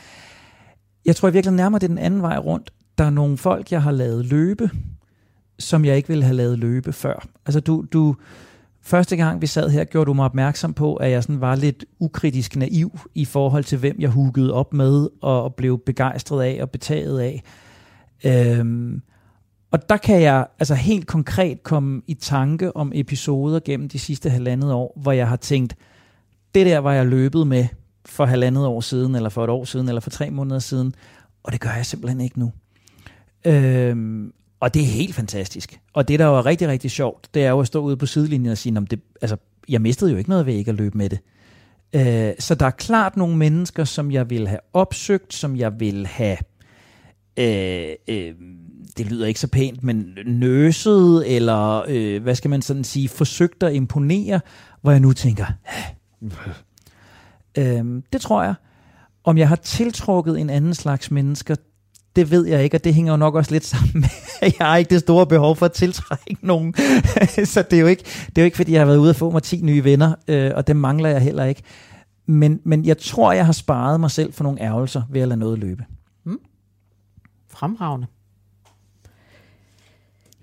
Jeg 1.05 1.17
tror 1.17 1.29
jeg 1.29 1.35
virkelig 1.35 1.55
nærmer 1.55 1.79
det 1.79 1.90
den 1.90 1.99
anden 1.99 2.23
vej 2.23 2.38
rundt. 2.38 2.71
Der 2.99 3.05
er 3.05 3.11
nogle 3.11 3.37
folk, 3.37 3.73
jeg 3.73 3.83
har 3.83 3.93
lavet 3.93 4.27
løbe, 4.27 4.71
som 5.59 5.85
jeg 5.85 5.97
ikke 5.97 6.09
ville 6.09 6.25
have 6.25 6.37
lavet 6.37 6.59
løbe 6.59 6.93
før. 6.93 7.27
Altså 7.47 7.61
du, 7.61 7.85
du, 7.93 8.17
første 8.83 9.17
gang 9.17 9.40
vi 9.40 9.47
sad 9.47 9.71
her, 9.71 9.85
gjorde 9.85 10.07
du 10.07 10.14
mig 10.14 10.25
opmærksom 10.25 10.75
på, 10.75 10.95
at 10.95 11.11
jeg 11.11 11.23
sådan 11.23 11.40
var 11.40 11.55
lidt 11.55 11.85
ukritisk 11.99 12.57
naiv 12.57 12.99
i 13.14 13.25
forhold 13.25 13.64
til, 13.64 13.79
hvem 13.79 13.97
jeg 13.99 14.11
huggede 14.11 14.53
op 14.53 14.75
med 14.75 15.09
og 15.23 15.55
blev 15.55 15.79
begejstret 15.87 16.45
af 16.45 16.59
og 16.62 16.71
betaget 16.71 17.21
af. 17.21 17.43
Øhm, 18.25 19.03
og 19.75 19.89
der 19.89 19.97
kan 19.97 20.23
jeg 20.23 20.47
altså 20.59 20.75
helt 20.75 21.07
konkret 21.07 21.63
komme 21.63 22.03
i 22.07 22.15
tanke 22.15 22.77
om 22.77 22.93
episoder 22.95 23.61
gennem 23.65 23.89
de 23.89 23.99
sidste 23.99 24.31
halvandet 24.31 24.73
år, 24.73 24.99
hvor 25.03 25.13
jeg 25.13 25.29
har 25.29 25.37
tænkt, 25.37 25.77
det 26.55 26.67
der 26.67 26.79
var 26.79 26.93
jeg 26.93 27.07
løbet 27.07 27.47
med 27.47 27.67
for 28.07 28.25
halvandet 28.25 28.67
år 28.67 28.81
siden, 28.81 29.15
eller 29.15 29.29
for 29.29 29.45
et 29.45 29.51
år 29.51 29.65
siden, 29.65 29.89
eller 29.89 30.01
for 30.01 30.11
tre 30.11 30.31
måneder 30.31 30.59
siden, 30.59 30.95
og 31.43 31.53
det 31.53 31.61
gør 31.61 31.71
jeg 31.71 31.87
simpelthen 31.87 32.21
ikke 32.21 32.39
nu. 32.39 32.53
Øhm, 33.45 34.33
og 34.61 34.75
det 34.75 34.83
er 34.83 34.87
helt 34.87 35.15
fantastisk. 35.15 35.81
Og 35.93 36.09
det, 36.09 36.19
der 36.19 36.27
var 36.27 36.47
rigtig, 36.47 36.69
rigtig 36.69 36.91
sjovt, 36.91 37.29
det 37.35 37.45
er 37.45 37.51
jo 37.51 37.61
at 37.61 37.67
stå 37.67 37.81
ude 37.81 37.97
på 37.97 38.07
sidelinjen 38.07 38.53
og 38.53 38.59
sige, 38.59 38.87
det, 38.91 39.01
altså, 39.23 39.37
jeg 39.69 39.81
mistede 39.81 40.11
jo 40.11 40.17
ikke 40.17 40.31
noget 40.31 40.47
ved 40.47 40.55
ikke 40.55 40.71
at 40.71 40.77
løbe 40.77 40.99
med 40.99 41.09
det. 41.09 41.19
Øh, 41.93 42.35
så 42.39 42.55
der 42.55 42.67
er 42.67 42.71
klart 42.71 43.17
nogle 43.17 43.37
mennesker, 43.37 43.85
som 43.85 44.11
jeg 44.11 44.31
vil 44.31 44.49
have 44.49 44.61
opsøgt, 44.73 45.35
som 45.35 45.57
jeg 45.57 45.81
vil 45.81 46.07
have 46.07 46.37
øh, 47.37 47.95
øh, 48.09 48.35
det 48.96 49.07
lyder 49.07 49.26
ikke 49.26 49.40
så 49.40 49.48
pænt, 49.48 49.83
men 49.83 50.18
nøset, 50.26 51.37
eller 51.37 51.85
øh, 51.88 52.22
hvad 52.22 52.35
skal 52.35 52.50
man 52.50 52.62
sådan 52.62 52.85
sige, 52.85 53.09
forsøgt 53.09 53.62
at 53.62 53.74
imponere, 53.74 54.40
hvor 54.83 54.90
jeg 54.90 55.00
nu 55.00 55.12
tænker, 55.12 55.46
øhm, 57.59 58.02
det 58.12 58.20
tror 58.20 58.42
jeg. 58.42 58.54
Om 59.24 59.38
jeg 59.38 59.48
har 59.48 59.57
tiltrukket 59.57 60.40
en 60.40 60.50
anden 60.50 60.74
slags 60.74 61.11
mennesker, 61.11 61.54
det 62.16 62.30
ved 62.30 62.46
jeg 62.46 62.64
ikke, 62.64 62.76
og 62.76 62.85
det 62.85 62.94
hænger 62.94 63.12
jo 63.12 63.16
nok 63.16 63.35
også 63.35 63.52
lidt 63.52 63.64
sammen 63.64 63.90
med, 63.94 64.09
at 64.42 64.59
jeg 64.59 64.66
har 64.66 64.76
ikke 64.76 64.90
det 64.90 65.00
store 65.00 65.26
behov 65.26 65.57
for 65.57 65.66
at 65.66 65.72
tiltrække 65.72 66.37
nogen. 66.42 66.74
så 67.44 67.64
det 67.70 67.76
er, 67.76 67.80
jo 67.80 67.87
ikke, 67.87 68.04
det 68.04 68.38
er 68.38 68.42
jo 68.42 68.44
ikke, 68.44 68.57
fordi 68.57 68.72
jeg 68.72 68.80
har 68.80 68.87
været 68.87 68.98
ude 68.98 69.11
og 69.11 69.16
få 69.16 69.30
mig 69.30 69.42
10 69.42 69.61
nye 69.62 69.85
venner, 69.85 70.14
øh, 70.28 70.50
og 70.54 70.66
det 70.66 70.76
mangler 70.76 71.09
jeg 71.09 71.20
heller 71.20 71.44
ikke. 71.44 71.62
Men, 72.26 72.61
men 72.64 72.85
jeg 72.85 72.98
tror, 72.98 73.33
jeg 73.33 73.46
har 73.46 73.52
sparet 73.52 74.00
mig 74.00 74.11
selv 74.11 74.33
for 74.33 74.44
nogle 74.44 74.62
ærgelser 74.62 75.02
ved 75.11 75.20
at 75.20 75.28
lade 75.28 75.40
noget 75.40 75.59
løbe. 75.59 75.85
Mm. 76.24 76.38
Fremragende. 77.48 78.07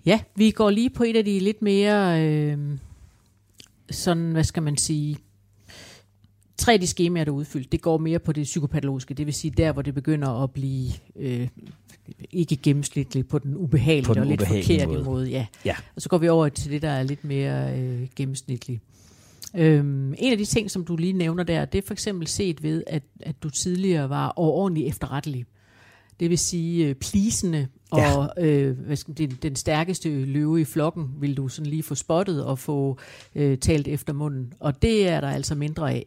Ja, 0.05 0.21
vi 0.35 0.51
går 0.51 0.69
lige 0.69 0.89
på 0.89 1.03
et 1.03 1.15
af 1.15 1.25
de 1.25 1.39
lidt 1.39 1.61
mere, 1.61 2.27
øh, 2.27 2.57
sådan, 3.89 4.31
hvad 4.31 4.43
skal 4.43 4.63
man 4.63 4.77
sige, 4.77 5.17
tre 6.57 6.73
af 6.73 6.79
de 6.79 6.87
skemaer, 6.87 7.23
der 7.23 7.31
er 7.31 7.35
udfyldt, 7.35 7.71
det 7.71 7.81
går 7.81 7.97
mere 7.97 8.19
på 8.19 8.31
det 8.31 8.43
psykopatologiske, 8.43 9.13
det 9.13 9.25
vil 9.25 9.33
sige 9.33 9.51
der, 9.51 9.71
hvor 9.71 9.81
det 9.81 9.93
begynder 9.93 10.43
at 10.43 10.51
blive 10.51 10.91
øh, 11.15 11.47
ikke 12.31 12.55
gennemsnitligt 12.55 13.29
på 13.29 13.39
den 13.39 13.55
ubehagelige 13.55 14.05
på 14.05 14.13
den 14.13 14.23
og 14.23 14.27
lidt 14.27 14.47
forkerte 14.47 14.87
måde. 14.87 15.04
måde. 15.04 15.29
Ja. 15.29 15.45
ja. 15.65 15.75
Og 15.95 16.02
så 16.02 16.10
går 16.10 16.17
vi 16.17 16.29
over 16.29 16.49
til 16.49 16.71
det, 16.71 16.81
der 16.81 16.89
er 16.89 17.04
lidt 17.04 17.23
mere 17.23 17.79
øh, 17.79 18.08
gennemsnitligt. 18.15 18.81
Øhm, 19.56 20.13
en 20.17 20.31
af 20.31 20.37
de 20.37 20.45
ting, 20.45 20.71
som 20.71 20.85
du 20.85 20.95
lige 20.95 21.13
nævner 21.13 21.43
der, 21.43 21.65
det 21.65 21.77
er 21.77 21.87
for 21.87 21.93
eksempel 21.93 22.27
set 22.27 22.63
ved, 22.63 22.83
at, 22.87 23.04
at 23.19 23.35
du 23.43 23.49
tidligere 23.49 24.10
var 24.10 24.33
overordentlig 24.35 24.87
efterrettelig. 24.87 25.45
Det 26.22 26.30
vil 26.30 26.38
sige 26.38 26.88
øh, 26.88 26.96
plisende 26.96 27.67
Ja. 27.96 28.17
Og 28.17 28.34
øh, 28.38 28.80
hvad 28.80 28.96
skal, 28.96 29.17
den, 29.17 29.38
den 29.42 29.56
stærkeste 29.56 30.26
løve 30.26 30.62
i 30.62 30.63
flokken 30.63 31.10
vil 31.19 31.38
du 31.38 31.48
sådan 31.48 31.69
lige 31.69 31.84
få 31.84 31.96
spottet 31.96 32.46
og 32.46 32.60
få 32.60 32.98
øh, 33.36 33.58
talt 33.58 33.88
efter 33.88 34.13
munden. 34.13 34.54
Og 34.60 34.82
det 34.82 35.08
er 35.08 35.22
der 35.22 35.30
altså 35.30 35.56
mindre 35.56 35.92
af. 35.92 36.06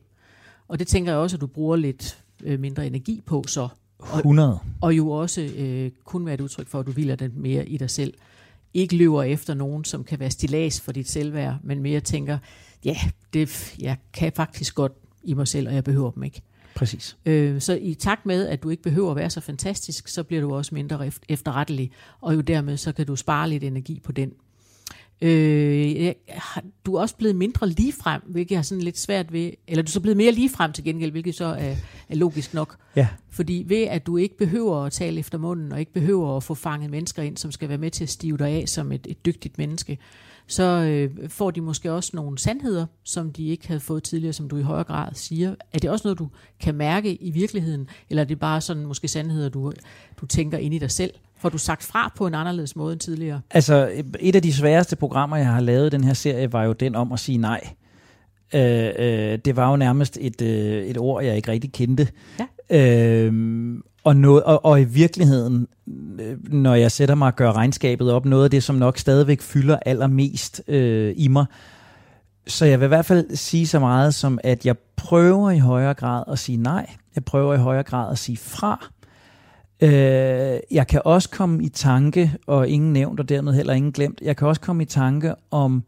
Og 0.69 0.79
det 0.79 0.87
tænker 0.87 1.13
jeg 1.13 1.19
også, 1.19 1.37
at 1.37 1.41
du 1.41 1.47
bruger 1.47 1.77
lidt 1.77 2.19
øh, 2.43 2.61
mindre 2.61 2.87
energi 2.87 3.23
på 3.27 3.45
så. 3.47 3.69
Og, 3.99 4.19
100. 4.19 4.59
Og 4.81 4.97
jo 4.97 5.11
også 5.11 5.41
øh, 5.41 5.91
kun 6.05 6.27
være 6.27 6.35
et 6.35 6.41
udtryk 6.41 6.69
for, 6.69 6.81
at 6.81 6.87
du 6.87 6.93
hviler 6.93 7.17
den 7.17 7.33
mere 7.35 7.69
i 7.69 7.77
dig 7.77 7.91
selv. 7.91 8.15
Ikke 8.75 8.97
løber 8.97 9.23
efter 9.23 9.55
nogen, 9.55 9.85
som 9.85 10.05
kan 10.05 10.21
være 10.21 10.31
stilas 10.31 10.81
for 10.81 10.93
dit 10.93 11.09
selvværd, 11.09 11.57
men 11.63 11.83
mere 11.83 12.01
tænker, 12.01 12.39
ja, 12.85 12.97
det, 13.33 13.75
jeg 13.81 13.97
kan 14.13 14.33
faktisk 14.37 14.75
godt 14.75 14.93
i 15.25 15.35
mig 15.35 15.49
selv, 15.49 15.69
og 15.69 15.75
jeg 15.75 15.85
behøver 15.85 16.11
dem 16.11 16.23
ikke. 16.23 16.43
Præcis. 16.75 17.17
Øh, 17.27 17.61
så 17.61 17.79
i 17.83 17.95
takt 17.95 18.27
med, 18.27 18.49
at 18.49 18.63
du 18.63 18.71
ikke 18.71 18.83
behøver 18.83 19.11
at 19.11 19.17
være 19.17 19.31
så 19.31 19.41
fantastisk, 19.41 20.09
så 20.09 20.23
bliver 20.23 20.43
du 20.43 20.55
også 20.55 20.75
mindre 20.75 21.07
eft- 21.07 21.23
efterrettelig, 21.29 21.91
og 22.21 22.35
jo 22.35 22.41
dermed 22.41 22.77
så 22.77 22.93
kan 22.93 23.07
du 23.07 23.17
spare 23.17 23.49
lidt 23.49 23.65
energi 23.65 24.01
på 24.05 24.13
den. 24.13 24.33
Øh, 25.21 26.13
du 26.87 26.95
er 26.95 27.01
også 27.01 27.17
blevet 27.17 27.37
mindre 27.37 27.69
ligefrem, 27.69 28.23
hvilket 28.27 28.55
jeg 28.55 28.65
sådan 28.65 28.83
lidt 28.83 28.99
svært 28.99 29.33
ved, 29.33 29.51
eller 29.69 29.83
du 29.83 29.89
er 29.89 29.91
så 29.91 30.01
blevet 30.01 30.17
mere 30.17 30.33
ligefrem 30.33 30.73
til 30.73 30.85
gengæld, 30.85 31.11
hvilket 31.11 31.35
så 31.35 31.45
er, 31.45 31.75
er 32.09 32.15
logisk 32.15 32.55
nok. 32.55 32.77
Ja. 32.97 33.09
Fordi 33.31 33.65
ved 33.67 33.83
at 33.83 34.07
du 34.07 34.17
ikke 34.17 34.37
behøver 34.37 34.85
at 34.85 34.93
tale 34.93 35.19
efter 35.19 35.39
munden, 35.39 35.73
og 35.73 35.81
ikke 35.81 35.93
behøver 35.93 36.37
at 36.37 36.43
få 36.43 36.55
fanget 36.55 36.91
mennesker 36.91 37.23
ind, 37.23 37.37
som 37.37 37.53
skal 37.53 37.69
være 37.69 37.79
med 37.79 37.91
til 37.91 38.05
at 38.05 38.11
stive 38.11 38.39
dig 38.39 38.49
af 38.49 38.69
som 38.69 38.93
et, 38.93 39.07
et 39.11 39.27
dygtigt 39.27 39.59
menneske, 39.59 39.99
så 40.47 40.63
øh, 40.63 41.29
får 41.29 41.51
de 41.51 41.61
måske 41.61 41.93
også 41.93 42.11
nogle 42.15 42.39
sandheder, 42.39 42.87
som 43.05 43.33
de 43.33 43.49
ikke 43.49 43.67
havde 43.67 43.81
fået 43.81 44.03
tidligere, 44.03 44.33
som 44.33 44.49
du 44.49 44.57
i 44.57 44.63
højere 44.63 44.85
grad 44.85 45.09
siger. 45.13 45.55
Er 45.73 45.79
det 45.79 45.91
også 45.91 46.09
noget, 46.09 46.19
du 46.19 46.29
kan 46.61 46.75
mærke 46.75 47.15
i 47.15 47.31
virkeligheden, 47.31 47.89
eller 48.11 48.23
er 48.23 48.27
det 48.27 48.41
bare 48.41 48.61
sådan 48.61 48.87
måske 48.87 49.09
sandheder, 49.09 49.49
du, 49.49 49.73
du 50.21 50.27
tænker 50.27 50.59
ind 50.59 50.75
i 50.75 50.79
dig 50.79 50.91
selv? 50.91 51.15
Får 51.37 51.49
du 51.49 51.59
sagt 51.59 51.83
fra 51.83 52.13
på 52.17 52.27
en 52.27 52.35
anderledes 52.35 52.77
måde 52.77 52.93
end 52.93 53.01
tidligere? 53.01 53.41
Altså, 53.51 54.05
et 54.21 54.37
af 54.37 54.43
de 54.43 54.53
sværeste 54.53 54.97
programmer, 54.97 55.37
jeg 55.37 55.47
har 55.47 55.61
lavet 55.61 55.87
i 55.87 55.91
den 55.91 56.05
her 56.05 56.15
serie, 56.15 56.53
var 56.53 56.65
jo 56.65 56.73
den 56.73 56.95
om 56.95 57.13
at 57.13 57.21
sige 57.21 57.39
nej. 57.39 57.75
Øh, 58.55 58.93
øh, 58.99 59.39
det 59.45 59.57
var 59.57 59.71
jo 59.71 59.77
nærmest 59.77 60.19
et, 60.21 60.43
øh, 60.43 60.85
et 60.85 60.99
ord, 60.99 61.25
jeg 61.25 61.37
ikke 61.37 61.51
rigtig 61.51 61.73
kendte. 61.73 62.09
Ja. 62.71 62.81
Øh, 62.81 63.33
og, 64.05 64.17
noget, 64.17 64.43
og, 64.43 64.65
og 64.65 64.81
i 64.81 64.85
virkeligheden, 64.85 65.67
øh, 66.21 66.53
når 66.53 66.75
jeg 66.75 66.93
sætter 66.93 67.15
mig 67.15 67.27
og 67.27 67.37
gør 67.37 67.53
regnskabet 67.53 68.13
op, 68.13 68.25
noget 68.25 68.45
af 68.45 68.51
det, 68.51 68.63
som 68.63 68.77
nok 68.77 68.99
stadigvæk 68.99 69.41
fylder 69.41 69.79
allermest 69.87 70.63
øh, 70.69 71.15
i 71.17 71.29
mig. 71.29 71.47
Så 72.47 72.65
jeg 72.65 72.81
vil 72.81 72.85
i 72.85 72.89
hvert 72.89 73.07
fald 73.07 73.37
sige 73.37 73.67
så 73.67 73.79
meget 73.79 74.15
som, 74.15 74.39
at 74.45 74.67
jeg 74.67 74.77
prøver 74.97 75.51
i 75.51 75.59
højere 75.59 75.95
grad 75.95 76.25
at 76.29 76.39
sige 76.39 76.57
nej. 76.57 76.91
Jeg 77.15 77.25
prøver 77.25 77.55
i 77.55 77.59
højere 77.59 77.83
grad 77.83 78.13
at 78.13 78.19
sige 78.19 78.37
fra. 78.37 78.91
Øh, 79.81 80.61
jeg 80.71 80.87
kan 80.89 81.03
også 81.05 81.31
komme 81.31 81.65
i 81.65 81.69
tanke, 81.69 82.33
og 82.47 82.69
ingen 82.69 82.93
nævnt, 82.93 83.21
og 83.21 83.29
dermed 83.29 83.53
heller 83.53 83.73
ingen 83.73 83.93
glemt, 83.93 84.21
jeg 84.23 84.37
kan 84.37 84.49
også 84.49 84.61
komme 84.61 84.83
i 84.83 84.87
tanke 84.87 85.35
om 85.51 85.85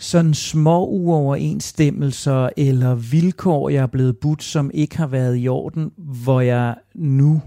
sådan 0.00 0.34
små 0.34 0.86
uoverensstemmelser 0.86 2.48
eller 2.56 2.94
vilkår, 2.94 3.68
jeg 3.68 3.82
er 3.82 3.86
blevet 3.86 4.18
budt, 4.18 4.42
som 4.42 4.70
ikke 4.74 4.96
har 4.96 5.06
været 5.06 5.36
i 5.38 5.48
orden, 5.48 5.92
hvor 5.96 6.40
jeg 6.40 6.74
nu 6.94 7.40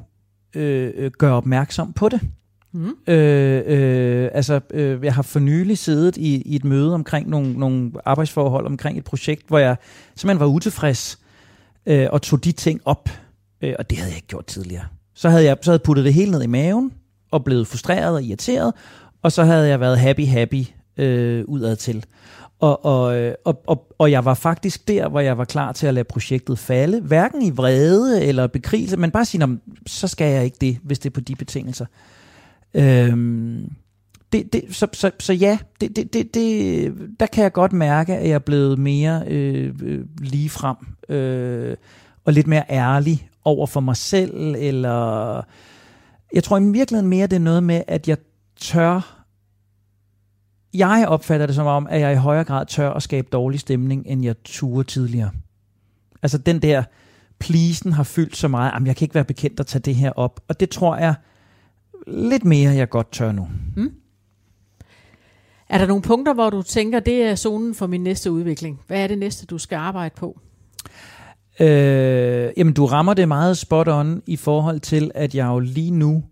øh, 0.55 0.91
øh, 0.95 1.11
gør 1.17 1.31
opmærksom 1.31 1.93
på 1.93 2.09
det. 2.09 2.21
Mm. 2.71 2.95
Øh, 3.07 3.63
øh, 3.65 4.29
altså, 4.33 4.59
øh, 4.73 5.03
jeg 5.03 5.13
har 5.13 5.21
for 5.21 5.39
nylig 5.39 5.77
siddet 5.77 6.17
i, 6.17 6.41
i 6.41 6.55
et 6.55 6.63
møde 6.63 6.93
omkring 6.93 7.29
nogle, 7.29 7.53
nogle 7.53 7.91
arbejdsforhold 8.05 8.65
omkring 8.65 8.97
et 8.97 9.03
projekt, 9.03 9.47
hvor 9.47 9.57
jeg 9.57 9.75
simpelthen 10.15 10.39
var 10.39 10.53
utilfreds 10.53 11.19
øh, 11.85 12.07
og 12.11 12.21
tog 12.21 12.43
de 12.43 12.51
ting 12.51 12.81
op, 12.85 13.09
øh, 13.61 13.73
og 13.79 13.89
det 13.89 13.97
havde 13.97 14.09
jeg 14.09 14.17
ikke 14.17 14.27
gjort 14.27 14.45
tidligere. 14.45 14.85
Så 15.15 15.29
havde 15.29 15.43
jeg 15.43 15.57
så 15.61 15.71
havde 15.71 15.83
puttet 15.85 16.05
det 16.05 16.13
hele 16.13 16.31
ned 16.31 16.41
i 16.41 16.47
maven 16.47 16.91
og 17.31 17.43
blevet 17.43 17.67
frustreret 17.67 18.15
og 18.15 18.23
irriteret, 18.23 18.73
og 19.21 19.31
så 19.31 19.43
havde 19.43 19.67
jeg 19.67 19.79
været 19.79 19.99
happy, 19.99 20.27
happy 20.27 20.65
øh, 20.97 21.45
udad 21.47 21.75
til. 21.75 22.05
Og, 22.64 22.86
og, 22.86 23.18
øh, 23.18 23.36
og, 23.45 23.64
og, 23.68 23.93
og 23.97 24.11
jeg 24.11 24.26
var 24.26 24.34
faktisk 24.34 24.88
der, 24.88 25.09
hvor 25.09 25.20
jeg 25.20 25.38
var 25.38 25.45
klar 25.45 25.72
til 25.72 25.88
at 25.88 25.93
lade 25.93 26.03
projektet 26.03 26.59
falde. 26.59 27.01
Hverken 27.01 27.41
i 27.41 27.49
vrede 27.49 28.26
eller 28.26 28.47
bekrigelse, 28.47 28.97
men 28.97 29.11
bare 29.11 29.26
sige, 29.26 29.59
så 29.88 30.07
skal 30.07 30.32
jeg 30.32 30.45
ikke 30.45 30.57
det, 30.61 30.78
hvis 30.84 30.99
det 30.99 31.09
er 31.09 31.14
på 31.14 31.20
de 31.20 31.36
betingelser. 31.36 31.86
Øhm, 32.74 33.70
det, 34.34 34.53
det, 34.53 34.64
så, 34.70 34.88
så, 34.93 35.11
så 35.20 35.34
ja, 35.34 35.57
det, 35.82 35.95
det, 35.95 36.14
det, 36.14 36.34
det, 36.34 36.93
der 37.20 37.26
kan 37.26 37.43
jeg 37.43 37.51
godt 37.51 37.74
mærke, 37.74 38.16
at 38.16 38.28
jeg 38.28 38.36
er 38.36 38.39
blevet 38.39 38.80
mere 38.80 39.24
øh, 39.28 39.74
øh 39.84 40.05
lige 40.22 40.49
frem 40.49 40.78
øh, 41.09 41.78
og 42.26 42.34
lidt 42.34 42.47
mere 42.47 42.64
ærlig 42.70 43.30
over 43.45 43.68
for 43.68 43.80
mig 43.80 43.97
selv. 43.97 44.55
Eller 44.57 45.41
jeg 46.34 46.43
tror 46.43 46.57
i 46.57 46.64
virkeligheden 46.64 47.09
mere, 47.09 47.28
det 47.28 47.36
er 47.36 47.39
noget 47.39 47.64
med, 47.64 47.82
at 47.88 48.07
jeg 48.07 48.18
tør 48.59 49.22
jeg 50.74 51.05
opfatter 51.07 51.45
det 51.45 51.55
som 51.55 51.67
om, 51.67 51.88
at 51.89 52.01
jeg 52.01 52.13
i 52.13 52.15
højere 52.15 52.43
grad 52.43 52.65
tør 52.65 52.89
at 52.89 53.03
skabe 53.03 53.28
dårlig 53.32 53.59
stemning, 53.59 54.03
end 54.07 54.24
jeg 54.24 54.36
turde 54.43 54.84
tidligere. 54.84 55.32
Altså 56.24 56.38
den 56.38 56.61
der 56.61 56.84
pleasen 57.39 57.93
har 57.93 58.03
fyldt 58.03 58.38
så 58.38 58.47
meget, 58.47 58.71
at 58.76 58.88
jeg 58.88 58.95
kan 58.95 59.05
ikke 59.05 59.15
være 59.15 59.24
bekendt 59.26 59.59
at 59.59 59.67
tage 59.67 59.82
det 59.82 59.95
her 59.95 60.11
op. 60.11 60.39
Og 60.47 60.59
det 60.59 60.69
tror 60.69 60.95
jeg 60.95 61.15
lidt 62.07 62.45
mere, 62.45 62.71
jeg 62.71 62.89
godt 62.89 63.11
tør 63.11 63.32
nu. 63.32 63.47
Er 65.69 65.78
der 65.78 65.86
nogle 65.88 66.03
punkter, 66.03 66.34
hvor 66.34 66.49
du 66.49 66.61
tænker, 66.61 66.99
det 66.99 67.24
er 67.24 67.36
zonen 67.36 67.76
for 67.76 67.88
min 67.88 68.03
næste 68.03 68.32
udvikling? 68.32 68.80
Hvad 68.88 69.03
er 69.03 69.07
det 69.07 69.17
næste, 69.17 69.45
du 69.45 69.57
skal 69.57 69.76
arbejde 69.76 70.15
på? 70.15 70.39
Øh, 71.59 72.49
jamen, 72.57 72.74
du 72.74 72.86
rammer 72.86 73.13
det 73.13 73.28
meget 73.28 73.57
spot 73.57 73.88
on 73.88 74.21
i 74.28 74.36
forhold 74.36 74.80
til, 74.80 75.11
at 75.15 75.36
jeg 75.36 75.45
jo 75.45 75.59
lige 75.59 75.91
nu 75.91 76.24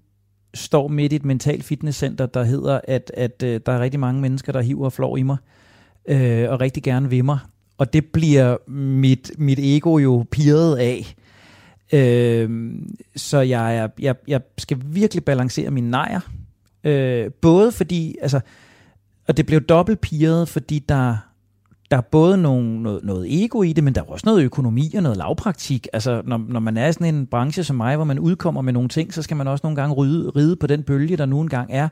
står 0.53 0.87
midt 0.87 1.13
i 1.13 1.15
et 1.15 1.25
mental 1.25 1.61
fitnesscenter, 1.61 2.25
der 2.25 2.43
hedder, 2.43 2.79
at, 2.83 3.11
at 3.13 3.43
øh, 3.43 3.59
der 3.65 3.71
er 3.71 3.79
rigtig 3.79 3.99
mange 3.99 4.21
mennesker, 4.21 4.51
der 4.51 4.61
hiver 4.61 4.85
og 4.85 4.93
flår 4.93 5.17
i 5.17 5.23
mig, 5.23 5.37
øh, 6.05 6.49
og 6.49 6.61
rigtig 6.61 6.83
gerne 6.83 7.09
vil 7.09 7.25
mig. 7.25 7.39
Og 7.77 7.93
det 7.93 8.05
bliver 8.05 8.69
mit, 8.71 9.31
mit 9.37 9.59
ego 9.61 9.97
jo 9.97 10.25
pirret 10.31 10.77
af. 10.77 11.15
Øh, 11.93 12.71
så 13.15 13.39
jeg, 13.39 13.77
er, 13.77 13.87
jeg, 13.99 14.15
jeg 14.27 14.41
skal 14.57 14.77
virkelig 14.85 15.25
balancere 15.25 15.71
mine 15.71 15.89
nejer. 15.89 16.19
Øh, 16.83 17.31
både 17.41 17.71
fordi, 17.71 18.15
altså, 18.21 18.39
og 19.27 19.37
det 19.37 19.45
blev 19.45 19.61
dobbelt 19.61 20.01
pirret, 20.01 20.49
fordi 20.49 20.79
der, 20.79 21.17
der 21.91 21.97
er 21.97 22.01
både 22.01 22.37
nogle, 22.37 22.83
noget, 22.83 23.03
noget 23.03 23.43
ego 23.43 23.61
i 23.61 23.73
det, 23.73 23.83
men 23.83 23.95
der 23.95 24.01
er 24.01 24.05
også 24.05 24.25
noget 24.25 24.43
økonomi 24.43 24.93
og 24.95 25.03
noget 25.03 25.17
lavpraktik. 25.17 25.87
Altså, 25.93 26.21
når, 26.25 26.37
når 26.49 26.59
man 26.59 26.77
er 26.77 26.87
i 26.87 26.93
sådan 26.93 27.15
en 27.15 27.27
branche 27.27 27.63
som 27.63 27.75
mig, 27.75 27.95
hvor 27.95 28.05
man 28.05 28.19
udkommer 28.19 28.61
med 28.61 28.73
nogle 28.73 28.89
ting, 28.89 29.13
så 29.13 29.21
skal 29.21 29.37
man 29.37 29.47
også 29.47 29.61
nogle 29.65 29.75
gange 29.75 29.95
ride, 29.95 30.29
ride 30.29 30.55
på 30.55 30.67
den 30.67 30.83
bølge, 30.83 31.17
der 31.17 31.25
nu 31.25 31.41
engang 31.41 31.69
er. 31.71 31.89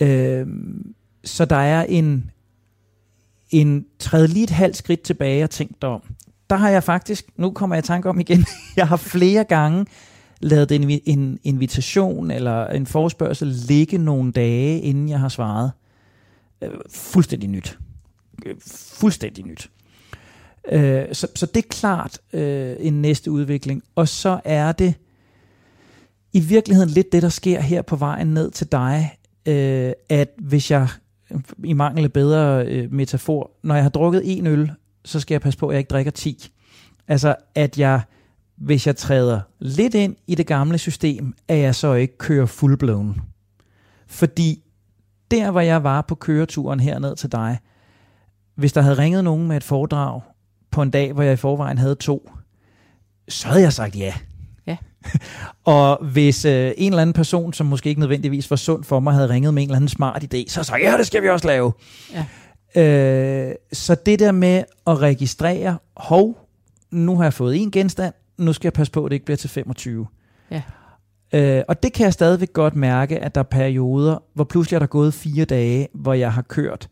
Øh, 0.00 0.46
så 1.24 1.44
der 1.44 1.56
er 1.56 1.84
en, 1.84 2.30
en 3.50 3.86
træde 3.98 4.26
lige 4.26 4.44
et 4.44 4.50
halvt 4.50 4.76
skridt 4.76 5.02
tilbage 5.02 5.44
og 5.44 5.50
tænkt 5.50 5.84
om. 5.84 6.02
Der 6.50 6.56
har 6.56 6.68
jeg 6.68 6.82
faktisk, 6.82 7.26
nu 7.36 7.50
kommer 7.50 7.76
jeg 7.76 7.84
i 7.84 7.86
tanke 7.86 8.08
om 8.08 8.20
igen, 8.20 8.46
jeg 8.76 8.88
har 8.88 8.96
flere 8.96 9.44
gange 9.44 9.86
lavet 10.40 10.72
en, 10.72 11.00
en 11.04 11.38
invitation 11.44 12.30
eller 12.30 12.66
en 12.66 12.86
forespørgsel 12.86 13.48
ligge 13.48 13.98
nogle 13.98 14.32
dage, 14.32 14.80
inden 14.80 15.08
jeg 15.08 15.20
har 15.20 15.28
svaret. 15.28 15.72
Øh, 16.62 16.70
fuldstændig 16.90 17.50
nyt. 17.50 17.78
Øh, 18.46 18.56
fuldstændig 19.00 19.46
nyt. 19.46 19.70
Øh, 20.72 21.04
så, 21.12 21.26
så 21.34 21.46
det 21.46 21.64
er 21.64 21.68
klart 21.68 22.18
øh, 22.32 22.76
en 22.78 23.02
næste 23.02 23.30
udvikling. 23.30 23.82
Og 23.94 24.08
så 24.08 24.40
er 24.44 24.72
det 24.72 24.94
i 26.32 26.40
virkeligheden 26.40 26.90
lidt 26.90 27.12
det, 27.12 27.22
der 27.22 27.28
sker 27.28 27.60
her 27.60 27.82
på 27.82 27.96
vejen 27.96 28.26
ned 28.26 28.50
til 28.50 28.72
dig, 28.72 29.18
øh, 29.46 29.92
at 30.08 30.28
hvis 30.38 30.70
jeg 30.70 30.88
i 31.64 31.72
mangel 31.72 32.04
af 32.04 32.12
bedre 32.12 32.66
øh, 32.66 32.92
metafor, 32.92 33.50
når 33.62 33.74
jeg 33.74 33.84
har 33.84 33.90
drukket 33.90 34.22
en 34.24 34.46
øl, 34.46 34.70
så 35.04 35.20
skal 35.20 35.34
jeg 35.34 35.40
passe 35.40 35.58
på, 35.58 35.68
at 35.68 35.72
jeg 35.72 35.78
ikke 35.78 35.88
drikker 35.88 36.10
10. 36.10 36.52
Altså, 37.08 37.36
at 37.54 37.78
jeg, 37.78 38.00
hvis 38.56 38.86
jeg 38.86 38.96
træder 38.96 39.40
lidt 39.58 39.94
ind 39.94 40.16
i 40.26 40.34
det 40.34 40.46
gamle 40.46 40.78
system, 40.78 41.34
at 41.48 41.58
jeg 41.58 41.74
så 41.74 41.94
ikke 41.94 42.18
kører 42.18 42.46
fullblown. 42.46 43.20
Fordi 44.06 44.62
der, 45.30 45.50
hvor 45.50 45.60
jeg 45.60 45.84
var 45.84 46.02
på 46.02 46.14
køreturen 46.14 46.80
herned 46.80 47.16
til 47.16 47.32
dig, 47.32 47.58
hvis 48.58 48.72
der 48.72 48.80
havde 48.80 48.98
ringet 48.98 49.24
nogen 49.24 49.48
med 49.48 49.56
et 49.56 49.64
foredrag 49.64 50.20
på 50.70 50.82
en 50.82 50.90
dag, 50.90 51.12
hvor 51.12 51.22
jeg 51.22 51.32
i 51.32 51.36
forvejen 51.36 51.78
havde 51.78 51.94
to, 51.94 52.30
så 53.28 53.48
havde 53.48 53.62
jeg 53.62 53.72
sagt 53.72 53.96
ja. 53.96 54.14
Ja. 54.66 54.76
og 55.64 56.04
hvis 56.04 56.44
øh, 56.44 56.72
en 56.76 56.92
eller 56.92 57.02
anden 57.02 57.14
person, 57.14 57.52
som 57.52 57.66
måske 57.66 57.88
ikke 57.88 58.00
nødvendigvis 58.00 58.50
var 58.50 58.56
sund 58.56 58.84
for 58.84 59.00
mig, 59.00 59.14
havde 59.14 59.28
ringet 59.28 59.54
med 59.54 59.62
en 59.62 59.68
eller 59.68 59.76
anden 59.76 59.88
smart 59.88 60.22
idé, 60.22 60.44
så 60.48 60.72
havde 60.72 60.84
jeg 60.84 60.92
ja, 60.92 60.98
det 60.98 61.06
skal 61.06 61.22
vi 61.22 61.28
også 61.28 61.46
lave. 61.46 61.72
Ja. 62.74 62.82
Øh, 62.82 63.54
så 63.72 63.94
det 63.94 64.18
der 64.18 64.32
med 64.32 64.62
at 64.86 65.00
registrere, 65.00 65.78
hov, 65.96 66.48
nu 66.90 67.16
har 67.16 67.24
jeg 67.24 67.32
fået 67.32 67.56
en 67.56 67.70
genstand, 67.70 68.14
nu 68.38 68.52
skal 68.52 68.66
jeg 68.66 68.72
passe 68.72 68.92
på, 68.92 69.04
at 69.04 69.10
det 69.10 69.14
ikke 69.14 69.24
bliver 69.24 69.36
til 69.36 69.50
25. 69.50 70.06
Ja. 70.50 70.62
Øh, 71.32 71.62
og 71.68 71.82
det 71.82 71.92
kan 71.92 72.04
jeg 72.04 72.12
stadigvæk 72.12 72.52
godt 72.52 72.76
mærke, 72.76 73.18
at 73.18 73.34
der 73.34 73.40
er 73.40 73.44
perioder, 73.44 74.22
hvor 74.34 74.44
pludselig 74.44 74.74
er 74.74 74.78
der 74.78 74.86
gået 74.86 75.14
fire 75.14 75.44
dage, 75.44 75.88
hvor 75.94 76.12
jeg 76.12 76.32
har 76.32 76.42
kørt. 76.42 76.88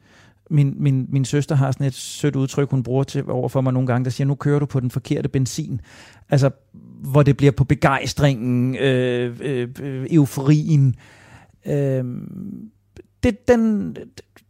Min, 0.51 0.75
min, 0.79 1.07
min 1.09 1.25
søster 1.25 1.55
har 1.55 1.73
sådan 1.73 1.87
et 1.87 1.95
sødt 1.95 2.37
udtryk, 2.37 2.71
hun 2.71 2.83
bruger 2.83 3.05
til 3.05 3.31
over 3.31 3.49
for 3.49 3.61
mig 3.61 3.73
nogle 3.73 3.87
gange, 3.87 4.05
der 4.05 4.11
siger, 4.11 4.27
nu 4.27 4.35
kører 4.35 4.59
du 4.59 4.67
på 4.67 4.81
den 4.81 4.91
forkerte 4.91 5.29
benzin. 5.29 5.81
Altså, 6.31 6.51
hvor 7.01 7.23
det 7.23 7.37
bliver 7.37 7.53
på 7.53 7.65
begejstringen, 7.65 8.77
øh, 8.77 9.37
øh, 9.41 9.69
øh, 9.83 10.07
euforien. 10.11 10.95
Øh, 11.67 12.05
det, 13.23 13.49
den, 13.49 13.97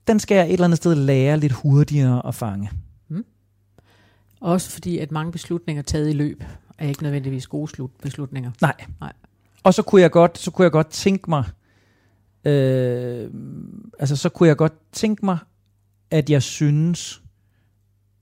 den 0.07 0.19
skal 0.19 0.35
jeg 0.35 0.47
et 0.47 0.53
eller 0.53 0.65
andet 0.65 0.77
sted 0.77 0.95
lære 0.95 1.39
lidt 1.39 1.53
hurtigere 1.53 2.27
at 2.27 2.35
fange. 2.35 2.71
Også 4.41 4.71
fordi, 4.71 4.99
at 4.99 5.13
mange 5.13 5.33
beslutninger 5.33 5.83
taget 5.83 6.11
i 6.11 6.13
løb 6.13 6.45
er 6.79 6.89
ikke 6.89 7.03
nødvendigvis 7.03 7.47
gode 7.47 7.69
slut 7.69 7.91
beslutninger. 8.03 8.51
Nej. 8.61 8.75
Nej. 9.01 9.13
Og 9.63 9.75
så 9.75 9.83
kunne 9.83 10.01
jeg 10.03 10.11
godt, 10.11 10.39
så 10.39 10.51
kunne 10.51 10.63
jeg 10.63 10.73
godt 10.73 10.89
tænke 10.89 11.31
mig, 11.31 11.45
øh, 12.45 13.31
altså 13.99 14.17
så 14.17 14.29
kunne 14.29 14.49
jeg 14.49 14.57
godt 14.57 14.73
tænke 14.93 15.25
mig, 15.25 15.39
at 16.11 16.31
jeg 16.31 16.43
synes, 16.43 17.23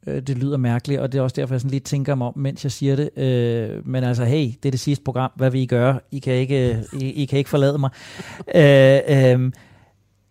Øh, 0.07 0.23
det 0.23 0.39
lyder 0.39 0.57
mærkeligt, 0.57 1.01
og 1.01 1.13
det 1.13 1.19
er 1.19 1.23
også 1.23 1.35
derfor, 1.37 1.55
jeg 1.55 1.61
sådan 1.61 1.71
lige 1.71 1.81
tænker 1.81 2.15
mig 2.15 2.27
om, 2.27 2.39
mens 2.39 2.65
jeg 2.65 2.73
siger 2.73 2.97
det. 2.97 3.19
Øh, 3.19 3.87
men 3.87 4.05
altså, 4.05 4.25
hey, 4.25 4.53
det 4.63 4.67
er 4.67 4.71
det 4.71 4.81
sidste 4.81 5.05
program. 5.05 5.31
Hvad 5.37 5.51
vil 5.51 5.61
I 5.61 5.67
gøre? 5.67 6.01
I 6.11 6.19
kan 6.19 6.35
ikke, 6.35 6.85
I, 7.01 7.05
I 7.05 7.25
kan 7.25 7.39
ikke 7.39 7.51
forlade 7.51 7.79
mig. 7.79 7.91
øh, 8.55 9.01
øh, 9.09 9.53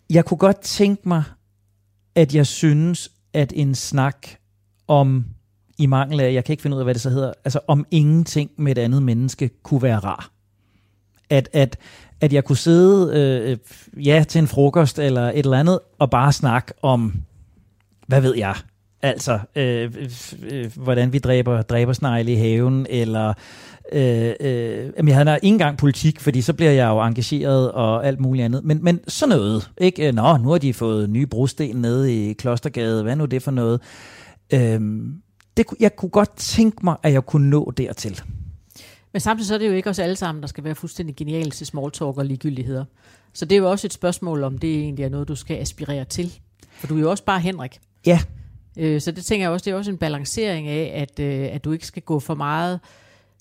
jeg 0.10 0.26
kunne 0.26 0.38
godt 0.38 0.60
tænke 0.60 1.08
mig, 1.08 1.24
at 2.16 2.36
jeg 2.36 2.48
synes, 2.48 3.12
at 3.34 3.54
en 3.56 3.76
snak 3.76 4.28
om, 4.88 5.26
i 5.78 5.86
mangel 5.86 6.20
af, 6.20 6.34
jeg 6.34 6.46
kan 6.46 6.54
ikke 6.54 6.62
finde 6.62 6.76
ud 6.76 6.82
af, 6.82 6.86
hvad 6.86 6.94
det 6.94 7.02
så 7.02 7.10
hedder, 7.10 7.34
altså 7.46 7.60
om 7.68 7.86
ingenting 7.92 8.52
med 8.58 8.72
et 8.72 8.82
andet 8.82 9.04
menneske 9.04 9.50
kunne 9.64 9.82
være 9.82 10.00
rar. 10.00 10.32
At, 11.30 11.50
at, 11.54 11.78
at 12.22 12.34
jeg 12.34 12.44
kunne 12.44 12.58
sidde, 12.58 13.12
øh, 13.20 13.58
ja, 14.06 14.24
til 14.28 14.40
en 14.40 14.48
frokost 14.48 15.00
eller 15.00 15.30
et 15.30 15.38
eller 15.40 15.60
andet, 15.60 15.80
og 16.00 16.10
bare 16.10 16.34
snakke 16.34 16.74
om, 16.82 17.24
hvad 18.08 18.22
ved 18.22 18.36
jeg, 18.36 18.56
altså, 19.02 19.40
øh, 19.56 19.92
øh, 20.44 20.72
hvordan 20.76 21.14
vi 21.14 21.20
dræber, 21.20 21.62
dræber 21.62 21.94
snegle 21.94 22.32
i 22.32 22.36
haven, 22.36 22.88
eller 22.90 23.34
øh, 23.92 24.34
øh, 24.40 25.08
jeg 25.08 25.16
havde 25.16 25.40
ikke 25.42 25.54
engang 25.54 25.78
politik, 25.78 26.20
fordi 26.20 26.42
så 26.42 26.54
bliver 26.54 26.72
jeg 26.72 26.88
jo 26.88 27.02
engageret 27.02 27.72
og 27.72 28.08
alt 28.08 28.20
muligt 28.20 28.46
andet. 28.46 28.64
Men, 28.64 28.84
men 28.84 29.00
sådan 29.08 29.38
noget, 29.38 29.72
ikke? 29.78 30.12
Nå, 30.12 30.38
nu 30.38 30.50
har 30.50 30.58
de 30.58 30.74
fået 30.74 31.10
nye 31.10 31.26
brosten 31.26 31.76
nede 31.76 32.30
i 32.30 32.34
Klostergade, 32.34 33.04
hvad 33.04 33.16
nu 33.16 33.24
er 33.24 33.28
det 33.28 33.44
for 33.44 33.52
noget? 33.52 33.82
Øh, 34.54 34.82
det, 35.58 35.66
jeg 35.80 35.96
kunne 35.96 36.10
godt 36.10 36.36
tænke 36.36 36.78
mig, 36.84 36.96
at 37.04 37.14
jeg 37.14 37.26
kunne 37.26 37.50
nå 37.50 37.74
dertil. 37.78 38.22
Men 39.14 39.20
samtidig 39.20 39.48
så 39.48 39.54
er 39.54 39.58
det 39.58 39.68
jo 39.68 39.74
ikke 39.74 39.90
os 39.90 40.00
alle 40.00 40.16
sammen, 40.16 40.42
der 40.42 40.48
skal 40.48 40.64
være 40.64 40.76
fuldstændig 40.76 41.16
geniale 41.16 41.52
til 41.52 41.68
small 41.68 41.92
talk 41.92 42.18
og 42.18 42.26
ligegyldigheder. 42.26 42.86
Så 43.34 43.46
det 43.46 43.56
er 43.56 43.60
jo 43.60 43.72
også 43.72 43.88
et 43.88 43.94
spørgsmål, 43.94 44.44
om 44.44 44.58
det 44.58 44.76
egentlig 44.76 45.06
er 45.06 45.10
noget, 45.10 45.28
du 45.28 45.36
skal 45.36 45.58
aspirere 45.58 46.06
til. 46.06 46.40
For 46.74 46.88
du 46.88 46.96
er 46.96 47.00
jo 47.00 47.10
også 47.10 47.24
bare 47.24 47.40
Henrik. 47.40 47.80
Ja. 48.06 48.20
Øh, 48.78 49.02
så 49.02 49.12
det 49.12 49.26
tænker 49.26 49.46
jeg 49.46 49.52
også, 49.52 49.64
det 49.64 49.72
er 49.72 49.76
også 49.76 49.92
en 49.92 49.98
balancering 49.98 50.68
af, 50.68 50.92
at, 50.96 51.20
øh, 51.20 51.56
at 51.56 51.64
du 51.64 51.72
ikke 51.72 51.88
skal 51.88 52.02
gå 52.02 52.20
for 52.20 52.36
meget 52.36 52.80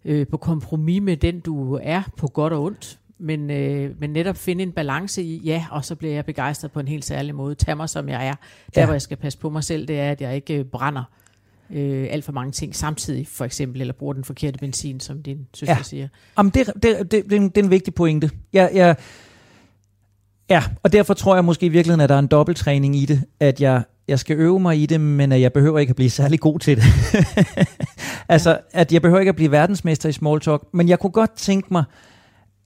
øh, 0.05 0.27
på 0.27 0.37
kompromis 0.37 1.03
med 1.03 1.17
den, 1.17 1.41
du 1.41 1.79
er 1.83 2.03
på 2.17 2.27
godt 2.27 2.53
og 2.53 2.63
ondt. 2.63 2.99
Men, 3.19 3.51
øh, 3.51 4.01
men 4.01 4.11
netop 4.11 4.37
finde 4.37 4.63
en 4.63 4.73
balance 4.73 5.23
i, 5.23 5.41
ja, 5.45 5.67
og 5.71 5.85
så 5.85 5.95
bliver 5.95 6.15
jeg 6.15 6.25
begejstret 6.25 6.73
på 6.73 6.81
en 6.81 6.89
helt 6.89 7.05
særlig 7.05 7.35
måde. 7.35 7.55
Tag 7.55 7.77
mig, 7.77 7.89
som 7.89 8.09
jeg 8.09 8.27
er. 8.27 8.35
Der, 8.75 8.81
ja. 8.81 8.85
hvor 8.85 8.95
jeg 8.95 9.03
skal 9.03 9.17
passe 9.17 9.39
på 9.39 9.51
mig 9.51 9.65
selv, 9.65 9.89
det 9.89 9.99
er, 9.99 10.11
at 10.11 10.21
jeg 10.21 10.35
ikke 10.35 10.65
brænder 10.65 11.05
øh, 11.73 12.07
alt 12.11 12.25
for 12.25 12.33
mange 12.33 12.53
ting 12.53 12.77
samtidig, 12.77 13.29
for 13.29 13.45
eksempel, 13.45 13.81
eller 13.81 13.95
bruger 13.95 14.13
den 14.13 14.25
forkerte 14.25 14.59
benzin, 14.59 15.01
som 15.01 15.23
din 15.23 15.47
søster 15.55 15.75
ja. 15.77 15.83
siger. 15.83 16.09
Jamen, 16.39 16.53
det, 16.55 16.67
det, 16.67 16.83
det, 16.83 17.11
det, 17.11 17.33
er 17.33 17.37
en, 17.37 17.49
det 17.49 17.59
er 17.59 17.65
en 17.65 17.71
vigtig 17.71 17.95
pointe. 17.95 18.31
Jeg, 18.53 18.71
jeg, 18.75 18.97
ja, 20.51 20.63
og 20.83 20.93
derfor 20.93 21.15
tror 21.15 21.35
jeg 21.35 21.45
måske 21.45 21.67
i 21.67 21.69
virkeligheden, 21.69 22.01
at 22.01 22.09
der 22.09 22.15
er 22.15 22.19
en 22.19 22.27
dobbelttræning 22.27 22.97
i 22.97 23.05
det, 23.05 23.25
at 23.41 23.61
jeg, 23.61 23.83
jeg 24.09 24.19
skal 24.19 24.37
øve 24.37 24.61
mig 24.61 24.83
i 24.83 24.87
det, 24.87 25.01
men 25.01 25.33
at 25.33 25.41
jeg 25.41 25.53
behøver 25.53 25.79
ikke 25.79 25.91
at 25.91 25.97
blive 25.97 26.11
særlig 26.11 26.41
god 26.41 26.59
til 26.59 26.77
det. 26.77 26.85
altså, 28.29 28.51
ja. 28.51 28.81
at 28.81 28.93
jeg 28.93 29.03
behøver 29.03 29.21
ikke 29.21 29.31
at 29.31 29.37
blive 29.37 29.51
verdensmester 29.51 30.09
i 30.09 30.13
small 30.13 30.41
talk, 30.41 30.63
men 30.73 30.89
jeg 30.89 30.99
kunne 30.99 31.11
godt 31.11 31.33
tænke 31.37 31.69
mig, 31.71 31.85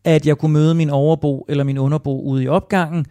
at 0.05 0.27
jeg 0.27 0.39
kunne 0.39 0.53
møde 0.53 0.75
min 0.75 0.91
overbo 0.91 1.47
eller 1.49 1.65
min 1.65 1.79
underbo 1.79 2.21
ude 2.23 2.45
i 2.45 2.49
opgangen, 2.49 3.07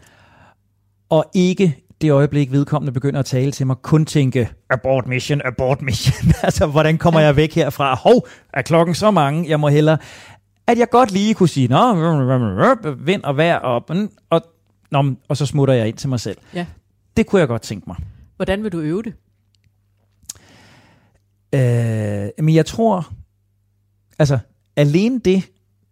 og 1.08 1.24
ikke 1.34 1.86
det 2.00 2.10
øjeblik, 2.10 2.52
vedkommende 2.52 2.92
begynder 2.92 3.20
at 3.20 3.26
tale 3.26 3.52
til 3.52 3.66
mig, 3.66 3.76
kun 3.82 4.04
tænke, 4.04 4.50
abort 4.70 5.06
mission, 5.06 5.40
abort 5.44 5.82
mission. 5.82 6.32
altså, 6.42 6.66
hvordan 6.66 6.98
kommer 6.98 7.20
jeg 7.20 7.36
væk 7.36 7.54
herfra? 7.54 7.94
Hov, 7.94 8.26
er 8.54 8.62
klokken 8.62 8.94
så 8.94 9.10
mange? 9.10 9.48
Jeg 9.48 9.60
må 9.60 9.68
hellere... 9.68 9.98
At 10.68 10.78
jeg 10.78 10.90
godt 10.90 11.10
lige 11.10 11.34
kunne 11.34 11.48
sige, 11.48 11.68
nå, 11.68 11.94
vind 13.06 13.22
og 13.22 13.36
vejr, 13.36 13.58
og, 13.58 14.42
og, 14.92 15.16
og 15.28 15.36
så 15.36 15.46
smutter 15.46 15.74
jeg 15.74 15.88
ind 15.88 15.96
til 15.96 16.08
mig 16.08 16.20
selv. 16.20 16.38
Ja. 16.54 16.66
Det 17.16 17.26
kunne 17.26 17.40
jeg 17.40 17.48
godt 17.48 17.62
tænke 17.62 17.84
mig. 17.86 17.96
Hvordan 18.36 18.62
vil 18.62 18.72
du 18.72 18.80
øve 18.80 19.02
det? 19.02 19.14
Øh, 21.54 22.44
men 22.44 22.54
jeg 22.54 22.66
tror, 22.66 23.12
altså 24.18 24.38
alene 24.76 25.20
det, 25.20 25.42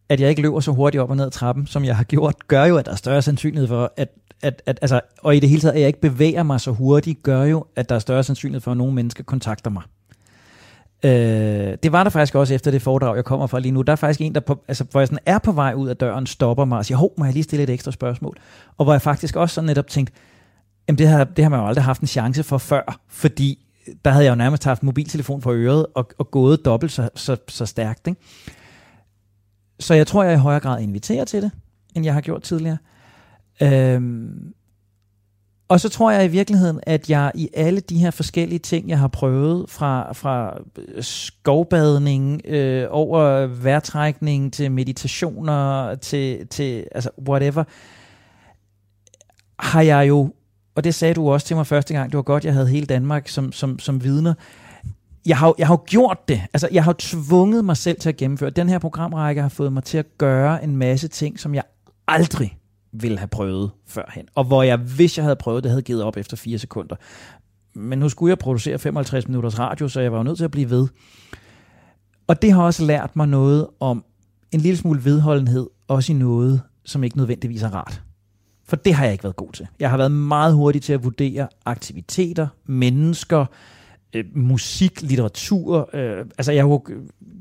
at 0.09 0.21
jeg 0.21 0.31
ikke 0.31 0.43
løber 0.43 0.61
så 0.61 0.73
hurtigt 0.73 1.01
op 1.03 1.11
og 1.11 1.17
ned 1.17 1.25
ad 1.25 1.31
trappen, 1.31 1.67
som 1.67 1.85
jeg 1.85 1.97
har 1.97 2.05
gjort, 2.05 2.49
gør 2.49 2.65
jo, 2.65 2.77
at 2.77 2.87
der 2.87 2.93
er 2.93 2.97
større 2.97 3.23
sandsynlighed 3.23 3.69
for, 3.69 3.93
at, 3.97 4.09
at, 4.43 4.63
at 4.67 4.79
altså, 4.83 5.01
og 5.19 5.37
i 5.37 5.41
det 5.41 5.49
hele 5.49 5.61
taget, 5.61 5.75
at 5.75 5.81
jeg 5.81 5.87
ikke 5.87 6.01
bevæger 6.01 6.43
mig 6.43 6.61
så 6.61 6.71
hurtigt, 6.71 7.23
gør 7.23 7.45
jo, 7.45 7.67
at 7.77 7.89
der 7.89 7.95
er 7.95 7.99
større 7.99 8.23
sandsynlighed 8.23 8.61
for, 8.61 8.71
at 8.71 8.77
nogle 8.77 8.95
mennesker 8.95 9.25
kontakter 9.25 9.71
mig. 9.71 9.83
Øh, 11.05 11.79
det 11.83 11.93
var 11.93 12.05
der 12.05 12.11
faktisk 12.11 12.35
også 12.35 12.55
efter 12.55 12.71
det 12.71 12.83
foredrag, 12.83 13.17
jeg 13.17 13.25
kommer 13.25 13.47
fra 13.47 13.61
lige 13.61 13.73
nu. 13.73 13.83
Der 13.83 13.93
er 13.93 13.97
faktisk 13.97 14.21
en, 14.21 14.35
der 14.35 14.41
på, 14.41 14.65
altså, 14.69 14.85
hvor 14.91 15.01
jeg 15.01 15.09
sådan 15.09 15.23
er 15.27 15.39
på 15.39 15.53
vej 15.53 15.75
ud 15.75 15.89
af 15.89 15.97
døren, 15.97 16.27
stopper 16.27 16.65
mig 16.65 16.79
og 16.79 16.85
siger, 16.85 16.99
hov, 16.99 17.15
må 17.19 17.25
jeg 17.25 17.35
lige 17.35 17.43
stille 17.43 17.63
et 17.63 17.71
ekstra 17.71 17.91
spørgsmål? 17.91 18.37
Og 18.77 18.85
hvor 18.85 18.93
jeg 18.93 19.03
faktisk 19.03 19.37
også 19.37 19.55
sådan 19.55 19.67
netop 19.67 19.87
tænkt, 19.87 20.13
jamen 20.89 20.99
det 20.99 21.09
har, 21.09 21.25
det 21.25 21.45
har 21.45 21.51
man 21.51 21.61
jo 21.61 21.67
aldrig 21.67 21.85
haft 21.85 22.01
en 22.01 22.07
chance 22.07 22.43
for 22.43 22.59
før, 22.59 23.01
fordi 23.09 23.67
øh, 23.89 23.95
der 24.05 24.11
havde 24.11 24.25
jeg 24.25 24.31
jo 24.31 24.37
nærmest 24.37 24.65
haft 24.65 24.83
mobiltelefon 24.83 25.41
på 25.41 25.53
øret 25.53 25.87
og, 25.95 26.11
og 26.19 26.31
gået 26.31 26.65
dobbelt 26.65 26.93
så, 26.93 27.09
så, 27.15 27.37
så 27.49 27.67
stærkt. 27.67 28.07
Ikke? 28.07 28.21
Så 29.81 29.95
jeg 29.95 30.07
tror, 30.07 30.23
jeg 30.23 30.35
i 30.35 30.37
højere 30.37 30.61
grad 30.61 30.83
inviterer 30.83 31.25
til 31.25 31.43
det, 31.43 31.51
end 31.95 32.05
jeg 32.05 32.15
har 32.15 32.21
gjort 32.21 32.43
tidligere. 32.43 32.79
Øhm, 33.63 34.55
og 35.69 35.81
så 35.81 35.89
tror 35.89 36.11
jeg 36.11 36.25
i 36.25 36.29
virkeligheden, 36.29 36.81
at 36.83 37.11
jeg 37.11 37.33
i 37.35 37.49
alle 37.55 37.81
de 37.81 37.99
her 37.99 38.11
forskellige 38.11 38.59
ting, 38.59 38.89
jeg 38.89 38.99
har 38.99 39.09
prøvet, 39.09 39.71
fra, 39.71 40.13
fra 40.13 40.59
øh, 40.79 41.03
skovbadning 41.03 42.41
øh, 42.45 42.87
over 42.91 43.47
vejrtrækning 43.47 44.53
til 44.53 44.73
meditationer 44.73 45.95
til, 45.95 46.47
til 46.47 46.87
altså 46.93 47.11
whatever, 47.29 47.65
har 49.59 49.83
jeg 49.83 50.09
jo, 50.09 50.33
og 50.75 50.85
det 50.85 50.95
sagde 50.95 51.15
du 51.15 51.31
også 51.31 51.47
til 51.47 51.57
mig 51.57 51.67
første 51.67 51.95
gang, 51.95 52.11
det 52.11 52.17
var 52.17 52.23
godt, 52.23 52.45
jeg 52.45 52.53
havde 52.53 52.69
hele 52.69 52.87
Danmark 52.87 53.29
som, 53.29 53.53
som, 53.53 53.79
som 53.79 54.05
vidner, 54.05 54.35
jeg 55.27 55.39
har, 55.39 55.55
jeg 55.59 55.67
har 55.67 55.77
gjort 55.77 56.29
det. 56.29 56.43
Altså, 56.53 56.69
jeg 56.73 56.85
har 56.85 56.95
tvunget 56.99 57.65
mig 57.65 57.77
selv 57.77 58.01
til 58.01 58.09
at 58.09 58.17
gennemføre. 58.17 58.51
Den 58.51 58.69
her 58.69 58.79
programrække 58.79 59.43
har 59.43 59.49
fået 59.49 59.73
mig 59.73 59.85
til 59.85 59.99
at 59.99 60.19
gøre 60.19 60.65
en 60.65 60.77
masse 60.77 61.09
ting, 61.09 61.41
som 61.41 61.55
jeg 61.55 61.63
aldrig 62.09 62.59
ville 62.95 63.19
have 63.19 63.29
prøvet 63.29 63.71
førhen. 63.87 64.27
Og 64.35 64.45
hvor 64.45 64.63
jeg, 64.63 64.77
hvis 64.77 65.19
jeg 65.19 65.25
havde 65.25 65.37
prøvet 65.37 65.65
det, 65.65 65.71
havde 65.71 65.83
givet 65.83 66.03
op 66.03 66.17
efter 66.17 66.37
fire 66.37 66.59
sekunder. 66.59 66.97
Men 67.75 67.99
nu 67.99 68.09
skulle 68.09 68.31
jeg 68.31 68.39
producere 68.39 68.79
55 68.79 69.29
minutters 69.29 69.59
radio, 69.59 69.89
så 69.89 70.01
jeg 70.01 70.13
var 70.13 70.19
jo 70.19 70.25
nødt 70.25 70.37
til 70.37 70.45
at 70.45 70.51
blive 70.51 70.71
ved. 70.71 70.89
Og 72.27 72.43
det 72.43 72.53
har 72.53 72.63
også 72.63 72.85
lært 72.85 73.17
mig 73.17 73.29
noget 73.29 73.67
om 73.81 74.05
en 74.53 74.61
lille 74.61 74.77
smule 74.77 75.05
vedholdenhed, 75.05 75.67
også 75.89 76.13
i 76.13 76.17
noget, 76.17 76.61
som 76.85 77.05
ikke 77.05 77.17
nødvendigvis 77.17 77.63
er 77.63 77.75
rart. 77.75 78.03
For 78.65 78.77
det 78.77 78.95
har 78.95 79.05
jeg 79.05 79.13
ikke 79.13 79.25
været 79.25 79.37
god 79.37 79.53
til. 79.53 79.67
Jeg 79.81 79.91
har 79.91 79.97
været 79.97 80.13
meget 80.13 80.55
hurtig 80.55 80.83
til 80.83 80.93
at 80.93 81.05
vurdere 81.05 81.49
aktiviteter, 81.65 82.49
mennesker, 82.67 83.41
øh, 83.41 83.47
musik, 84.35 85.03
litteratur. 85.03 85.91
Øh, 85.97 86.27
altså 86.39 86.53
jeg 86.53 86.65
kunne 86.65 86.81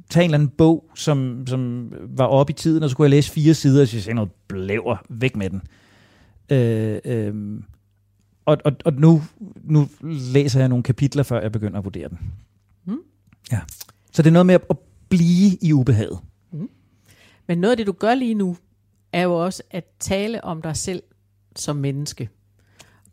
tage 0.10 0.24
en 0.24 0.30
eller 0.30 0.38
anden 0.38 0.50
bog, 0.58 0.92
som, 0.96 1.48
som 1.48 1.92
var 2.08 2.26
oppe 2.26 2.52
i 2.52 2.54
tiden, 2.54 2.84
og 2.84 2.90
så 2.90 2.96
kunne 2.96 3.06
jeg 3.06 3.10
læse 3.10 3.32
fire 3.32 3.54
sider, 3.54 3.82
og 3.82 3.88
så 3.88 4.02
sagde 4.02 4.16
noget 4.16 4.32
blæver 4.48 4.98
væk 5.10 5.36
med 5.36 5.50
den. 5.50 5.62
Øh, 6.50 7.00
øh, 7.06 7.62
og 8.46 8.58
og, 8.66 8.72
og 8.86 8.94
nu, 8.94 9.22
nu 9.64 9.88
læser 10.02 10.60
jeg 10.60 10.70
nogle 10.70 10.84
kapitler, 10.84 11.24
før 11.24 11.42
jeg 11.42 11.52
begynder 11.52 11.78
at 11.78 11.86
vurdere 11.86 12.10
den. 12.10 12.20
Mm. 12.86 13.00
Ja. 13.52 13.60
Så 14.12 14.22
det 14.22 14.28
er 14.28 14.34
noget 14.34 14.46
med 14.46 14.56
at, 14.56 14.62
at 14.70 14.78
blive 15.10 15.58
i 15.62 15.74
ubehaget. 15.74 16.20
Mm. 16.52 16.70
Men 17.48 17.58
noget 17.58 17.72
af 17.72 17.78
det, 17.78 17.88
du 17.88 17.92
gør 17.92 18.16
lige 18.16 18.34
nu, 18.34 18.58
er 19.14 19.24
jo 19.24 19.44
også 19.44 19.64
at 19.72 19.86
tale 20.00 20.44
om 20.44 20.62
dig 20.62 20.76
selv 20.76 21.04
som 21.56 21.76
menneske, 21.76 22.30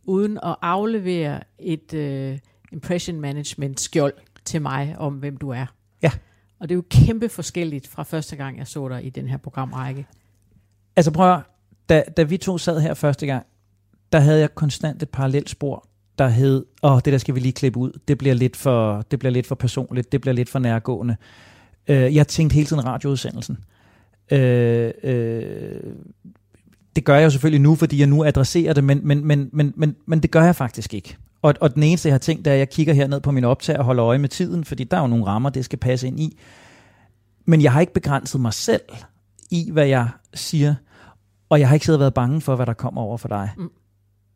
uden 0.04 0.38
at 0.42 0.56
aflevere 0.62 1.40
et 1.58 1.92
uh, 1.94 2.38
impression 2.72 3.20
management 3.20 3.80
skjold 3.80 4.14
til 4.44 4.62
mig 4.62 4.94
om, 4.98 5.14
hvem 5.14 5.36
du 5.36 5.48
er. 5.48 5.66
Ja. 6.02 6.10
Og 6.60 6.68
det 6.68 6.74
er 6.74 6.76
jo 6.76 6.84
kæmpe 6.90 7.28
forskelligt 7.28 7.88
fra 7.88 8.02
første 8.02 8.36
gang, 8.36 8.58
jeg 8.58 8.66
så 8.66 8.88
dig 8.88 9.06
i 9.06 9.10
den 9.10 9.28
her 9.28 9.36
programrække. 9.36 10.06
Altså 10.96 11.10
prøv 11.10 11.32
at, 11.32 11.40
da, 11.88 12.02
da 12.16 12.22
vi 12.22 12.36
to 12.36 12.58
sad 12.58 12.80
her 12.80 12.94
første 12.94 13.26
gang, 13.26 13.46
der 14.12 14.20
havde 14.20 14.40
jeg 14.40 14.54
konstant 14.54 15.02
et 15.02 15.08
parallelt 15.08 15.50
spor, 15.50 15.88
der 16.18 16.28
hed, 16.28 16.66
åh, 16.82 16.92
oh, 16.92 17.00
det 17.04 17.12
der 17.12 17.18
skal 17.18 17.34
vi 17.34 17.40
lige 17.40 17.52
klippe 17.52 17.78
ud, 17.78 17.98
det 18.08 18.18
bliver 18.18 18.34
lidt 18.34 18.56
for, 18.56 19.02
det 19.10 19.18
bliver 19.18 19.32
lidt 19.32 19.46
for 19.46 19.54
personligt, 19.54 20.12
det 20.12 20.20
bliver 20.20 20.34
lidt 20.34 20.48
for 20.48 20.58
nærgående. 20.58 21.16
Uh, 21.88 21.94
jeg 21.94 22.28
tænkte 22.28 22.54
hele 22.54 22.66
tiden 22.66 22.84
radioudsendelsen. 22.84 23.58
Uh, 24.32 24.38
uh, 24.38 25.92
det 26.96 27.04
gør 27.04 27.14
jeg 27.14 27.24
jo 27.24 27.30
selvfølgelig 27.30 27.60
nu, 27.60 27.74
fordi 27.74 27.98
jeg 27.98 28.06
nu 28.06 28.24
adresserer 28.24 28.72
det, 28.72 28.84
men, 28.84 29.00
men, 29.06 29.24
men, 29.24 29.50
men, 29.52 29.72
men, 29.76 29.96
men 30.06 30.20
det 30.20 30.30
gør 30.30 30.44
jeg 30.44 30.56
faktisk 30.56 30.94
ikke. 30.94 31.16
Og, 31.42 31.54
og 31.60 31.74
den 31.74 31.82
eneste, 31.82 32.08
jeg 32.08 32.14
har 32.14 32.18
tænkt, 32.18 32.46
er, 32.46 32.52
at 32.52 32.58
jeg 32.58 32.70
kigger 32.70 32.94
herned 32.94 33.20
på 33.20 33.30
min 33.30 33.44
optag 33.44 33.78
og 33.78 33.84
holder 33.84 34.04
øje 34.04 34.18
med 34.18 34.28
tiden, 34.28 34.64
fordi 34.64 34.84
der 34.84 34.96
er 34.96 35.00
jo 35.00 35.06
nogle 35.06 35.26
rammer, 35.26 35.50
det 35.50 35.64
skal 35.64 35.78
passe 35.78 36.06
ind 36.06 36.20
i. 36.20 36.38
Men 37.44 37.62
jeg 37.62 37.72
har 37.72 37.80
ikke 37.80 37.92
begrænset 37.92 38.40
mig 38.40 38.54
selv 38.54 38.82
i, 39.50 39.70
hvad 39.72 39.86
jeg 39.86 40.08
siger, 40.34 40.74
og 41.48 41.60
jeg 41.60 41.68
har 41.68 41.74
ikke 41.74 41.86
siddet 41.86 41.98
og 41.98 42.00
været 42.00 42.14
bange 42.14 42.40
for, 42.40 42.56
hvad 42.56 42.66
der 42.66 42.72
kommer 42.72 43.02
over 43.02 43.16
for 43.16 43.28
dig. 43.28 43.50
Mm. 43.56 43.70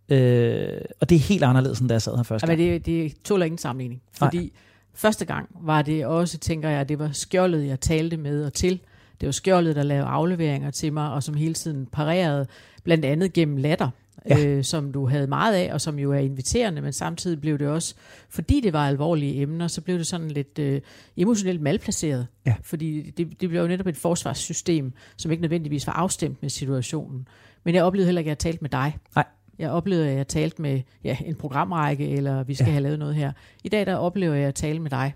Øh, 0.09 0.81
og 1.01 1.11
det 1.11 1.17
er 1.17 1.21
helt 1.21 1.45
anderledes, 1.45 1.81
end 1.81 1.89
da 1.89 1.95
jeg 1.95 2.03
sad 2.03 2.17
her 2.17 2.23
første 2.23 2.47
gang. 2.47 2.59
Men 2.59 2.69
det, 2.69 2.87
det 2.87 3.23
tåler 3.25 3.45
ingen 3.45 3.59
sammenligning. 3.59 4.03
Fordi 4.13 4.39
Nej. 4.39 4.51
første 4.95 5.25
gang 5.25 5.49
var 5.61 5.83
det 5.83 6.07
også, 6.07 6.39
tænker 6.39 6.69
jeg, 6.69 6.89
det 6.89 6.99
var 6.99 7.11
skjoldet, 7.13 7.67
jeg 7.67 7.81
talte 7.81 8.17
med 8.17 8.45
og 8.45 8.53
til. 8.53 8.81
Det 9.21 9.27
var 9.27 9.33
skjoldet, 9.33 9.77
der 9.77 9.83
lavede 9.83 10.07
afleveringer 10.07 10.71
til 10.71 10.93
mig, 10.93 11.13
og 11.13 11.23
som 11.23 11.35
hele 11.35 11.55
tiden 11.55 11.87
parerede, 11.87 12.47
blandt 12.85 13.05
andet 13.05 13.33
gennem 13.33 13.57
latter. 13.57 13.91
Ja. 14.29 14.47
øh, 14.47 14.65
som 14.65 14.93
du 14.93 15.07
havde 15.07 15.27
meget 15.27 15.55
af, 15.55 15.73
og 15.73 15.81
som 15.81 15.99
jo 15.99 16.13
er 16.13 16.19
inviterende, 16.19 16.83
men 16.83 16.93
samtidig 16.93 17.41
blev 17.41 17.59
det 17.59 17.69
også, 17.69 17.95
fordi 18.29 18.61
det 18.61 18.73
var 18.73 18.89
alvorlige 18.89 19.43
emner, 19.43 19.69
så 19.69 19.81
blev 19.81 19.99
det 19.99 20.07
sådan 20.07 20.31
lidt 20.31 20.59
øh, 20.59 20.81
emotionelt 21.17 21.61
malplaceret. 21.61 22.27
Ja. 22.47 22.55
Fordi 22.63 23.11
det, 23.11 23.41
det 23.41 23.49
blev 23.49 23.61
jo 23.61 23.69
netop 23.69 23.87
et 23.87 23.97
forsvarssystem, 23.97 24.93
som 25.17 25.31
ikke 25.31 25.41
nødvendigvis 25.41 25.87
var 25.87 25.93
afstemt 25.93 26.43
med 26.43 26.51
situationen. 26.51 27.29
Men 27.65 27.75
jeg 27.75 27.85
oplevede 27.85 28.07
heller 28.07 28.21
ikke, 28.21 28.29
at 28.29 28.37
jeg 28.37 28.39
talte 28.39 28.59
med 28.61 28.71
dig. 28.71 28.99
Nej. 29.17 29.25
Jeg 29.59 29.71
oplevede, 29.71 30.11
at 30.11 30.17
jeg 30.17 30.29
talte 30.29 30.63
med 30.63 30.81
ja, 31.05 31.17
en 31.25 31.35
programrække, 31.35 32.09
eller 32.09 32.43
vi 32.43 32.55
skal 32.55 32.67
ja. 32.67 32.73
have 32.73 32.83
lavet 32.83 32.99
noget 32.99 33.15
her. 33.15 33.33
I 33.65 33.69
dag 33.69 33.87
der 33.87 33.95
oplever 33.95 34.35
jeg 34.35 34.49
at 34.49 34.55
tale 34.55 34.79
med 34.79 34.91
dig. 34.91 35.15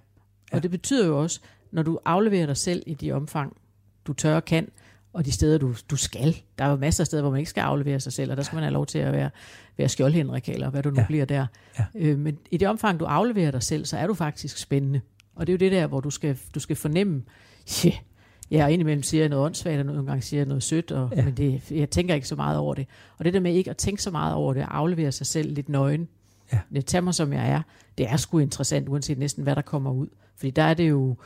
Ja. 0.52 0.56
Og 0.56 0.62
det 0.62 0.70
betyder 0.70 1.06
jo 1.06 1.22
også, 1.22 1.40
når 1.70 1.82
du 1.82 1.98
afleverer 2.04 2.46
dig 2.46 2.56
selv 2.56 2.82
i 2.86 2.94
de 2.94 3.12
omfang, 3.12 3.56
du 4.06 4.12
tør 4.12 4.36
og 4.36 4.44
kan, 4.44 4.68
og 5.18 5.24
de 5.24 5.32
steder, 5.32 5.58
du, 5.58 5.74
du 5.90 5.96
skal. 5.96 6.36
Der 6.58 6.64
er 6.64 6.70
jo 6.70 6.76
masser 6.76 7.02
af 7.02 7.06
steder, 7.06 7.22
hvor 7.22 7.30
man 7.30 7.38
ikke 7.38 7.50
skal 7.50 7.60
aflevere 7.60 8.00
sig 8.00 8.12
selv, 8.12 8.30
og 8.30 8.36
der 8.36 8.42
skal 8.42 8.56
man 8.56 8.62
have 8.62 8.72
lov 8.72 8.86
til 8.86 8.98
at 8.98 9.12
være, 9.12 9.30
være 9.76 9.88
skjoldhenrik, 9.88 10.48
eller 10.48 10.70
hvad 10.70 10.82
du 10.82 10.90
nu 10.90 11.00
ja. 11.00 11.06
bliver 11.06 11.24
der. 11.24 11.46
Ja. 11.78 11.84
Øh, 11.94 12.18
men 12.18 12.38
i 12.50 12.56
det 12.56 12.68
omfang, 12.68 13.00
du 13.00 13.04
afleverer 13.04 13.50
dig 13.50 13.62
selv, 13.62 13.84
så 13.84 13.96
er 13.96 14.06
du 14.06 14.14
faktisk 14.14 14.58
spændende. 14.58 15.00
Og 15.34 15.46
det 15.46 15.52
er 15.52 15.54
jo 15.54 15.58
det 15.58 15.72
der, 15.72 15.86
hvor 15.86 16.00
du 16.00 16.10
skal, 16.10 16.38
du 16.54 16.60
skal 16.60 16.76
fornemme, 16.76 17.22
yeah, 17.86 17.94
Ja, 18.50 18.64
og 18.64 18.72
indimellem 18.72 19.02
siger 19.02 19.22
jeg 19.22 19.28
noget 19.28 19.44
åndssvagt, 19.44 19.78
og 19.78 19.86
nogle 19.86 20.06
gange 20.06 20.22
siger 20.22 20.40
jeg 20.40 20.46
noget 20.46 20.62
sødt, 20.62 20.92
og, 20.92 21.12
ja. 21.16 21.24
men 21.24 21.36
det, 21.36 21.70
jeg 21.70 21.90
tænker 21.90 22.14
ikke 22.14 22.28
så 22.28 22.36
meget 22.36 22.58
over 22.58 22.74
det. 22.74 22.86
Og 23.18 23.24
det 23.24 23.34
der 23.34 23.40
med 23.40 23.54
ikke 23.54 23.70
at 23.70 23.76
tænke 23.76 24.02
så 24.02 24.10
meget 24.10 24.34
over 24.34 24.54
det, 24.54 24.60
at 24.60 24.68
aflevere 24.70 25.12
sig 25.12 25.26
selv 25.26 25.52
lidt 25.52 25.68
nøgen, 25.68 26.08
ja. 26.52 26.58
det 26.74 26.86
tager 26.86 27.02
mig 27.02 27.14
som 27.14 27.32
jeg 27.32 27.48
er, 27.48 27.62
det 27.98 28.08
er 28.08 28.16
sgu 28.16 28.38
interessant, 28.38 28.88
uanset 28.88 29.18
næsten 29.18 29.42
hvad 29.42 29.56
der 29.56 29.62
kommer 29.62 29.90
ud. 29.90 30.06
Fordi 30.36 30.50
der 30.50 30.62
er 30.62 30.74
det 30.74 30.88
jo, 30.88 31.16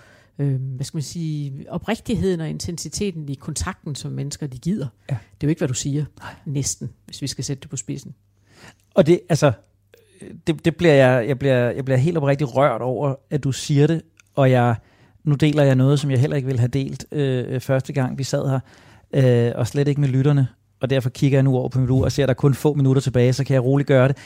øh, 0.42 0.60
hvad 0.60 0.84
skal 0.84 0.96
man 0.96 1.02
sige, 1.02 1.64
oprigtigheden 1.68 2.40
og 2.40 2.48
intensiteten 2.48 3.28
i 3.28 3.34
kontakten, 3.34 3.94
som 3.94 4.12
mennesker 4.12 4.46
de 4.46 4.58
gider. 4.58 4.86
Ja. 5.10 5.14
Det 5.14 5.44
er 5.44 5.46
jo 5.46 5.48
ikke, 5.48 5.60
hvad 5.60 5.68
du 5.68 5.74
siger, 5.74 6.04
Nej. 6.18 6.34
næsten, 6.46 6.90
hvis 7.06 7.22
vi 7.22 7.26
skal 7.26 7.44
sætte 7.44 7.60
det 7.60 7.70
på 7.70 7.76
spidsen. 7.76 8.14
Og 8.94 9.06
det, 9.06 9.20
altså, 9.28 9.52
det, 10.46 10.64
det 10.64 10.76
bliver 10.76 10.94
jeg, 10.94 11.28
jeg, 11.28 11.38
bliver, 11.38 11.70
jeg 11.70 11.84
bliver 11.84 11.98
helt 11.98 12.16
oprigtigt 12.16 12.56
rørt 12.56 12.80
over, 12.80 13.14
at 13.30 13.44
du 13.44 13.52
siger 13.52 13.86
det, 13.86 14.02
og 14.34 14.50
jeg, 14.50 14.76
nu 15.24 15.34
deler 15.34 15.62
jeg 15.62 15.74
noget, 15.74 16.00
som 16.00 16.10
jeg 16.10 16.20
heller 16.20 16.36
ikke 16.36 16.46
ville 16.46 16.58
have 16.58 16.68
delt 16.68 17.06
øh, 17.12 17.60
første 17.60 17.92
gang, 17.92 18.18
vi 18.18 18.24
sad 18.24 18.48
her, 18.48 18.60
øh, 19.14 19.52
og 19.54 19.66
slet 19.66 19.88
ikke 19.88 20.00
med 20.00 20.08
lytterne, 20.08 20.48
og 20.80 20.90
derfor 20.90 21.10
kigger 21.10 21.38
jeg 21.38 21.42
nu 21.42 21.56
over 21.56 21.68
på 21.68 21.80
mit 21.80 21.90
ur 21.90 22.04
og 22.04 22.12
ser, 22.12 22.22
at 22.22 22.28
der 22.28 22.34
er 22.34 22.34
kun 22.34 22.54
få 22.54 22.74
minutter 22.74 23.02
tilbage, 23.02 23.32
så 23.32 23.44
kan 23.44 23.54
jeg 23.54 23.64
roligt 23.64 23.86
gøre 23.86 24.08
det. 24.08 24.16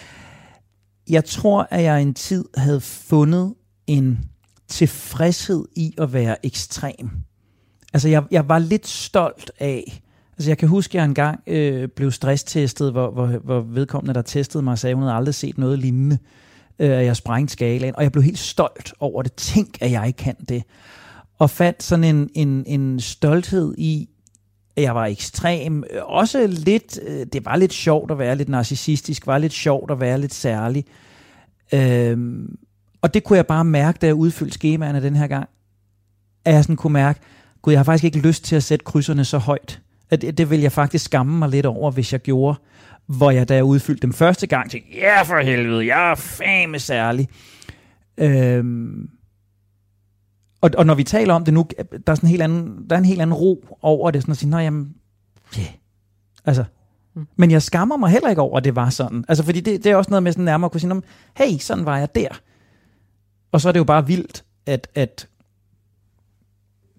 Jeg 1.08 1.24
tror, 1.24 1.68
at 1.70 1.82
jeg 1.82 2.02
en 2.02 2.14
tid 2.14 2.44
havde 2.56 2.80
fundet 2.80 3.54
en 3.86 4.18
tilfredshed 4.68 5.64
i 5.76 5.94
at 5.98 6.12
være 6.12 6.46
ekstrem. 6.46 7.10
Altså, 7.92 8.08
jeg, 8.08 8.22
jeg 8.30 8.48
var 8.48 8.58
lidt 8.58 8.86
stolt 8.86 9.50
af, 9.58 10.02
altså 10.32 10.50
jeg 10.50 10.58
kan 10.58 10.68
huske, 10.68 10.90
at 10.90 10.94
jeg 10.94 11.04
engang 11.04 11.40
øh, 11.46 11.88
blev 11.88 12.12
stresstestet, 12.12 12.92
hvor, 12.92 13.10
hvor, 13.10 13.26
hvor 13.26 13.60
vedkommende, 13.60 14.14
der 14.14 14.22
testede 14.22 14.64
mig, 14.64 14.78
sagde, 14.78 14.92
at 14.92 14.96
hun 14.96 15.02
havde 15.02 15.16
aldrig 15.16 15.34
set 15.34 15.58
noget 15.58 15.78
lignende. 15.78 16.18
Øh, 16.78 16.88
jeg 16.88 17.16
sprængte 17.16 17.52
skalaen, 17.52 17.96
og 17.96 18.02
jeg 18.02 18.12
blev 18.12 18.22
helt 18.22 18.38
stolt 18.38 18.94
over 19.00 19.22
det. 19.22 19.32
Tænk, 19.32 19.78
at 19.80 19.90
jeg 19.90 20.14
kan 20.16 20.36
det. 20.48 20.62
Og 21.38 21.50
fandt 21.50 21.82
sådan 21.82 22.04
en, 22.04 22.30
en, 22.34 22.64
en 22.66 23.00
stolthed 23.00 23.74
i, 23.78 24.08
at 24.76 24.82
jeg 24.82 24.94
var 24.94 25.06
ekstrem. 25.06 25.84
Også 26.02 26.46
lidt, 26.46 26.98
øh, 27.06 27.26
det 27.32 27.44
var 27.44 27.56
lidt 27.56 27.72
sjovt 27.72 28.10
at 28.10 28.18
være 28.18 28.36
lidt 28.36 28.48
narcissistisk, 28.48 29.26
var 29.26 29.38
lidt 29.38 29.52
sjovt 29.52 29.90
at 29.90 30.00
være 30.00 30.20
lidt 30.20 30.34
særlig. 30.34 30.84
Øh, 31.74 32.18
og 33.02 33.14
det 33.14 33.24
kunne 33.24 33.36
jeg 33.36 33.46
bare 33.46 33.64
mærke, 33.64 33.98
da 33.98 34.06
jeg 34.06 34.14
udfyldte 34.14 34.54
skemaerne 34.54 35.02
den 35.02 35.16
her 35.16 35.26
gang. 35.26 35.48
At 36.44 36.54
jeg 36.54 36.64
sådan 36.64 36.76
kunne 36.76 36.92
mærke, 36.92 37.20
gud, 37.62 37.72
jeg 37.72 37.78
har 37.78 37.84
faktisk 37.84 38.04
ikke 38.04 38.18
lyst 38.18 38.44
til 38.44 38.56
at 38.56 38.62
sætte 38.62 38.84
krydserne 38.84 39.24
så 39.24 39.38
højt. 39.38 39.80
At 40.10 40.22
det, 40.22 40.38
det 40.38 40.50
vil 40.50 40.60
jeg 40.60 40.72
faktisk 40.72 41.04
skamme 41.04 41.38
mig 41.38 41.48
lidt 41.48 41.66
over, 41.66 41.90
hvis 41.90 42.12
jeg 42.12 42.20
gjorde. 42.20 42.58
Hvor 43.06 43.30
jeg, 43.30 43.48
da 43.48 43.54
jeg 43.54 43.64
udfyldte 43.64 44.02
dem 44.02 44.12
første 44.12 44.46
gang, 44.46 44.70
tænkte, 44.70 44.90
ja 44.98 45.22
for 45.22 45.38
helvede, 45.38 45.86
jeg 45.86 46.10
er 46.10 46.14
fame 46.14 46.78
særlig. 46.78 47.28
Øhm, 48.18 49.08
og, 50.60 50.70
og 50.78 50.86
når 50.86 50.94
vi 50.94 51.04
taler 51.04 51.34
om 51.34 51.44
det 51.44 51.54
nu, 51.54 51.66
der 52.06 52.12
er, 52.12 52.14
sådan 52.14 52.26
en 52.26 52.30
helt 52.30 52.42
anden, 52.42 52.86
der 52.90 52.96
er 52.96 53.00
en 53.00 53.04
helt 53.04 53.20
anden 53.20 53.34
ro 53.34 53.64
over 53.82 54.10
det, 54.10 54.22
sådan 54.22 54.32
at 54.32 54.38
sige, 54.38 54.50
nej, 54.50 54.62
jamen, 54.62 54.94
yeah. 55.58 55.68
altså, 56.44 56.64
mm. 57.14 57.26
men 57.36 57.50
jeg 57.50 57.62
skammer 57.62 57.96
mig 57.96 58.10
heller 58.10 58.30
ikke 58.30 58.42
over, 58.42 58.56
at 58.56 58.64
det 58.64 58.76
var 58.76 58.90
sådan. 58.90 59.24
Altså, 59.28 59.44
fordi 59.44 59.60
det, 59.60 59.84
det 59.84 59.92
er 59.92 59.96
også 59.96 60.10
noget 60.10 60.22
med 60.22 60.32
sådan 60.32 60.44
nærmere 60.44 60.66
at 60.66 60.72
kunne 60.72 60.80
sige, 60.80 61.02
hey, 61.36 61.58
sådan 61.58 61.84
var 61.86 61.98
jeg 61.98 62.14
der. 62.14 62.28
Og 63.52 63.60
så 63.60 63.68
er 63.68 63.72
det 63.72 63.78
jo 63.78 63.84
bare 63.84 64.06
vildt, 64.06 64.44
at, 64.66 64.88
at 64.94 65.28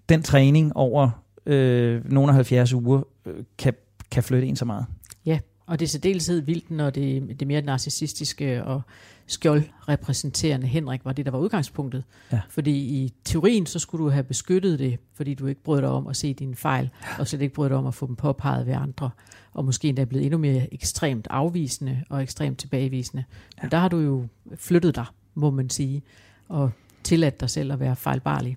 den 0.08 0.22
træning 0.22 0.76
over 0.76 1.10
øh, 1.46 2.12
nogle 2.12 2.28
af 2.28 2.34
70 2.34 2.72
uger 2.72 3.02
øh, 3.26 3.44
kan, 3.58 3.74
kan 4.10 4.22
flytte 4.22 4.48
en 4.48 4.56
så 4.56 4.64
meget. 4.64 4.86
Ja, 5.26 5.38
og 5.66 5.80
det 5.80 5.86
er 5.86 5.88
særdeleshed 5.88 6.40
vildt, 6.40 6.70
når 6.70 6.90
det, 6.90 7.40
det 7.40 7.48
mere 7.48 7.62
narcissistiske 7.62 8.64
og 8.64 8.82
skjoldrepræsenterende 9.26 10.66
Henrik 10.66 11.04
var 11.04 11.12
det, 11.12 11.26
der 11.26 11.32
var 11.32 11.38
udgangspunktet. 11.38 12.04
Ja. 12.32 12.40
Fordi 12.50 12.70
i 12.70 13.12
teorien, 13.24 13.66
så 13.66 13.78
skulle 13.78 14.04
du 14.04 14.10
have 14.10 14.22
beskyttet 14.22 14.78
det, 14.78 14.98
fordi 15.14 15.34
du 15.34 15.46
ikke 15.46 15.62
brød 15.62 15.80
dig 15.80 15.88
om 15.88 16.06
at 16.06 16.16
se 16.16 16.34
dine 16.34 16.56
fejl, 16.56 16.90
ja. 17.02 17.08
og 17.18 17.28
slet 17.28 17.42
ikke 17.42 17.54
brød 17.54 17.68
dig 17.68 17.76
om 17.76 17.86
at 17.86 17.94
få 17.94 18.06
dem 18.06 18.16
påpeget 18.16 18.66
ved 18.66 18.74
andre, 18.74 19.10
og 19.52 19.64
måske 19.64 19.88
endda 19.88 20.04
blevet 20.04 20.24
endnu 20.24 20.38
mere 20.38 20.74
ekstremt 20.74 21.26
afvisende 21.30 22.04
og 22.10 22.22
ekstremt 22.22 22.58
tilbagevisende. 22.58 23.24
Ja. 23.58 23.62
Men 23.62 23.70
der 23.70 23.78
har 23.78 23.88
du 23.88 23.98
jo 23.98 24.26
flyttet 24.56 24.94
dig, 24.94 25.06
må 25.34 25.50
man 25.50 25.70
sige, 25.70 26.02
og 26.48 26.70
tilladt 27.04 27.40
dig 27.40 27.50
selv 27.50 27.72
at 27.72 27.80
være 27.80 27.96
fejlbarlig. 27.96 28.56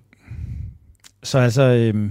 Så 1.22 1.38
altså, 1.38 1.62
øh, 1.62 2.10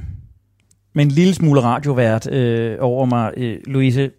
med 0.93 1.05
en 1.05 1.11
lille 1.11 1.33
smule 1.33 1.61
radiovært 1.61 2.31
øh, 2.31 2.77
over 2.79 3.05
mig, 3.05 3.33
øh, 3.37 3.59
Louise, 3.65 4.11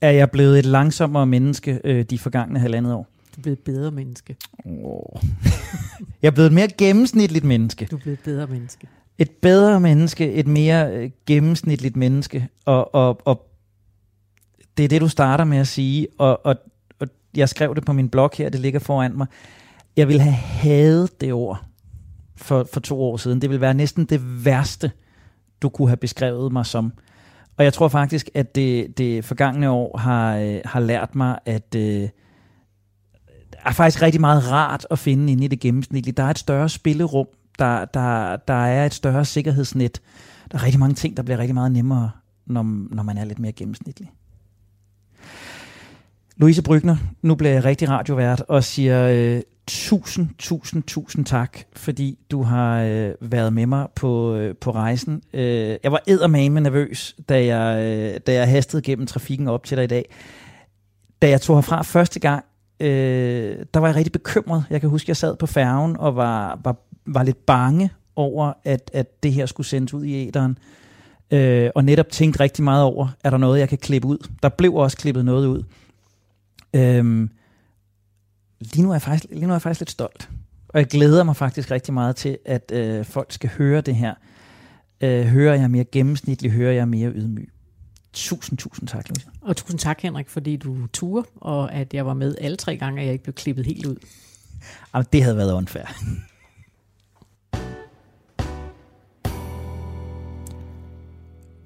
er 0.00 0.10
jeg 0.10 0.30
blevet 0.30 0.58
et 0.58 0.66
langsommere 0.66 1.26
menneske 1.26 1.80
øh, 1.84 2.04
de 2.04 2.18
forgangne 2.18 2.58
halvandet 2.58 2.92
år. 2.92 3.08
Du 3.36 3.40
er 3.40 3.42
blevet 3.42 3.58
et 3.58 3.64
bedre 3.64 3.90
menneske. 3.90 4.36
Oh. 4.64 5.22
jeg 6.22 6.28
er 6.28 6.32
blevet 6.32 6.46
et 6.46 6.54
mere 6.54 6.68
gennemsnitligt 6.68 7.44
menneske. 7.44 7.86
Du 7.90 7.96
er 7.96 8.00
blevet 8.00 8.18
et 8.18 8.24
bedre 8.24 8.46
menneske. 8.46 8.88
Et 9.18 9.30
bedre 9.30 9.80
menneske, 9.80 10.32
et 10.32 10.46
mere 10.46 10.96
øh, 10.96 11.10
gennemsnitligt 11.26 11.96
menneske. 11.96 12.48
Og, 12.64 12.94
og, 12.94 13.20
og 13.24 13.50
det 14.76 14.84
er 14.84 14.88
det, 14.88 15.00
du 15.00 15.08
starter 15.08 15.44
med 15.44 15.58
at 15.58 15.68
sige. 15.68 16.06
Og, 16.18 16.46
og, 16.46 16.56
og 17.00 17.08
jeg 17.36 17.48
skrev 17.48 17.74
det 17.74 17.84
på 17.84 17.92
min 17.92 18.08
blog 18.08 18.30
her, 18.34 18.48
det 18.48 18.60
ligger 18.60 18.80
foran 18.80 19.16
mig. 19.16 19.26
Jeg 19.96 20.08
vil 20.08 20.20
have 20.20 20.32
hadet 20.34 21.20
det 21.20 21.32
ord 21.32 21.64
for, 22.36 22.68
for 22.72 22.80
to 22.80 23.02
år 23.02 23.16
siden. 23.16 23.40
Det 23.40 23.50
vil 23.50 23.60
være 23.60 23.74
næsten 23.74 24.04
det 24.04 24.44
værste, 24.44 24.92
du 25.62 25.68
kunne 25.68 25.88
have 25.88 25.96
beskrevet 25.96 26.52
mig 26.52 26.66
som. 26.66 26.92
Og 27.56 27.64
jeg 27.64 27.72
tror 27.72 27.88
faktisk, 27.88 28.30
at 28.34 28.54
det, 28.54 28.98
det 28.98 29.24
forgangne 29.24 29.70
år 29.70 29.98
har, 29.98 30.36
øh, 30.36 30.60
har 30.64 30.80
lært 30.80 31.14
mig, 31.14 31.38
at 31.46 31.74
øh, 31.76 32.08
er 33.52 33.72
faktisk 33.72 34.02
rigtig 34.02 34.20
meget 34.20 34.50
rart 34.50 34.86
at 34.90 34.98
finde 34.98 35.32
inde 35.32 35.44
i 35.44 35.48
det 35.48 35.60
gennemsnitlige. 35.60 36.14
Der 36.14 36.22
er 36.22 36.30
et 36.30 36.38
større 36.38 36.68
spillerum. 36.68 37.26
Der, 37.58 37.84
der, 37.84 38.36
der 38.36 38.54
er 38.54 38.86
et 38.86 38.94
større 38.94 39.24
sikkerhedsnet. 39.24 40.00
Der 40.52 40.58
er 40.58 40.62
rigtig 40.62 40.80
mange 40.80 40.94
ting, 40.94 41.16
der 41.16 41.22
bliver 41.22 41.38
rigtig 41.38 41.54
meget 41.54 41.72
nemmere, 41.72 42.10
når, 42.46 42.94
når 42.94 43.02
man 43.02 43.18
er 43.18 43.24
lidt 43.24 43.38
mere 43.38 43.52
gennemsnitlig. 43.52 44.12
Louise 46.36 46.62
Brygner, 46.62 46.96
nu 47.22 47.34
bliver 47.34 47.52
jeg 47.52 47.64
rigtig 47.64 47.88
radiovært 47.88 48.40
og 48.40 48.64
siger 48.64 49.08
øh, 49.08 49.40
tusind, 49.66 50.28
tusind, 50.38 50.82
tusind 50.82 51.24
tak, 51.24 51.58
fordi 51.72 52.18
du 52.30 52.42
har 52.42 52.82
øh, 52.82 53.10
været 53.20 53.52
med 53.52 53.66
mig 53.66 53.86
på, 53.94 54.34
øh, 54.34 54.54
på 54.56 54.70
rejsen. 54.70 55.22
Øh, 55.32 55.76
jeg 55.82 55.92
var 55.92 56.02
eddermame 56.06 56.60
nervøs, 56.60 57.16
da 57.28 57.44
jeg, 57.44 57.84
øh, 57.84 58.20
da 58.26 58.32
jeg 58.32 58.48
hastede 58.48 58.82
gennem 58.82 59.06
trafikken 59.06 59.48
op 59.48 59.64
til 59.64 59.76
dig 59.76 59.84
i 59.84 59.86
dag. 59.86 60.14
Da 61.22 61.28
jeg 61.28 61.40
tog 61.40 61.56
herfra 61.56 61.82
første 61.82 62.20
gang, 62.20 62.44
øh, 62.80 63.56
der 63.74 63.80
var 63.80 63.86
jeg 63.88 63.96
rigtig 63.96 64.12
bekymret. 64.12 64.64
Jeg 64.70 64.80
kan 64.80 64.90
huske, 64.90 65.10
jeg 65.10 65.16
sad 65.16 65.36
på 65.36 65.46
færgen 65.46 65.96
og 65.96 66.16
var, 66.16 66.60
var, 66.64 66.76
var 67.06 67.22
lidt 67.22 67.46
bange 67.46 67.90
over, 68.16 68.52
at, 68.64 68.90
at 68.94 69.22
det 69.22 69.32
her 69.32 69.46
skulle 69.46 69.66
sendes 69.66 69.94
ud 69.94 70.04
i 70.04 70.28
æderen. 70.28 70.58
Øh, 71.30 71.70
og 71.74 71.84
netop 71.84 72.08
tænkte 72.08 72.40
rigtig 72.40 72.64
meget 72.64 72.84
over, 72.84 73.08
er 73.24 73.30
der 73.30 73.36
noget, 73.36 73.60
jeg 73.60 73.68
kan 73.68 73.78
klippe 73.78 74.08
ud? 74.08 74.28
Der 74.42 74.48
blev 74.48 74.74
også 74.74 74.96
klippet 74.96 75.24
noget 75.24 75.46
ud. 75.46 75.62
Øh, 76.74 77.28
lige 78.60 78.82
nu 78.82 78.90
er 78.90 78.94
jeg 78.94 79.02
faktisk, 79.02 79.24
lige 79.30 79.46
nu 79.46 79.48
er 79.48 79.54
jeg 79.54 79.62
faktisk 79.62 79.80
lidt 79.80 79.90
stolt. 79.90 80.30
Og 80.68 80.78
jeg 80.78 80.86
glæder 80.86 81.24
mig 81.24 81.36
faktisk 81.36 81.70
rigtig 81.70 81.94
meget 81.94 82.16
til, 82.16 82.38
at 82.46 82.72
øh, 82.74 83.04
folk 83.04 83.32
skal 83.32 83.50
høre 83.50 83.80
det 83.80 83.96
her. 83.96 84.14
Øh, 85.00 85.24
hører 85.24 85.54
jeg 85.54 85.70
mere 85.70 85.84
gennemsnitligt, 85.84 86.54
hører 86.54 86.72
jeg 86.72 86.88
mere 86.88 87.10
ydmyg. 87.10 87.50
Tusind, 88.12 88.58
tusind 88.58 88.88
tak, 88.88 89.08
Louise. 89.08 89.26
Og 89.40 89.56
tusind 89.56 89.78
tak, 89.78 90.00
Henrik, 90.00 90.28
fordi 90.28 90.56
du 90.56 90.86
turde, 90.86 91.28
og 91.36 91.72
at 91.72 91.94
jeg 91.94 92.06
var 92.06 92.14
med 92.14 92.36
alle 92.40 92.56
tre 92.56 92.76
gange, 92.76 93.00
og 93.00 93.04
jeg 93.04 93.12
ikke 93.12 93.24
blev 93.24 93.34
klippet 93.34 93.66
helt 93.66 93.86
ud. 93.86 93.96
Jamen, 94.94 95.06
det 95.12 95.22
havde 95.22 95.36
været 95.36 95.52
unfair. 95.52 95.84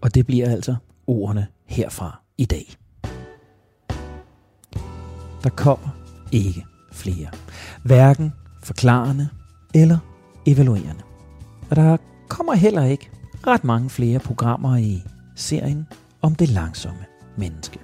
og 0.00 0.14
det 0.14 0.26
bliver 0.26 0.50
altså 0.50 0.76
ordene 1.06 1.46
herfra 1.64 2.20
i 2.38 2.44
dag. 2.44 2.76
Der 5.42 5.50
kommer 5.56 5.88
ikke 6.32 6.64
flere. 6.98 7.26
Hverken 7.82 8.32
forklarende 8.62 9.28
eller 9.74 9.98
evaluerende. 10.46 11.02
Og 11.70 11.76
der 11.76 11.96
kommer 12.28 12.54
heller 12.54 12.84
ikke 12.84 13.10
ret 13.46 13.64
mange 13.64 13.90
flere 13.90 14.18
programmer 14.18 14.76
i 14.76 15.02
serien 15.36 15.86
om 16.22 16.34
det 16.34 16.48
langsomme 16.48 17.04
menneske. 17.36 17.78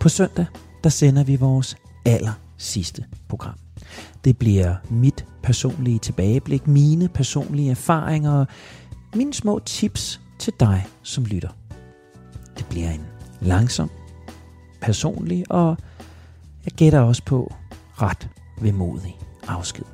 På 0.00 0.08
søndag, 0.08 0.46
der 0.84 0.90
sender 0.90 1.24
vi 1.24 1.36
vores 1.36 1.76
aller 2.04 2.32
sidste 2.56 3.04
program. 3.28 3.58
Det 4.24 4.38
bliver 4.38 4.76
mit 4.90 5.26
personlige 5.42 5.98
tilbageblik, 5.98 6.66
mine 6.66 7.08
personlige 7.08 7.70
erfaringer 7.70 8.32
og 8.32 8.46
mine 9.14 9.34
små 9.34 9.58
tips 9.58 10.20
til 10.38 10.52
dig, 10.60 10.86
som 11.02 11.24
lytter. 11.24 11.48
Det 12.58 12.66
bliver 12.66 12.90
en 12.90 13.06
langsom, 13.40 13.90
personlig 14.80 15.44
og 15.50 15.76
jeg 16.64 16.72
gætter 16.72 17.00
også 17.00 17.22
på 17.24 17.54
ret 18.02 18.28
vemodig 18.60 19.18
afsked. 19.48 19.84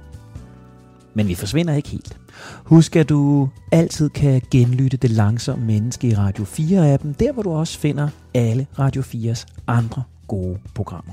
Men 1.14 1.28
vi 1.28 1.34
forsvinder 1.34 1.74
ikke 1.74 1.88
helt. 1.88 2.18
Husk, 2.64 2.96
at 2.96 3.08
du 3.08 3.48
altid 3.72 4.10
kan 4.10 4.42
genlytte 4.50 4.96
det 4.96 5.10
langsomme 5.10 5.64
menneske 5.64 6.08
i 6.08 6.14
Radio 6.14 6.44
4-appen, 6.44 7.12
der 7.12 7.32
hvor 7.32 7.42
du 7.42 7.52
også 7.52 7.78
finder 7.78 8.08
alle 8.34 8.66
Radio 8.78 9.02
4's 9.02 9.46
andre 9.66 10.02
gode 10.28 10.58
programmer. 10.74 11.12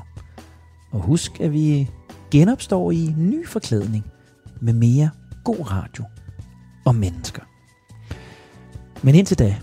Og 0.91 1.01
husk, 1.01 1.39
at 1.39 1.51
vi 1.51 1.89
genopstår 2.31 2.91
i 2.91 3.13
ny 3.17 3.47
forklædning 3.47 4.05
med 4.61 4.73
mere 4.73 5.09
god 5.43 5.71
radio 5.71 6.03
og 6.85 6.95
mennesker. 6.95 7.41
Men 9.01 9.15
indtil 9.15 9.39
da, 9.39 9.55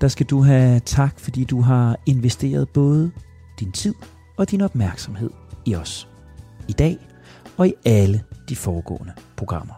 der 0.00 0.08
skal 0.08 0.26
du 0.26 0.42
have 0.42 0.80
tak, 0.80 1.20
fordi 1.20 1.44
du 1.44 1.60
har 1.60 1.96
investeret 2.06 2.68
både 2.68 3.10
din 3.60 3.72
tid 3.72 3.94
og 4.36 4.50
din 4.50 4.60
opmærksomhed 4.60 5.30
i 5.66 5.74
os. 5.74 6.08
I 6.68 6.72
dag 6.72 6.98
og 7.56 7.68
i 7.68 7.74
alle 7.84 8.24
de 8.48 8.56
foregående 8.56 9.12
programmer. 9.36 9.74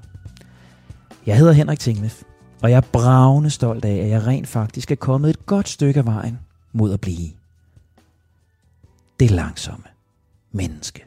Jeg 1.26 1.38
hedder 1.38 1.52
Henrik 1.52 1.78
Tinglef, 1.78 2.22
og 2.62 2.70
jeg 2.70 2.76
er 2.76 2.88
bravende 2.92 3.50
stolt 3.50 3.84
af, 3.84 3.96
at 3.96 4.08
jeg 4.08 4.26
rent 4.26 4.48
faktisk 4.48 4.90
er 4.90 4.94
kommet 4.94 5.30
et 5.30 5.46
godt 5.46 5.68
stykke 5.68 6.00
af 6.00 6.06
vejen 6.06 6.38
mod 6.72 6.92
at 6.92 7.00
blive 7.00 7.30
det 9.20 9.30
langsomme 9.30 9.84
menneske. 10.52 11.04